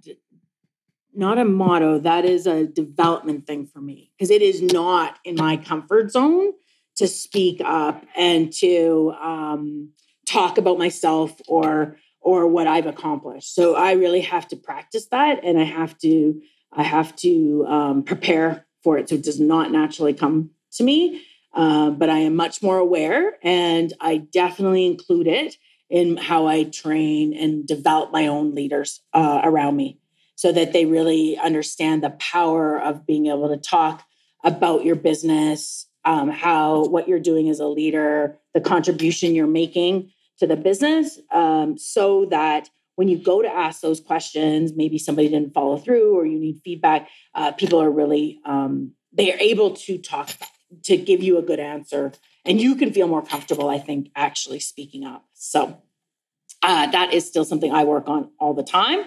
not 1.16 1.38
a 1.38 1.44
motto. 1.44 1.98
That 1.98 2.24
is 2.24 2.46
a 2.46 2.66
development 2.66 3.46
thing 3.46 3.66
for 3.66 3.80
me 3.80 4.12
because 4.16 4.30
it 4.30 4.42
is 4.42 4.60
not 4.60 5.18
in 5.24 5.34
my 5.34 5.56
comfort 5.56 6.12
zone 6.12 6.52
to 6.96 7.08
speak 7.08 7.60
up 7.64 8.04
and 8.14 8.52
to 8.54 9.14
um, 9.20 9.90
talk 10.26 10.58
about 10.58 10.78
myself 10.78 11.40
or 11.48 11.96
or 12.20 12.46
what 12.46 12.66
I've 12.66 12.86
accomplished. 12.86 13.54
So 13.54 13.76
I 13.76 13.92
really 13.92 14.20
have 14.22 14.48
to 14.48 14.56
practice 14.56 15.06
that, 15.06 15.42
and 15.42 15.58
I 15.58 15.64
have 15.64 15.96
to 15.98 16.40
I 16.72 16.82
have 16.82 17.16
to 17.16 17.64
um, 17.66 18.02
prepare 18.02 18.66
for 18.82 18.98
it 18.98 19.08
so 19.08 19.14
it 19.14 19.24
does 19.24 19.40
not 19.40 19.72
naturally 19.72 20.12
come 20.12 20.50
to 20.72 20.84
me. 20.84 21.22
Uh, 21.54 21.88
but 21.88 22.10
I 22.10 22.18
am 22.18 22.36
much 22.36 22.62
more 22.62 22.76
aware, 22.76 23.38
and 23.42 23.90
I 24.00 24.18
definitely 24.18 24.84
include 24.84 25.26
it 25.26 25.56
in 25.88 26.16
how 26.16 26.46
I 26.46 26.64
train 26.64 27.32
and 27.34 27.66
develop 27.66 28.12
my 28.12 28.26
own 28.26 28.54
leaders 28.54 29.00
uh, 29.12 29.40
around 29.44 29.76
me 29.76 29.98
so 30.34 30.52
that 30.52 30.72
they 30.72 30.84
really 30.84 31.38
understand 31.38 32.02
the 32.02 32.10
power 32.10 32.80
of 32.80 33.06
being 33.06 33.26
able 33.26 33.48
to 33.48 33.56
talk 33.56 34.04
about 34.44 34.84
your 34.84 34.96
business, 34.96 35.86
um, 36.04 36.30
how 36.30 36.84
what 36.86 37.08
you're 37.08 37.18
doing 37.18 37.48
as 37.48 37.58
a 37.58 37.66
leader, 37.66 38.38
the 38.54 38.60
contribution 38.60 39.34
you're 39.34 39.46
making 39.46 40.10
to 40.38 40.46
the 40.46 40.56
business, 40.56 41.18
um, 41.32 41.78
so 41.78 42.26
that 42.26 42.68
when 42.96 43.08
you 43.08 43.18
go 43.18 43.42
to 43.42 43.48
ask 43.48 43.80
those 43.80 44.00
questions, 44.00 44.72
maybe 44.74 44.98
somebody 44.98 45.28
didn't 45.28 45.52
follow 45.52 45.76
through 45.76 46.16
or 46.16 46.24
you 46.26 46.38
need 46.38 46.60
feedback, 46.64 47.08
uh, 47.34 47.52
people 47.52 47.80
are 47.80 47.90
really 47.90 48.40
um, 48.44 48.92
they 49.12 49.32
are 49.32 49.38
able 49.38 49.72
to 49.72 49.98
talk 49.98 50.30
to 50.84 50.96
give 50.96 51.22
you 51.22 51.38
a 51.38 51.42
good 51.42 51.60
answer, 51.60 52.12
and 52.44 52.60
you 52.60 52.74
can 52.74 52.92
feel 52.92 53.08
more 53.08 53.22
comfortable. 53.22 53.68
I 53.68 53.78
think 53.78 54.10
actually 54.14 54.60
speaking 54.60 55.04
up. 55.04 55.25
So 55.36 55.82
uh, 56.62 56.86
that 56.90 57.12
is 57.12 57.26
still 57.26 57.44
something 57.44 57.72
I 57.72 57.84
work 57.84 58.08
on 58.08 58.30
all 58.40 58.54
the 58.54 58.62
time. 58.62 59.04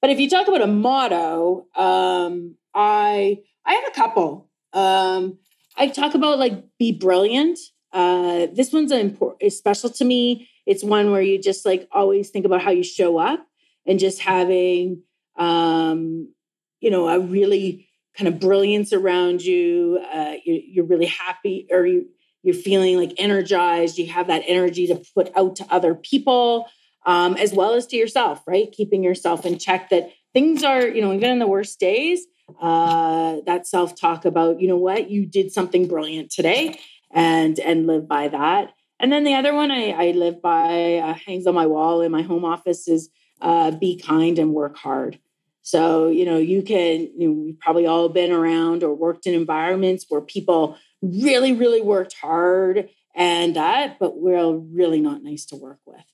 But 0.00 0.10
if 0.10 0.18
you 0.18 0.28
talk 0.28 0.48
about 0.48 0.62
a 0.62 0.66
motto, 0.66 1.66
um, 1.76 2.56
I 2.74 3.38
I 3.66 3.74
have 3.74 3.84
a 3.88 3.94
couple. 3.94 4.48
Um, 4.72 5.38
I 5.76 5.88
talk 5.88 6.14
about 6.14 6.38
like 6.38 6.64
be 6.78 6.92
brilliant. 6.92 7.58
Uh, 7.92 8.46
this 8.52 8.72
one's 8.72 8.92
important, 8.92 9.42
is 9.42 9.58
special 9.58 9.90
to 9.90 10.04
me. 10.04 10.48
It's 10.66 10.82
one 10.82 11.10
where 11.10 11.22
you 11.22 11.40
just 11.40 11.66
like 11.66 11.88
always 11.92 12.30
think 12.30 12.46
about 12.46 12.62
how 12.62 12.70
you 12.70 12.82
show 12.82 13.18
up 13.18 13.46
and 13.86 13.98
just 13.98 14.20
having, 14.20 15.02
um, 15.36 16.32
you 16.80 16.90
know, 16.90 17.08
a 17.08 17.20
really 17.20 17.88
kind 18.16 18.28
of 18.28 18.40
brilliance 18.40 18.92
around 18.92 19.42
you. 19.42 19.98
Uh, 20.12 20.34
you're, 20.44 20.60
you're 20.66 20.84
really 20.86 21.06
happy 21.06 21.66
or 21.70 21.84
you, 21.84 22.06
you're 22.42 22.54
feeling 22.54 22.96
like 22.96 23.12
energized. 23.18 23.98
You 23.98 24.06
have 24.08 24.28
that 24.28 24.42
energy 24.46 24.86
to 24.88 25.02
put 25.14 25.30
out 25.36 25.56
to 25.56 25.66
other 25.70 25.94
people 25.94 26.66
um, 27.06 27.36
as 27.36 27.52
well 27.52 27.74
as 27.74 27.86
to 27.88 27.96
yourself, 27.96 28.42
right? 28.46 28.70
Keeping 28.70 29.02
yourself 29.02 29.46
in 29.46 29.58
check 29.58 29.88
that 29.90 30.10
things 30.32 30.62
are, 30.64 30.86
you 30.86 31.00
know, 31.00 31.12
even 31.12 31.30
in 31.30 31.38
the 31.38 31.46
worst 31.46 31.80
days, 31.80 32.26
uh, 32.60 33.36
that 33.46 33.66
self 33.66 33.98
talk 33.98 34.24
about, 34.24 34.60
you 34.60 34.68
know 34.68 34.76
what, 34.76 35.10
you 35.10 35.26
did 35.26 35.52
something 35.52 35.86
brilliant 35.86 36.30
today 36.30 36.78
and 37.10 37.58
and 37.58 37.86
live 37.86 38.08
by 38.08 38.28
that. 38.28 38.72
And 38.98 39.10
then 39.10 39.24
the 39.24 39.34
other 39.34 39.54
one 39.54 39.70
I, 39.70 39.90
I 39.90 40.10
live 40.10 40.42
by 40.42 40.96
uh, 40.96 41.14
hangs 41.14 41.46
on 41.46 41.54
my 41.54 41.66
wall 41.66 42.02
in 42.02 42.12
my 42.12 42.22
home 42.22 42.44
office 42.44 42.86
is 42.86 43.08
uh, 43.40 43.70
be 43.70 43.98
kind 43.98 44.38
and 44.38 44.52
work 44.52 44.76
hard. 44.76 45.18
So, 45.62 46.08
you 46.08 46.24
know, 46.24 46.38
you 46.38 46.62
can, 46.62 47.10
you 47.16 47.28
know, 47.28 47.32
we've 47.32 47.58
probably 47.60 47.86
all 47.86 48.08
been 48.08 48.32
around 48.32 48.82
or 48.82 48.94
worked 48.94 49.26
in 49.26 49.34
environments 49.34 50.06
where 50.08 50.20
people 50.20 50.76
really, 51.02 51.52
really 51.52 51.80
worked 51.80 52.14
hard 52.14 52.88
and 53.14 53.56
that, 53.56 53.98
but 53.98 54.18
we're 54.18 54.52
really 54.52 55.00
not 55.00 55.22
nice 55.22 55.46
to 55.46 55.56
work 55.56 55.78
with 55.86 56.04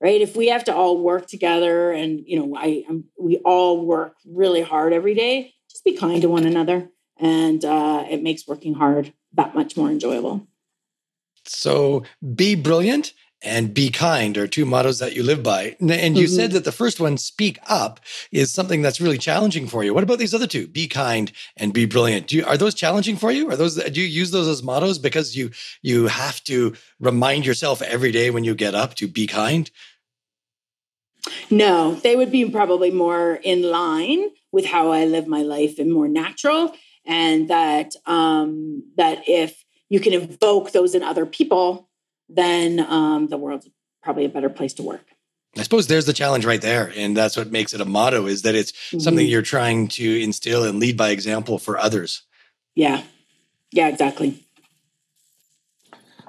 right? 0.00 0.20
If 0.20 0.36
we 0.36 0.48
have 0.48 0.64
to 0.64 0.74
all 0.74 1.02
work 1.02 1.26
together 1.26 1.90
and 1.90 2.22
you 2.26 2.38
know 2.38 2.56
i 2.56 2.84
I'm, 2.88 3.04
we 3.18 3.38
all 3.38 3.84
work 3.84 4.16
really 4.26 4.62
hard 4.62 4.92
every 4.92 5.14
day 5.14 5.54
just 5.70 5.84
be 5.84 5.96
kind 5.96 6.22
to 6.22 6.28
one 6.28 6.44
another 6.44 6.88
and 7.18 7.64
uh, 7.64 8.04
it 8.08 8.22
makes 8.22 8.46
working 8.46 8.74
hard 8.74 9.12
that 9.34 9.54
much 9.54 9.76
more 9.76 9.90
enjoyable. 9.90 10.46
So 11.44 12.02
be 12.34 12.54
brilliant 12.54 13.12
and 13.42 13.74
be 13.74 13.90
kind 13.90 14.36
are 14.38 14.48
two 14.48 14.64
mottos 14.64 14.98
that 14.98 15.14
you 15.14 15.22
live 15.22 15.42
by. 15.42 15.76
And 15.80 16.16
you 16.16 16.24
mm-hmm. 16.24 16.34
said 16.34 16.52
that 16.52 16.64
the 16.64 16.72
first 16.72 17.00
one, 17.00 17.16
speak 17.18 17.58
up, 17.68 18.00
is 18.32 18.52
something 18.52 18.82
that's 18.82 19.00
really 19.00 19.18
challenging 19.18 19.66
for 19.68 19.84
you. 19.84 19.92
What 19.92 20.02
about 20.02 20.18
these 20.18 20.34
other 20.34 20.46
two, 20.46 20.66
be 20.66 20.88
kind 20.88 21.30
and 21.56 21.72
be 21.72 21.84
brilliant? 21.84 22.28
Do 22.28 22.36
you, 22.36 22.44
are 22.44 22.56
those 22.56 22.74
challenging 22.74 23.16
for 23.16 23.30
you? 23.30 23.50
Are 23.50 23.56
those 23.56 23.76
do 23.76 24.00
you 24.00 24.06
use 24.06 24.30
those 24.30 24.48
as 24.48 24.62
mottos 24.62 24.98
because 24.98 25.36
you 25.36 25.50
you 25.82 26.06
have 26.06 26.42
to 26.44 26.74
remind 26.98 27.44
yourself 27.46 27.82
every 27.82 28.10
day 28.10 28.30
when 28.30 28.44
you 28.44 28.54
get 28.54 28.74
up 28.74 28.94
to 28.94 29.08
be 29.08 29.26
kind? 29.26 29.70
No, 31.50 31.94
they 31.94 32.16
would 32.16 32.30
be 32.30 32.48
probably 32.50 32.90
more 32.90 33.34
in 33.42 33.62
line 33.62 34.30
with 34.52 34.64
how 34.64 34.92
I 34.92 35.04
live 35.04 35.26
my 35.26 35.42
life 35.42 35.78
and 35.78 35.92
more 35.92 36.08
natural. 36.08 36.72
And 37.04 37.48
that 37.48 37.92
um, 38.06 38.82
that 38.96 39.28
if 39.28 39.64
you 39.88 40.00
can 40.00 40.12
evoke 40.12 40.72
those 40.72 40.94
in 40.94 41.02
other 41.02 41.26
people, 41.26 41.88
then 42.28 42.80
um, 42.80 43.28
the 43.28 43.36
world's 43.36 43.68
probably 44.02 44.24
a 44.24 44.28
better 44.28 44.48
place 44.50 44.74
to 44.74 44.82
work. 44.82 45.04
I 45.58 45.62
suppose 45.62 45.86
there's 45.86 46.06
the 46.06 46.12
challenge 46.12 46.44
right 46.44 46.60
there. 46.60 46.92
And 46.96 47.16
that's 47.16 47.36
what 47.36 47.50
makes 47.50 47.72
it 47.72 47.80
a 47.80 47.84
motto 47.84 48.26
is 48.26 48.42
that 48.42 48.54
it's 48.54 48.72
mm-hmm. 48.72 48.98
something 48.98 49.26
you're 49.26 49.42
trying 49.42 49.88
to 49.88 50.22
instill 50.22 50.64
and 50.64 50.78
lead 50.78 50.96
by 50.96 51.10
example 51.10 51.58
for 51.58 51.78
others. 51.78 52.22
Yeah. 52.74 53.02
Yeah, 53.72 53.88
exactly. 53.88 54.42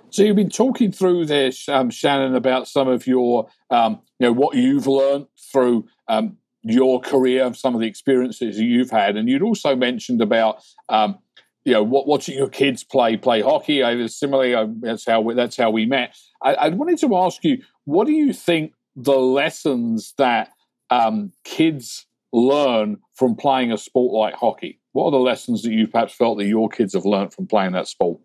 So 0.09 0.23
you've 0.23 0.37
been 0.37 0.49
talking 0.49 0.91
through 0.91 1.25
this, 1.25 1.67
um, 1.67 1.89
Shannon, 1.89 2.35
about 2.35 2.67
some 2.67 2.87
of 2.87 3.05
your, 3.05 3.49
um, 3.69 4.01
you 4.19 4.27
know, 4.27 4.33
what 4.33 4.55
you've 4.55 4.87
learned 4.87 5.27
through 5.51 5.87
um, 6.07 6.37
your 6.63 7.01
career, 7.01 7.53
some 7.53 7.75
of 7.75 7.81
the 7.81 7.87
experiences 7.87 8.59
you've 8.59 8.89
had, 8.89 9.17
and 9.17 9.29
you'd 9.29 9.41
also 9.41 9.75
mentioned 9.75 10.21
about 10.21 10.63
um, 10.89 11.19
you 11.67 11.73
know, 11.73 11.83
watching 11.83 12.37
your 12.37 12.47
kids 12.47 12.85
play 12.85 13.17
play 13.17 13.41
hockey. 13.41 13.83
I, 13.83 14.07
similarly, 14.07 14.55
I, 14.55 14.67
that's 14.79 15.05
how 15.05 15.19
we, 15.19 15.33
that's 15.33 15.57
how 15.57 15.69
we 15.69 15.85
met. 15.85 16.15
I, 16.41 16.53
I, 16.53 16.69
wanted 16.69 16.97
to 16.99 17.13
ask 17.17 17.43
you, 17.43 17.61
what 17.83 18.07
do 18.07 18.13
you 18.13 18.31
think 18.31 18.71
the 18.95 19.17
lessons 19.17 20.13
that 20.17 20.53
um, 20.89 21.33
kids 21.43 22.05
learn 22.31 22.99
from 23.15 23.35
playing 23.35 23.73
a 23.73 23.77
sport 23.77 24.13
like 24.13 24.35
hockey? 24.35 24.79
What 24.93 25.07
are 25.07 25.11
the 25.11 25.17
lessons 25.17 25.63
that 25.63 25.73
you 25.73 25.87
perhaps 25.87 26.13
felt 26.13 26.37
that 26.37 26.45
your 26.45 26.69
kids 26.69 26.93
have 26.93 27.03
learned 27.03 27.33
from 27.33 27.47
playing 27.47 27.73
that 27.73 27.89
sport? 27.89 28.21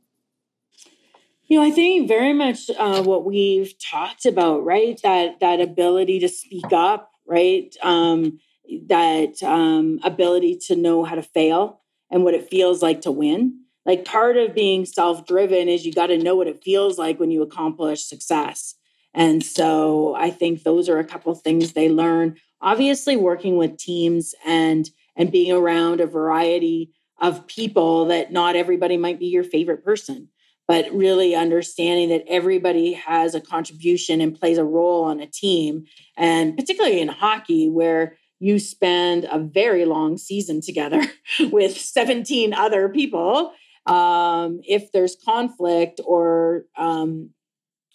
You 1.46 1.58
know, 1.58 1.66
I 1.66 1.72
think 1.72 2.06
very 2.06 2.32
much 2.32 2.70
uh, 2.78 3.02
what 3.02 3.24
we've 3.24 3.74
talked 3.90 4.24
about, 4.24 4.64
right? 4.64 5.00
That 5.02 5.40
that 5.40 5.60
ability 5.60 6.20
to 6.20 6.28
speak 6.28 6.72
up, 6.72 7.10
right? 7.26 7.74
Um, 7.82 8.38
that 8.86 9.42
um, 9.42 9.98
ability 10.04 10.60
to 10.68 10.76
know 10.76 11.02
how 11.02 11.16
to 11.16 11.22
fail 11.22 11.80
and 12.12 12.22
what 12.22 12.34
it 12.34 12.48
feels 12.48 12.82
like 12.82 13.00
to 13.00 13.10
win. 13.10 13.58
Like 13.84 14.04
part 14.04 14.36
of 14.36 14.54
being 14.54 14.84
self 14.84 15.26
driven 15.26 15.68
is 15.68 15.84
you 15.84 15.92
got 15.92 16.06
to 16.06 16.18
know 16.18 16.36
what 16.36 16.46
it 16.46 16.62
feels 16.62 16.98
like 16.98 17.18
when 17.18 17.32
you 17.32 17.42
accomplish 17.42 18.04
success. 18.04 18.76
And 19.14 19.44
so 19.44 20.14
I 20.14 20.30
think 20.30 20.62
those 20.62 20.88
are 20.88 20.98
a 20.98 21.04
couple 21.04 21.34
things 21.34 21.72
they 21.72 21.88
learn. 21.88 22.36
Obviously, 22.60 23.16
working 23.16 23.56
with 23.56 23.78
teams 23.78 24.34
and 24.46 24.88
and 25.16 25.32
being 25.32 25.52
around 25.52 26.00
a 26.00 26.06
variety 26.06 26.92
of 27.20 27.46
people 27.46 28.06
that 28.06 28.32
not 28.32 28.56
everybody 28.56 28.96
might 28.96 29.18
be 29.18 29.26
your 29.26 29.44
favorite 29.44 29.84
person, 29.84 30.28
but 30.66 30.90
really 30.92 31.34
understanding 31.34 32.08
that 32.08 32.24
everybody 32.28 32.94
has 32.94 33.34
a 33.34 33.40
contribution 33.40 34.20
and 34.20 34.38
plays 34.38 34.58
a 34.58 34.64
role 34.64 35.04
on 35.04 35.20
a 35.20 35.26
team. 35.26 35.84
And 36.16 36.56
particularly 36.56 37.00
in 37.00 37.08
hockey, 37.08 37.68
where 37.68 38.16
you 38.42 38.58
spend 38.58 39.24
a 39.30 39.38
very 39.38 39.84
long 39.84 40.18
season 40.18 40.60
together 40.60 41.00
with 41.52 41.78
17 41.78 42.52
other 42.52 42.88
people. 42.88 43.52
Um, 43.86 44.60
if 44.64 44.90
there's 44.90 45.16
conflict 45.24 46.00
or 46.04 46.64
um, 46.76 47.30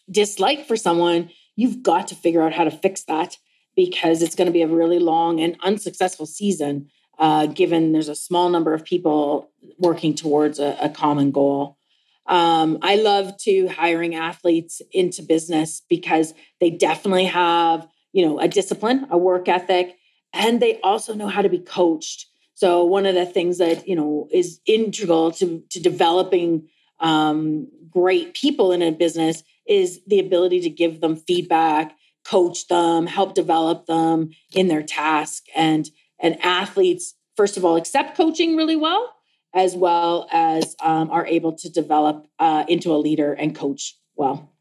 dislike 0.10 0.66
for 0.66 0.78
someone, 0.78 1.32
you've 1.58 1.84
got 1.84 2.08
to 2.08 2.16
figure 2.16 2.42
out 2.42 2.54
how 2.54 2.64
to 2.64 2.72
fix 2.72 3.04
that 3.10 3.36
because 3.76 4.22
it's 4.22 4.36
going 4.36 4.46
to 4.46 4.54
be 4.54 4.62
a 4.62 4.68
really 4.68 5.00
long 5.00 5.42
and 5.42 5.58
unsuccessful 5.64 6.26
season, 6.26 6.88
uh, 7.20 7.48
given 7.48 7.92
there's 7.92 8.08
a 8.08 8.16
small 8.16 8.48
number 8.48 8.74
of 8.74 8.86
people 8.86 9.52
working 9.78 10.16
towards 10.16 10.60
a, 10.60 10.78
a 10.82 10.88
common 10.88 11.32
goal. 11.32 11.78
Um, 12.26 12.78
I 12.82 12.96
love 12.96 13.36
to 13.40 13.68
hiring 13.68 14.16
athletes 14.16 14.82
into 14.94 15.24
business 15.24 15.82
because 15.90 16.34
they 16.62 16.70
definitely 16.70 17.26
have, 17.26 17.86
you 18.14 18.26
know, 18.26 18.40
a 18.40 18.48
discipline, 18.48 19.08
a 19.10 19.18
work 19.18 19.50
ethic, 19.50 19.97
and 20.34 20.62
they 20.62 20.80
also 20.82 21.14
know 21.14 21.28
how 21.28 21.42
to 21.42 21.50
be 21.50 21.60
coached. 21.60 22.28
So 22.54 22.86
one 22.86 23.06
of 23.06 23.16
the 23.16 23.26
things 23.26 23.60
that 23.60 23.88
you 23.88 23.96
know 23.96 24.28
is 24.32 24.60
integral 24.66 25.32
to 25.34 25.64
to 25.70 25.80
developing 25.80 26.68
um, 27.00 27.68
great 27.90 28.34
people 28.34 28.72
in 28.72 28.82
a 28.82 28.92
business 28.92 29.44
is 29.68 30.02
the 30.08 30.20
ability 30.20 30.62
to 30.62 30.70
give 30.70 31.02
them 31.02 31.16
feedback, 31.16 31.96
coach 32.26 32.68
them, 32.68 33.06
help 33.06 33.36
develop 33.36 33.86
them 33.86 34.32
in 34.54 34.68
their 34.68 34.84
task, 34.84 35.44
and 35.56 35.90
and 36.20 36.44
athletes 36.44 37.14
first 37.36 37.58
of 37.58 37.64
all 37.64 37.76
accept 37.76 38.18
coaching 38.18 38.56
really 38.56 38.76
well, 38.76 39.14
as 39.54 39.76
well 39.76 40.28
as 40.32 40.76
um, 40.82 41.12
are 41.12 41.26
able 41.28 41.54
to 41.54 41.70
develop 41.70 42.28
uh, 42.40 42.66
into 42.68 42.94
a 42.94 42.98
leader 42.98 43.34
and 43.34 43.56
coach 43.56 43.96
well. 44.16 44.52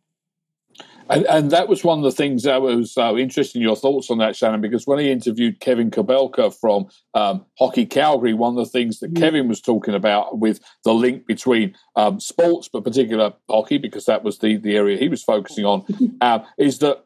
And, 1.09 1.25
and, 1.27 1.51
that 1.53 1.69
was 1.69 1.85
one 1.85 1.99
of 1.99 2.05
the 2.05 2.11
things 2.11 2.43
that 2.43 2.63
was 2.63 2.97
uh, 2.97 3.15
interesting, 3.17 3.63
your 3.63 3.77
thoughts 3.77 4.11
on 4.11 4.19
that, 4.19 4.35
Shannon, 4.35 4.61
because 4.61 4.87
when 4.87 4.99
he 4.99 5.11
interviewed 5.11 5.61
Kevin 5.61 5.91
Kobelka 5.91 6.55
from 6.55 6.89
um, 7.15 7.45
Hockey 7.59 7.87
Calgary, 7.87 8.35
one 8.35 8.59
of 8.59 8.65
the 8.65 8.71
things 8.71 8.99
that 9.01 9.13
mm-hmm. 9.13 9.23
Kevin 9.23 9.49
was 9.49 9.61
talking 9.61 9.95
about 9.95 10.39
with 10.39 10.61
the 10.85 10.93
link 10.93 11.27
between 11.27 11.75
um, 11.95 12.19
sports, 12.19 12.69
but 12.73 12.85
particular 12.85 13.33
hockey, 13.49 13.79
because 13.79 14.07
that 14.07 14.25
was 14.25 14.39
the, 14.39 14.57
the 14.57 14.77
area 14.77 14.99
he 14.99 15.09
was 15.09 15.23
focusing 15.23 15.65
on, 15.65 15.85
uh, 16.21 16.41
is 16.59 16.81
that 16.81 17.05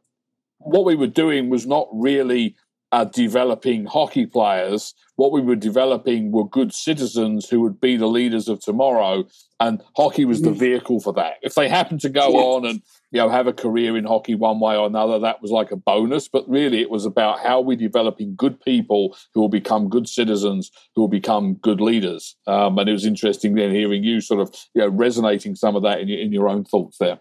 what 0.59 0.85
we 0.85 0.95
were 0.95 1.07
doing 1.07 1.51
was 1.51 1.67
not 1.67 1.89
really 1.93 2.57
uh, 2.93 3.05
developing 3.05 3.87
hockey 3.87 4.27
players. 4.27 4.95
What 5.17 5.33
we 5.33 5.41
were 5.41 5.57
developing 5.57 6.33
were 6.33 6.49
good 6.49 6.75
citizens 6.75 7.49
who 7.49 7.61
would 7.61 7.81
be 7.81 7.97
the 7.97 8.07
leaders 8.07 8.49
of 8.49 8.61
tomorrow, 8.61 9.25
and 9.61 9.83
hockey 9.97 10.25
was 10.25 10.43
the 10.43 10.51
mm. 10.51 10.59
vehicle 10.59 11.01
for 11.01 11.13
that. 11.15 11.35
If 11.43 11.55
they 11.55 11.69
happened 11.69 12.01
to 12.01 12.09
go 12.09 12.57
on 12.57 12.67
and 12.67 12.83
you 13.11 13.21
know 13.21 13.29
have 13.29 13.47
a 13.47 13.53
career 13.53 13.97
in 13.97 14.05
hockey 14.05 14.35
one 14.35 14.61
way 14.61 14.77
or 14.77 14.87
another, 14.87 15.19
that 15.19 15.43
was 15.43 15.51
like 15.51 15.71
a 15.71 15.77
bonus. 15.77 16.29
But 16.29 16.49
really, 16.49 16.81
it 16.81 16.91
was 16.91 17.05
about 17.05 17.41
how 17.41 17.61
we're 17.61 17.77
developing 17.77 18.35
good 18.37 18.61
people 18.61 19.17
who 19.35 19.41
will 19.41 19.49
become 19.49 19.89
good 19.89 20.09
citizens, 20.09 20.71
who 20.95 21.03
will 21.03 21.09
become 21.09 21.55
good 21.55 21.81
leaders. 21.81 22.37
Um, 22.47 22.79
and 22.79 22.89
it 22.89 22.93
was 22.93 23.07
interesting 23.07 23.55
then 23.55 23.73
hearing 23.73 24.05
you 24.05 24.21
sort 24.21 24.41
of 24.41 24.55
you 24.75 24.83
know 24.83 24.89
resonating 24.89 25.55
some 25.55 25.77
of 25.77 25.83
that 25.83 26.01
in 26.01 26.09
your, 26.09 26.21
in 26.21 26.33
your 26.33 26.49
own 26.49 26.65
thoughts 26.65 26.99
there. 26.99 27.19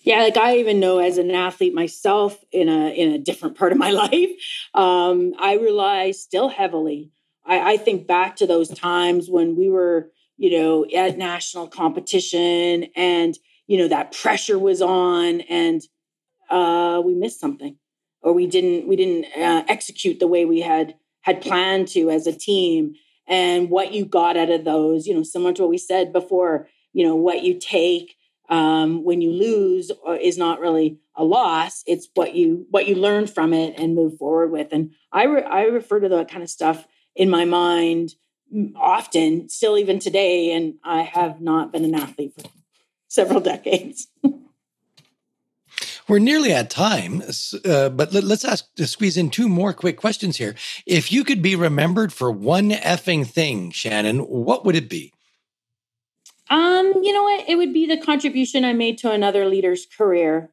Yeah, 0.00 0.22
like 0.22 0.36
I 0.36 0.56
even 0.56 0.80
know 0.80 1.00
as 1.00 1.18
an 1.18 1.30
athlete 1.32 1.74
myself 1.74 2.42
in 2.52 2.68
a 2.68 2.88
in 2.88 3.12
a 3.12 3.18
different 3.18 3.58
part 3.58 3.72
of 3.72 3.78
my 3.78 3.90
life, 4.06 4.30
um, 4.74 5.34
I 5.38 5.56
rely 5.56 6.12
still 6.12 6.48
heavily. 6.48 7.10
I, 7.44 7.72
I 7.72 7.76
think 7.76 8.06
back 8.06 8.36
to 8.36 8.46
those 8.46 8.68
times 8.68 9.28
when 9.28 9.56
we 9.56 9.68
were, 9.68 10.10
you 10.36 10.58
know, 10.58 10.86
at 10.94 11.18
national 11.18 11.66
competition 11.66 12.86
and 12.94 13.36
you 13.68 13.78
know 13.78 13.86
that 13.86 14.12
pressure 14.12 14.58
was 14.58 14.82
on 14.82 15.42
and 15.42 15.82
uh, 16.50 17.00
we 17.04 17.14
missed 17.14 17.38
something 17.38 17.76
or 18.22 18.32
we 18.32 18.46
didn't 18.46 18.88
we 18.88 18.96
didn't 18.96 19.26
uh, 19.36 19.64
execute 19.68 20.18
the 20.18 20.26
way 20.26 20.44
we 20.44 20.60
had 20.60 20.96
had 21.20 21.40
planned 21.40 21.86
to 21.88 22.10
as 22.10 22.26
a 22.26 22.32
team. 22.32 22.94
And 23.30 23.68
what 23.68 23.92
you 23.92 24.06
got 24.06 24.36
out 24.36 24.50
of 24.50 24.64
those 24.64 25.06
you 25.06 25.14
know 25.14 25.22
similar 25.22 25.52
to 25.52 25.62
what 25.62 25.70
we 25.70 25.78
said 25.78 26.12
before 26.12 26.68
you 26.92 27.06
know 27.06 27.14
what 27.14 27.42
you 27.42 27.58
take 27.58 28.16
um, 28.48 29.04
when 29.04 29.20
you 29.20 29.30
lose 29.30 29.92
uh, 30.08 30.12
is 30.12 30.38
not 30.38 30.60
really 30.60 30.98
a 31.14 31.22
loss. 31.22 31.82
It's 31.86 32.08
what 32.14 32.34
you 32.34 32.66
what 32.70 32.86
you 32.86 32.94
learn 32.94 33.26
from 33.26 33.52
it 33.52 33.78
and 33.78 33.94
move 33.94 34.16
forward 34.16 34.50
with. 34.50 34.68
And 34.72 34.92
i 35.12 35.24
re- 35.24 35.42
i 35.42 35.62
refer 35.62 36.00
to 36.00 36.08
that 36.08 36.30
kind 36.30 36.42
of 36.42 36.50
stuff 36.50 36.86
in 37.14 37.28
my 37.28 37.44
mind 37.44 38.14
often 38.76 39.50
still 39.50 39.76
even 39.76 39.98
today. 39.98 40.52
And 40.52 40.74
i 40.82 41.02
have 41.02 41.40
not 41.42 41.70
been 41.72 41.84
an 41.84 41.94
athlete 41.94 42.32
for 42.34 42.48
several 43.18 43.40
decades 43.40 44.06
We're 46.08 46.20
nearly 46.20 46.52
at 46.54 46.70
time, 46.70 47.22
uh, 47.66 47.90
but 47.90 48.14
let, 48.14 48.24
us 48.24 48.42
ask 48.42 48.74
to 48.76 48.86
squeeze 48.86 49.18
in 49.18 49.28
two 49.28 49.46
more 49.46 49.74
quick 49.74 49.98
questions 49.98 50.38
here. 50.38 50.54
If 50.86 51.12
you 51.12 51.22
could 51.22 51.42
be 51.42 51.54
remembered 51.54 52.14
for 52.14 52.30
one 52.30 52.70
effing 52.70 53.26
thing, 53.26 53.72
Shannon, 53.72 54.20
what 54.20 54.64
would 54.64 54.74
it 54.74 54.88
be? 54.88 55.12
Um, 56.48 56.94
you 57.02 57.12
know 57.12 57.24
what? 57.24 57.46
It 57.46 57.56
would 57.56 57.74
be 57.74 57.84
the 57.84 57.98
contribution 57.98 58.64
I 58.64 58.72
made 58.72 58.96
to 58.98 59.12
another 59.12 59.44
leader's 59.44 59.84
career. 59.84 60.50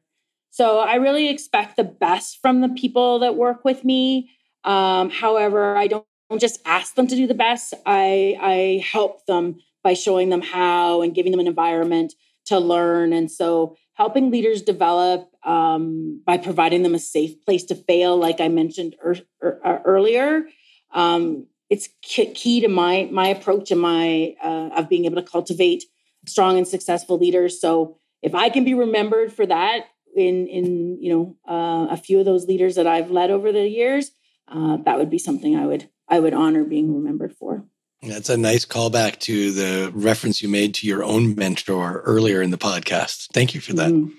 So 0.50 0.78
I 0.78 0.96
really 0.96 1.30
expect 1.30 1.78
the 1.78 1.84
best 1.84 2.38
from 2.42 2.60
the 2.60 2.68
people 2.68 3.20
that 3.20 3.34
work 3.34 3.64
with 3.64 3.82
me. 3.82 4.30
Um, 4.62 5.08
however, 5.08 5.74
I 5.74 5.86
don't 5.86 6.04
just 6.38 6.60
ask 6.66 6.96
them 6.96 7.06
to 7.06 7.16
do 7.16 7.26
the 7.26 7.34
best. 7.34 7.72
I 7.86 8.36
I 8.40 8.84
help 8.84 9.24
them 9.24 9.56
by 9.82 9.94
showing 9.94 10.28
them 10.28 10.42
how 10.42 11.00
and 11.00 11.14
giving 11.14 11.30
them 11.32 11.40
an 11.40 11.46
environment 11.46 12.12
to 12.46 12.58
learn. 12.58 13.12
And 13.12 13.30
so 13.30 13.76
helping 13.94 14.30
leaders 14.30 14.62
develop 14.62 15.30
um, 15.44 16.22
by 16.24 16.38
providing 16.38 16.82
them 16.82 16.94
a 16.94 16.98
safe 16.98 17.40
place 17.44 17.64
to 17.64 17.74
fail, 17.74 18.16
like 18.16 18.40
I 18.40 18.48
mentioned 18.48 18.96
er, 19.04 19.16
er, 19.42 19.82
earlier. 19.84 20.46
Um, 20.92 21.46
it's 21.68 21.88
key 22.02 22.60
to 22.60 22.68
my 22.68 23.08
my 23.10 23.28
approach 23.28 23.70
and 23.70 23.80
my 23.80 24.34
uh, 24.42 24.70
of 24.76 24.88
being 24.88 25.04
able 25.04 25.16
to 25.16 25.28
cultivate 25.28 25.84
strong 26.26 26.56
and 26.58 26.66
successful 26.66 27.18
leaders. 27.18 27.60
So 27.60 27.98
if 28.22 28.34
I 28.34 28.48
can 28.50 28.64
be 28.64 28.74
remembered 28.74 29.32
for 29.32 29.46
that 29.46 29.86
in 30.14 30.46
in 30.46 30.98
you 31.00 31.12
know 31.12 31.36
uh, 31.48 31.88
a 31.90 31.96
few 31.96 32.18
of 32.18 32.24
those 32.24 32.46
leaders 32.46 32.76
that 32.76 32.86
I've 32.86 33.10
led 33.10 33.30
over 33.30 33.52
the 33.52 33.68
years, 33.68 34.10
uh, 34.48 34.78
that 34.84 34.98
would 34.98 35.10
be 35.10 35.18
something 35.18 35.56
I 35.56 35.66
would 35.66 35.88
I 36.08 36.20
would 36.20 36.34
honor 36.34 36.64
being 36.64 36.94
remembered 36.94 37.34
for. 37.34 37.64
That's 38.08 38.28
a 38.28 38.36
nice 38.36 38.64
callback 38.64 39.18
to 39.20 39.52
the 39.52 39.90
reference 39.94 40.42
you 40.42 40.48
made 40.48 40.74
to 40.76 40.86
your 40.86 41.04
own 41.04 41.34
mentor 41.34 42.02
earlier 42.04 42.42
in 42.42 42.50
the 42.50 42.58
podcast. 42.58 43.28
Thank 43.32 43.54
you 43.54 43.60
for 43.60 43.72
that. 43.74 43.90
Mm-hmm. 43.90 44.12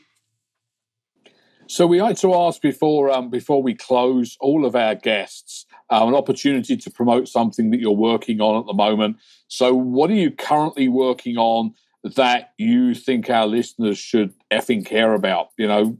So 1.68 1.86
we 1.86 2.02
like 2.02 2.18
to 2.20 2.34
ask 2.34 2.62
before 2.62 3.12
um, 3.12 3.30
before 3.30 3.62
we 3.62 3.74
close 3.74 4.38
all 4.40 4.66
of 4.66 4.76
our 4.76 4.96
guests 4.96 5.66
uh, 5.90 6.06
an 6.08 6.16
opportunity 6.16 6.78
to 6.78 6.90
promote 6.90 7.28
something 7.28 7.72
that 7.72 7.80
you're 7.80 7.92
working 7.92 8.42
on 8.42 8.60
at 8.60 8.66
the 8.66 8.74
moment. 8.74 9.18
So, 9.48 9.74
what 9.74 10.10
are 10.10 10.16
you 10.16 10.32
currently 10.32 10.88
working 10.88 11.38
on 11.38 11.74
that 12.04 12.54
you 12.58 12.94
think 12.94 13.30
our 13.30 13.48
listeners 13.48 13.98
should 13.98 14.34
effing 14.52 14.86
care 14.86 15.14
about? 15.14 15.50
You 15.58 15.68
know, 15.68 15.98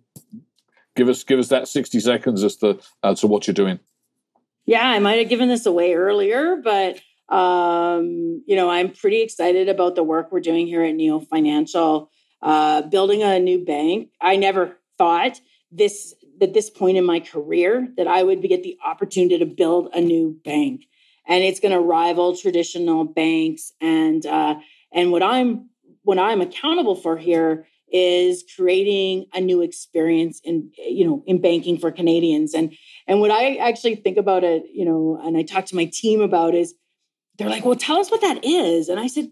give 0.96 1.10
us 1.10 1.24
give 1.24 1.40
us 1.40 1.50
that 1.50 1.68
sixty 1.68 2.00
seconds 2.00 2.44
as 2.44 2.56
to 2.58 2.80
uh, 3.04 3.16
to 3.16 3.28
what 3.28 3.48
you're 3.48 3.54
doing. 3.54 3.80
Yeah, 4.66 4.88
I 4.88 5.00
might 5.00 5.20
have 5.20 5.30
given 5.30 5.48
this 5.48 5.66
away 5.66 5.94
earlier, 5.94 6.58
but 6.58 7.00
um, 7.30 8.44
you 8.46 8.56
know, 8.56 8.70
I'm 8.70 8.92
pretty 8.92 9.22
excited 9.22 9.70
about 9.70 9.96
the 9.96 10.04
work 10.04 10.32
we're 10.32 10.40
doing 10.40 10.68
here 10.68 10.84
at 10.84 10.96
Neo 10.96 11.20
Financial, 11.20 12.10
uh, 12.42 12.84
building 12.84 13.24
a 13.24 13.40
new 13.40 13.64
bank. 13.64 14.10
I 14.22 14.38
never 14.38 14.78
thought 14.98 15.40
this 15.72 16.14
at 16.42 16.54
this 16.54 16.70
point 16.70 16.98
in 16.98 17.06
my 17.06 17.20
career 17.20 17.88
that 17.98 18.08
I 18.08 18.24
would 18.24 18.42
get 18.42 18.64
the 18.64 18.78
opportunity 18.86 19.40
to 19.40 19.46
build 19.46 19.90
a 19.94 20.00
new 20.00 20.40
bank, 20.46 20.86
and 21.28 21.44
it's 21.44 21.60
going 21.60 21.74
to 21.74 21.80
rival 21.80 22.38
traditional 22.38 23.04
banks. 23.04 23.74
And 23.82 24.26
uh, 24.26 24.56
and 24.94 25.12
what 25.12 25.24
I'm 25.24 25.70
what 26.04 26.20
I'm 26.20 26.40
accountable 26.40 26.96
for 26.96 27.18
here 27.18 27.68
is 27.92 28.44
creating 28.56 29.26
a 29.34 29.40
new 29.42 29.62
experience 29.62 30.42
in 30.44 30.72
you 30.78 31.06
know 31.06 31.24
in 31.26 31.42
banking 31.42 31.78
for 31.78 31.92
Canadians. 31.92 32.54
And 32.54 32.74
and 33.06 33.20
what 33.20 33.32
I 33.32 33.56
actually 33.56 33.96
think 33.96 34.18
about 34.18 34.46
it, 34.46 34.64
you 34.74 34.86
know, 34.86 35.20
and 35.22 35.38
I 35.38 35.44
talk 35.44 35.66
to 35.66 35.76
my 35.76 35.90
team 35.92 36.22
about 36.22 36.56
is 36.56 36.74
they're 37.38 37.50
like, 37.50 37.66
well, 37.66 37.76
tell 37.76 37.98
us 37.98 38.10
what 38.10 38.22
that 38.22 38.44
is. 38.44 38.90
And 38.90 39.00
I 39.00 39.08
said, 39.08 39.30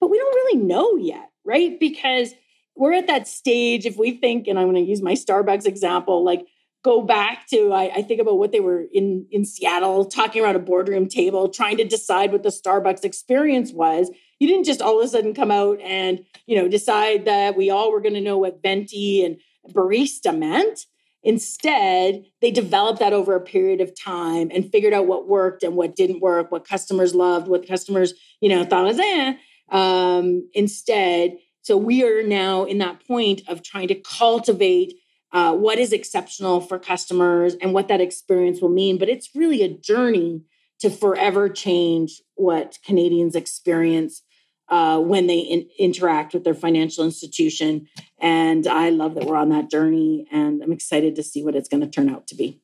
but 0.00 0.10
we 0.10 0.18
don't 0.18 0.34
really 0.34 0.64
know 0.64 0.96
yet, 0.96 1.30
right? 1.44 1.78
Because 1.78 2.34
we're 2.78 2.92
at 2.92 3.08
that 3.08 3.28
stage 3.28 3.84
if 3.84 3.96
we 3.98 4.12
think 4.12 4.46
and 4.46 4.58
i'm 4.58 4.70
going 4.70 4.82
to 4.82 4.90
use 4.90 5.02
my 5.02 5.12
starbucks 5.12 5.66
example 5.66 6.24
like 6.24 6.46
go 6.84 7.02
back 7.02 7.46
to 7.48 7.72
I, 7.72 7.90
I, 7.96 8.02
think 8.02 8.20
about 8.20 8.38
what 8.38 8.52
they 8.52 8.60
were 8.60 8.84
in 8.92 9.26
in 9.32 9.44
seattle 9.44 10.04
talking 10.04 10.42
around 10.42 10.56
a 10.56 10.60
boardroom 10.60 11.08
table 11.08 11.48
trying 11.48 11.76
to 11.78 11.84
decide 11.84 12.30
what 12.30 12.44
the 12.44 12.50
starbucks 12.50 13.04
experience 13.04 13.72
was 13.72 14.10
you 14.38 14.46
didn't 14.46 14.64
just 14.64 14.80
all 14.80 15.00
of 15.00 15.04
a 15.04 15.08
sudden 15.08 15.34
come 15.34 15.50
out 15.50 15.80
and 15.80 16.24
you 16.46 16.56
know 16.56 16.68
decide 16.68 17.24
that 17.24 17.56
we 17.56 17.68
all 17.68 17.90
were 17.90 18.00
going 18.00 18.14
to 18.14 18.20
know 18.20 18.38
what 18.38 18.62
venti 18.62 19.24
and 19.24 19.38
barista 19.72 20.36
meant 20.36 20.86
instead 21.28 22.24
they 22.40 22.50
developed 22.50 22.98
that 22.98 23.12
over 23.12 23.36
a 23.36 23.40
period 23.40 23.80
of 23.80 23.92
time 23.98 24.50
and 24.52 24.72
figured 24.72 24.94
out 24.94 25.06
what 25.06 25.28
worked 25.28 25.62
and 25.62 25.76
what 25.76 25.94
didn't 25.94 26.20
work 26.20 26.50
what 26.50 26.66
customers 26.66 27.14
loved 27.14 27.46
what 27.46 27.68
customers 27.68 28.14
you 28.40 28.48
know 28.48 28.64
thought 28.64 28.84
was 28.84 28.98
eh 28.98 29.34
um, 29.70 30.48
instead 30.54 31.36
so 31.62 31.76
we 31.76 32.02
are 32.02 32.22
now 32.22 32.64
in 32.64 32.78
that 32.78 33.06
point 33.06 33.42
of 33.46 33.62
trying 33.62 33.88
to 33.88 33.94
cultivate 33.94 34.94
uh, 35.32 35.54
what 35.54 35.78
is 35.78 35.92
exceptional 35.92 36.60
for 36.60 36.78
customers 36.78 37.54
and 37.60 37.74
what 37.74 37.88
that 37.88 38.00
experience 38.00 38.62
will 38.62 38.70
mean. 38.70 38.96
But 38.98 39.10
it's 39.10 39.34
really 39.34 39.62
a 39.62 39.68
journey 39.68 40.42
to 40.80 40.90
forever 40.90 41.48
change 41.48 42.22
what 42.36 42.78
Canadians 42.84 43.34
experience 43.34 44.22
uh, 44.68 45.00
when 45.00 45.26
they 45.26 45.38
in- 45.38 45.68
interact 45.78 46.34
with 46.34 46.44
their 46.44 46.54
financial 46.54 47.04
institution. 47.04 47.88
And 48.20 48.66
I 48.66 48.90
love 48.90 49.14
that 49.14 49.24
we're 49.24 49.36
on 49.36 49.50
that 49.50 49.70
journey, 49.70 50.26
and 50.30 50.62
I'm 50.62 50.72
excited 50.72 51.16
to 51.16 51.22
see 51.22 51.42
what 51.42 51.54
it's 51.54 51.68
going 51.68 51.80
to 51.80 51.88
turn 51.88 52.08
out 52.08 52.26
to 52.28 52.34
be. 52.34 52.60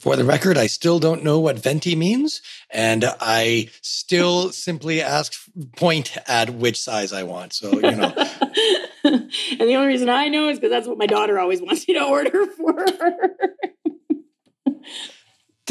For 0.00 0.16
the 0.16 0.24
record, 0.24 0.56
I 0.56 0.66
still 0.66 0.98
don't 0.98 1.22
know 1.22 1.38
what 1.40 1.58
venti 1.58 1.94
means, 1.94 2.40
and 2.70 3.04
I 3.20 3.68
still 3.82 4.50
simply 4.50 5.02
ask 5.02 5.34
point 5.76 6.16
at 6.26 6.54
which 6.54 6.80
size 6.80 7.12
I 7.12 7.22
want. 7.22 7.52
So, 7.52 7.70
you 7.70 7.82
know. 7.82 8.14
and 9.04 9.30
the 9.60 9.76
only 9.76 9.88
reason 9.88 10.08
I 10.08 10.28
know 10.28 10.48
is 10.48 10.58
because 10.58 10.70
that's 10.70 10.88
what 10.88 10.96
my 10.96 11.06
daughter 11.06 11.38
always 11.38 11.60
wants 11.60 11.86
me 11.86 11.94
to 11.94 12.04
order 12.04 12.46
for 12.46 12.72
her. 12.72 13.36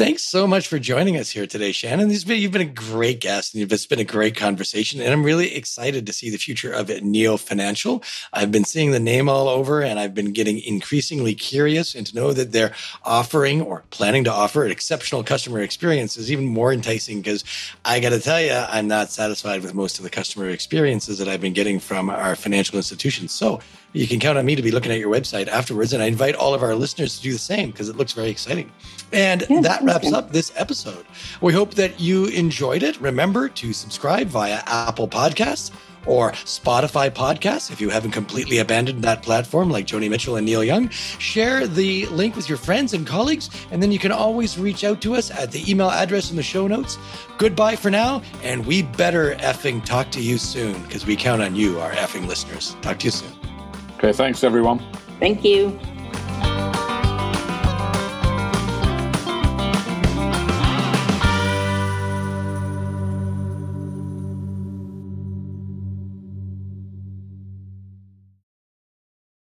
Thanks 0.00 0.22
so 0.22 0.46
much 0.46 0.66
for 0.66 0.78
joining 0.78 1.18
us 1.18 1.28
here 1.28 1.46
today, 1.46 1.72
Shannon. 1.72 2.08
Been, 2.08 2.40
you've 2.40 2.52
been 2.52 2.62
a 2.62 2.64
great 2.64 3.20
guest 3.20 3.54
and 3.54 3.70
it's 3.70 3.84
been 3.84 3.98
a 3.98 4.04
great 4.04 4.34
conversation. 4.34 4.98
And 4.98 5.12
I'm 5.12 5.22
really 5.22 5.54
excited 5.54 6.06
to 6.06 6.12
see 6.14 6.30
the 6.30 6.38
future 6.38 6.72
of 6.72 6.88
Neo 7.02 7.36
Financial. 7.36 8.02
I've 8.32 8.50
been 8.50 8.64
seeing 8.64 8.92
the 8.92 8.98
name 8.98 9.28
all 9.28 9.46
over 9.46 9.82
and 9.82 10.00
I've 10.00 10.14
been 10.14 10.32
getting 10.32 10.58
increasingly 10.60 11.34
curious 11.34 11.94
and 11.94 12.06
to 12.06 12.16
know 12.16 12.32
that 12.32 12.50
they're 12.50 12.72
offering 13.04 13.60
or 13.60 13.84
planning 13.90 14.24
to 14.24 14.32
offer 14.32 14.64
an 14.64 14.70
exceptional 14.70 15.22
customer 15.22 15.60
experience 15.60 16.16
is 16.16 16.32
even 16.32 16.46
more 16.46 16.72
enticing 16.72 17.20
because 17.20 17.44
I 17.84 18.00
got 18.00 18.08
to 18.08 18.20
tell 18.20 18.40
you, 18.40 18.54
I'm 18.54 18.88
not 18.88 19.10
satisfied 19.10 19.60
with 19.60 19.74
most 19.74 19.98
of 19.98 20.04
the 20.04 20.10
customer 20.10 20.48
experiences 20.48 21.18
that 21.18 21.28
I've 21.28 21.42
been 21.42 21.52
getting 21.52 21.78
from 21.78 22.08
our 22.08 22.36
financial 22.36 22.78
institutions. 22.78 23.32
So 23.32 23.60
you 23.92 24.06
can 24.06 24.20
count 24.20 24.38
on 24.38 24.46
me 24.46 24.54
to 24.54 24.62
be 24.62 24.70
looking 24.70 24.92
at 24.92 24.98
your 24.98 25.12
website 25.12 25.48
afterwards. 25.48 25.92
And 25.92 26.02
I 26.02 26.06
invite 26.06 26.34
all 26.34 26.54
of 26.54 26.62
our 26.62 26.74
listeners 26.74 27.16
to 27.16 27.22
do 27.22 27.32
the 27.32 27.38
same 27.38 27.70
because 27.70 27.88
it 27.88 27.96
looks 27.96 28.12
very 28.12 28.28
exciting. 28.28 28.70
And 29.12 29.44
yeah, 29.50 29.60
that 29.62 29.82
wraps 29.82 30.12
up 30.12 30.30
this 30.30 30.52
episode. 30.56 31.04
We 31.40 31.52
hope 31.52 31.74
that 31.74 31.98
you 31.98 32.26
enjoyed 32.26 32.82
it. 32.82 33.00
Remember 33.00 33.48
to 33.48 33.72
subscribe 33.72 34.28
via 34.28 34.62
Apple 34.66 35.08
Podcasts 35.08 35.72
or 36.06 36.32
Spotify 36.32 37.10
podcasts 37.10 37.70
if 37.70 37.80
you 37.80 37.90
haven't 37.90 38.12
completely 38.12 38.58
abandoned 38.58 39.02
that 39.02 39.22
platform 39.22 39.70
like 39.70 39.86
Joni 39.86 40.08
Mitchell 40.08 40.36
and 40.36 40.46
Neil 40.46 40.64
Young. 40.64 40.88
Share 40.88 41.66
the 41.66 42.06
link 42.06 42.36
with 42.36 42.48
your 42.48 42.58
friends 42.58 42.94
and 42.94 43.06
colleagues, 43.06 43.50
and 43.70 43.82
then 43.82 43.92
you 43.92 43.98
can 43.98 44.12
always 44.12 44.58
reach 44.58 44.84
out 44.84 45.00
to 45.02 45.14
us 45.14 45.30
at 45.30 45.50
the 45.52 45.68
email 45.70 45.90
address 45.90 46.30
in 46.30 46.36
the 46.36 46.42
show 46.42 46.66
notes. 46.66 46.98
Goodbye 47.38 47.76
for 47.76 47.90
now, 47.90 48.22
and 48.42 48.64
we 48.64 48.82
better 48.82 49.34
effing 49.36 49.84
talk 49.84 50.10
to 50.12 50.22
you 50.22 50.38
soon 50.38 50.80
because 50.84 51.04
we 51.04 51.16
count 51.16 51.42
on 51.42 51.54
you, 51.54 51.78
our 51.80 51.92
effing 51.92 52.26
listeners. 52.26 52.76
Talk 52.80 52.98
to 53.00 53.06
you 53.06 53.10
soon. 53.10 53.59
Okay, 54.02 54.14
thanks 54.14 54.42
everyone. 54.44 54.78
Thank 55.18 55.44
you. 55.44 55.78